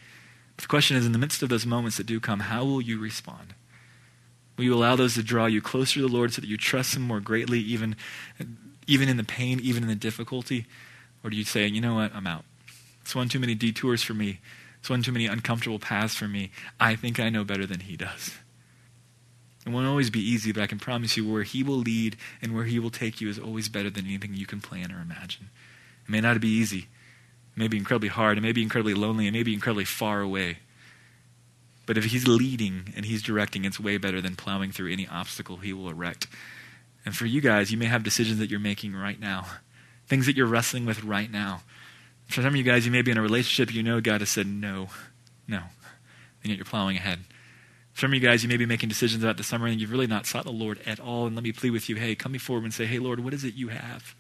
The 0.56 0.66
question 0.66 0.96
is, 0.96 1.04
in 1.04 1.12
the 1.12 1.18
midst 1.18 1.42
of 1.42 1.48
those 1.48 1.66
moments 1.66 1.96
that 1.96 2.06
do 2.06 2.20
come, 2.20 2.40
how 2.40 2.64
will 2.64 2.80
you 2.80 2.98
respond? 2.98 3.54
Will 4.56 4.64
you 4.64 4.74
allow 4.74 4.96
those 4.96 5.14
to 5.14 5.22
draw 5.22 5.46
you 5.46 5.60
closer 5.60 5.94
to 5.94 6.02
the 6.02 6.08
Lord 6.08 6.32
so 6.32 6.40
that 6.40 6.48
you 6.48 6.56
trust 6.56 6.96
Him 6.96 7.02
more 7.02 7.20
greatly, 7.20 7.58
even, 7.60 7.96
even 8.86 9.08
in 9.08 9.16
the 9.16 9.24
pain, 9.24 9.58
even 9.60 9.82
in 9.82 9.88
the 9.88 9.94
difficulty? 9.94 10.66
Or 11.22 11.30
do 11.30 11.36
you 11.36 11.44
say, 11.44 11.66
you 11.66 11.80
know 11.80 11.94
what, 11.94 12.14
I'm 12.14 12.26
out? 12.26 12.44
It's 13.02 13.14
one 13.14 13.28
too 13.28 13.40
many 13.40 13.54
detours 13.54 14.02
for 14.02 14.14
me. 14.14 14.40
It's 14.80 14.90
one 14.90 15.02
too 15.02 15.12
many 15.12 15.26
uncomfortable 15.26 15.78
paths 15.78 16.14
for 16.14 16.28
me. 16.28 16.50
I 16.78 16.94
think 16.94 17.18
I 17.18 17.30
know 17.30 17.44
better 17.44 17.66
than 17.66 17.80
He 17.80 17.96
does. 17.96 18.34
It 19.66 19.70
won't 19.70 19.86
always 19.86 20.10
be 20.10 20.20
easy, 20.20 20.52
but 20.52 20.62
I 20.62 20.66
can 20.66 20.78
promise 20.78 21.16
you 21.16 21.26
where 21.26 21.42
He 21.42 21.62
will 21.62 21.78
lead 21.78 22.16
and 22.42 22.54
where 22.54 22.64
He 22.64 22.78
will 22.78 22.90
take 22.90 23.20
you 23.20 23.28
is 23.28 23.38
always 23.38 23.68
better 23.68 23.90
than 23.90 24.04
anything 24.04 24.34
you 24.34 24.46
can 24.46 24.60
plan 24.60 24.92
or 24.92 25.00
imagine. 25.00 25.48
It 26.06 26.10
may 26.10 26.20
not 26.20 26.40
be 26.40 26.48
easy. 26.48 26.88
It 27.56 27.58
may 27.58 27.68
be 27.68 27.78
incredibly 27.78 28.08
hard. 28.08 28.36
It 28.36 28.42
may 28.42 28.52
be 28.52 28.62
incredibly 28.62 28.94
lonely. 28.94 29.26
It 29.26 29.32
may 29.32 29.42
be 29.42 29.54
incredibly 29.54 29.86
far 29.86 30.20
away. 30.20 30.58
But 31.86 31.98
if 31.98 32.06
he's 32.06 32.26
leading 32.26 32.92
and 32.96 33.04
he's 33.04 33.22
directing, 33.22 33.64
it's 33.64 33.78
way 33.78 33.98
better 33.98 34.20
than 34.20 34.36
plowing 34.36 34.72
through 34.72 34.92
any 34.92 35.06
obstacle 35.06 35.58
he 35.58 35.72
will 35.72 35.88
erect. 35.88 36.26
And 37.04 37.14
for 37.14 37.26
you 37.26 37.40
guys, 37.40 37.70
you 37.70 37.78
may 37.78 37.86
have 37.86 38.02
decisions 38.02 38.38
that 38.38 38.50
you're 38.50 38.60
making 38.60 38.94
right 38.94 39.20
now, 39.20 39.46
things 40.06 40.26
that 40.26 40.36
you're 40.36 40.46
wrestling 40.46 40.86
with 40.86 41.04
right 41.04 41.30
now. 41.30 41.62
For 42.26 42.40
some 42.40 42.46
of 42.46 42.56
you 42.56 42.62
guys, 42.62 42.86
you 42.86 42.92
may 42.92 43.02
be 43.02 43.10
in 43.10 43.18
a 43.18 43.22
relationship 43.22 43.74
you 43.74 43.82
know 43.82 44.00
God 44.00 44.20
has 44.22 44.30
said 44.30 44.46
no, 44.46 44.88
no, 45.46 45.58
and 46.42 46.50
yet 46.50 46.56
you're 46.56 46.64
plowing 46.64 46.96
ahead. 46.96 47.20
For 47.92 48.00
some 48.00 48.10
of 48.10 48.14
you 48.14 48.20
guys, 48.20 48.42
you 48.42 48.48
may 48.48 48.56
be 48.56 48.66
making 48.66 48.88
decisions 48.88 49.22
about 49.22 49.36
the 49.36 49.44
summer 49.44 49.66
and 49.66 49.80
you've 49.80 49.92
really 49.92 50.06
not 50.06 50.26
sought 50.26 50.44
the 50.44 50.50
Lord 50.50 50.80
at 50.84 50.98
all. 50.98 51.26
And 51.26 51.36
let 51.36 51.44
me 51.44 51.52
plead 51.52 51.70
with 51.70 51.88
you 51.88 51.96
hey, 51.96 52.14
come 52.14 52.32
me 52.32 52.38
forward 52.38 52.64
and 52.64 52.74
say, 52.74 52.86
hey, 52.86 52.98
Lord, 52.98 53.20
what 53.20 53.34
is 53.34 53.44
it 53.44 53.54
you 53.54 53.68
have? 53.68 54.16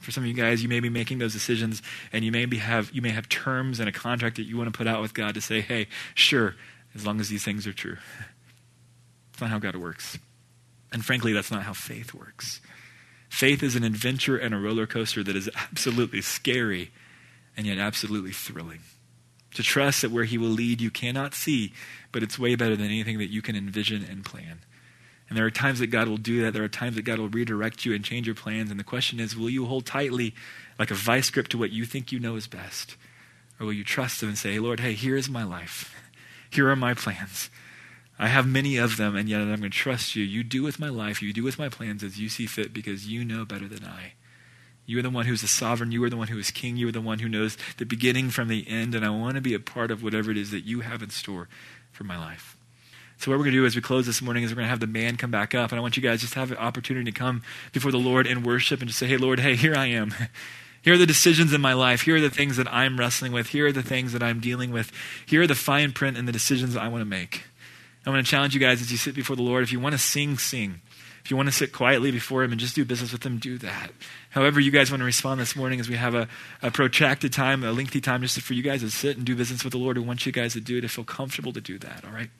For 0.00 0.10
some 0.10 0.24
of 0.24 0.28
you 0.28 0.34
guys, 0.34 0.62
you 0.62 0.68
may 0.68 0.80
be 0.80 0.88
making 0.88 1.18
those 1.18 1.34
decisions, 1.34 1.82
and 2.12 2.24
you 2.24 2.32
may 2.32 2.46
be 2.46 2.56
have 2.56 2.90
you 2.92 3.02
may 3.02 3.10
have 3.10 3.28
terms 3.28 3.80
and 3.80 3.88
a 3.88 3.92
contract 3.92 4.36
that 4.36 4.44
you 4.44 4.56
want 4.56 4.72
to 4.72 4.76
put 4.76 4.86
out 4.86 5.02
with 5.02 5.14
God 5.14 5.34
to 5.34 5.40
say, 5.40 5.60
"Hey, 5.60 5.88
sure, 6.14 6.56
as 6.94 7.06
long 7.06 7.20
as 7.20 7.28
these 7.28 7.44
things 7.44 7.66
are 7.66 7.72
true." 7.72 7.98
It's 9.32 9.40
not 9.40 9.50
how 9.50 9.58
God 9.58 9.76
works, 9.76 10.18
and 10.92 11.04
frankly, 11.04 11.32
that's 11.32 11.50
not 11.50 11.64
how 11.64 11.74
faith 11.74 12.14
works. 12.14 12.60
Faith 13.28 13.62
is 13.62 13.76
an 13.76 13.84
adventure 13.84 14.36
and 14.36 14.54
a 14.54 14.58
roller 14.58 14.86
coaster 14.86 15.22
that 15.22 15.36
is 15.36 15.48
absolutely 15.54 16.22
scary, 16.22 16.90
and 17.56 17.66
yet 17.66 17.78
absolutely 17.78 18.32
thrilling. 18.32 18.80
To 19.54 19.62
trust 19.62 20.02
that 20.02 20.10
where 20.10 20.24
He 20.24 20.38
will 20.38 20.48
lead 20.48 20.80
you 20.80 20.90
cannot 20.90 21.34
see, 21.34 21.72
but 22.10 22.22
it's 22.22 22.38
way 22.38 22.54
better 22.54 22.76
than 22.76 22.86
anything 22.86 23.18
that 23.18 23.30
you 23.30 23.42
can 23.42 23.54
envision 23.54 24.04
and 24.04 24.24
plan. 24.24 24.60
And 25.30 25.38
there 25.38 25.46
are 25.46 25.50
times 25.50 25.78
that 25.78 25.86
God 25.86 26.08
will 26.08 26.18
do 26.18 26.42
that. 26.42 26.52
There 26.52 26.64
are 26.64 26.68
times 26.68 26.96
that 26.96 27.02
God 27.02 27.18
will 27.18 27.28
redirect 27.28 27.86
you 27.86 27.94
and 27.94 28.04
change 28.04 28.26
your 28.26 28.34
plans. 28.34 28.70
And 28.70 28.78
the 28.78 28.84
question 28.84 29.18
is 29.20 29.36
will 29.36 29.48
you 29.48 29.64
hold 29.64 29.86
tightly, 29.86 30.34
like 30.78 30.90
a 30.90 30.94
vice 30.94 31.30
grip, 31.30 31.48
to 31.48 31.58
what 31.58 31.70
you 31.70 31.86
think 31.86 32.12
you 32.12 32.18
know 32.20 32.36
is 32.36 32.46
best? 32.46 32.96
Or 33.58 33.66
will 33.66 33.72
you 33.72 33.84
trust 33.84 34.22
Him 34.22 34.28
and 34.28 34.36
say, 34.36 34.52
hey, 34.54 34.58
Lord, 34.58 34.80
hey, 34.80 34.92
here 34.92 35.16
is 35.16 35.30
my 35.30 35.44
life. 35.44 35.94
Here 36.50 36.68
are 36.68 36.76
my 36.76 36.94
plans. 36.94 37.48
I 38.18 38.26
have 38.26 38.46
many 38.46 38.76
of 38.76 38.98
them, 38.98 39.16
and 39.16 39.28
yet 39.28 39.40
I'm 39.40 39.46
going 39.46 39.62
to 39.62 39.70
trust 39.70 40.14
you. 40.14 40.24
You 40.24 40.42
do 40.42 40.62
with 40.62 40.78
my 40.78 40.90
life, 40.90 41.22
you 41.22 41.32
do 41.32 41.42
with 41.42 41.58
my 41.58 41.70
plans 41.70 42.02
as 42.02 42.18
you 42.18 42.28
see 42.28 42.44
fit 42.44 42.74
because 42.74 43.06
you 43.06 43.24
know 43.24 43.46
better 43.46 43.68
than 43.68 43.84
I. 43.84 44.12
You 44.84 44.98
are 44.98 45.02
the 45.02 45.10
one 45.10 45.26
who's 45.26 45.42
the 45.42 45.48
sovereign. 45.48 45.92
You 45.92 46.02
are 46.02 46.10
the 46.10 46.16
one 46.16 46.28
who 46.28 46.38
is 46.38 46.50
king. 46.50 46.76
You 46.76 46.88
are 46.88 46.92
the 46.92 47.00
one 47.00 47.20
who 47.20 47.28
knows 47.28 47.56
the 47.76 47.86
beginning 47.86 48.30
from 48.30 48.48
the 48.48 48.68
end. 48.68 48.94
And 48.94 49.06
I 49.06 49.10
want 49.10 49.36
to 49.36 49.40
be 49.40 49.54
a 49.54 49.60
part 49.60 49.92
of 49.92 50.02
whatever 50.02 50.32
it 50.32 50.36
is 50.36 50.50
that 50.50 50.64
you 50.64 50.80
have 50.80 51.00
in 51.00 51.10
store 51.10 51.48
for 51.92 52.02
my 52.02 52.18
life. 52.18 52.56
So 53.20 53.30
what 53.30 53.36
we're 53.36 53.44
going 53.44 53.52
to 53.52 53.60
do 53.60 53.66
as 53.66 53.76
we 53.76 53.82
close 53.82 54.06
this 54.06 54.22
morning 54.22 54.44
is 54.44 54.50
we're 54.50 54.56
going 54.56 54.64
to 54.64 54.70
have 54.70 54.80
the 54.80 54.86
man 54.86 55.18
come 55.18 55.30
back 55.30 55.54
up, 55.54 55.72
and 55.72 55.78
I 55.78 55.82
want 55.82 55.94
you 55.94 56.02
guys 56.02 56.22
just 56.22 56.32
to 56.32 56.38
have 56.38 56.52
an 56.52 56.56
opportunity 56.56 57.12
to 57.12 57.18
come 57.18 57.42
before 57.70 57.92
the 57.92 57.98
Lord 57.98 58.26
and 58.26 58.46
worship 58.46 58.80
and 58.80 58.88
just 58.88 58.98
say, 58.98 59.06
"Hey, 59.06 59.18
Lord, 59.18 59.40
hey, 59.40 59.56
here 59.56 59.74
I 59.76 59.86
am." 59.86 60.14
Here 60.82 60.94
are 60.94 60.96
the 60.96 61.04
decisions 61.04 61.52
in 61.52 61.60
my 61.60 61.74
life. 61.74 62.00
Here 62.00 62.16
are 62.16 62.22
the 62.22 62.30
things 62.30 62.56
that 62.56 62.66
I'm 62.72 62.98
wrestling 62.98 63.32
with. 63.32 63.48
Here 63.48 63.66
are 63.66 63.72
the 63.72 63.82
things 63.82 64.14
that 64.14 64.22
I'm 64.22 64.40
dealing 64.40 64.72
with. 64.72 64.90
Here 65.26 65.42
are 65.42 65.46
the 65.46 65.54
fine 65.54 65.92
print 65.92 66.16
and 66.16 66.26
the 66.26 66.32
decisions 66.32 66.74
I 66.74 66.88
want 66.88 67.02
to 67.02 67.04
make. 67.04 67.44
I 68.06 68.08
want 68.08 68.24
to 68.24 68.30
challenge 68.30 68.54
you 68.54 68.60
guys 68.60 68.80
as 68.80 68.90
you 68.90 68.96
sit 68.96 69.14
before 69.14 69.36
the 69.36 69.42
Lord. 69.42 69.62
If 69.62 69.72
you 69.72 69.78
want 69.78 69.92
to 69.92 69.98
sing, 69.98 70.38
sing. 70.38 70.80
If 71.22 71.30
you 71.30 71.36
want 71.36 71.50
to 71.50 71.54
sit 71.54 71.74
quietly 71.74 72.10
before 72.10 72.42
Him 72.42 72.52
and 72.52 72.58
just 72.58 72.74
do 72.74 72.86
business 72.86 73.12
with 73.12 73.26
Him, 73.26 73.36
do 73.36 73.58
that. 73.58 73.90
However, 74.30 74.58
you 74.58 74.70
guys 74.70 74.90
want 74.90 75.02
to 75.02 75.04
respond 75.04 75.38
this 75.38 75.54
morning 75.54 75.80
as 75.80 75.88
we 75.90 75.96
have 75.96 76.14
a, 76.14 76.28
a 76.62 76.70
protracted 76.70 77.30
time, 77.30 77.62
a 77.62 77.72
lengthy 77.72 78.00
time 78.00 78.22
just 78.22 78.40
for 78.40 78.54
you 78.54 78.62
guys 78.62 78.80
to 78.80 78.90
sit 78.90 79.18
and 79.18 79.26
do 79.26 79.36
business 79.36 79.64
with 79.64 79.72
the 79.72 79.78
Lord. 79.78 79.98
We 79.98 80.04
want 80.04 80.24
you 80.24 80.32
guys 80.32 80.54
to 80.54 80.62
do 80.62 80.78
it 80.78 80.80
to 80.80 80.88
feel 80.88 81.04
comfortable 81.04 81.52
to 81.52 81.60
do 81.60 81.78
that, 81.80 82.06
all 82.06 82.12
right? 82.12 82.30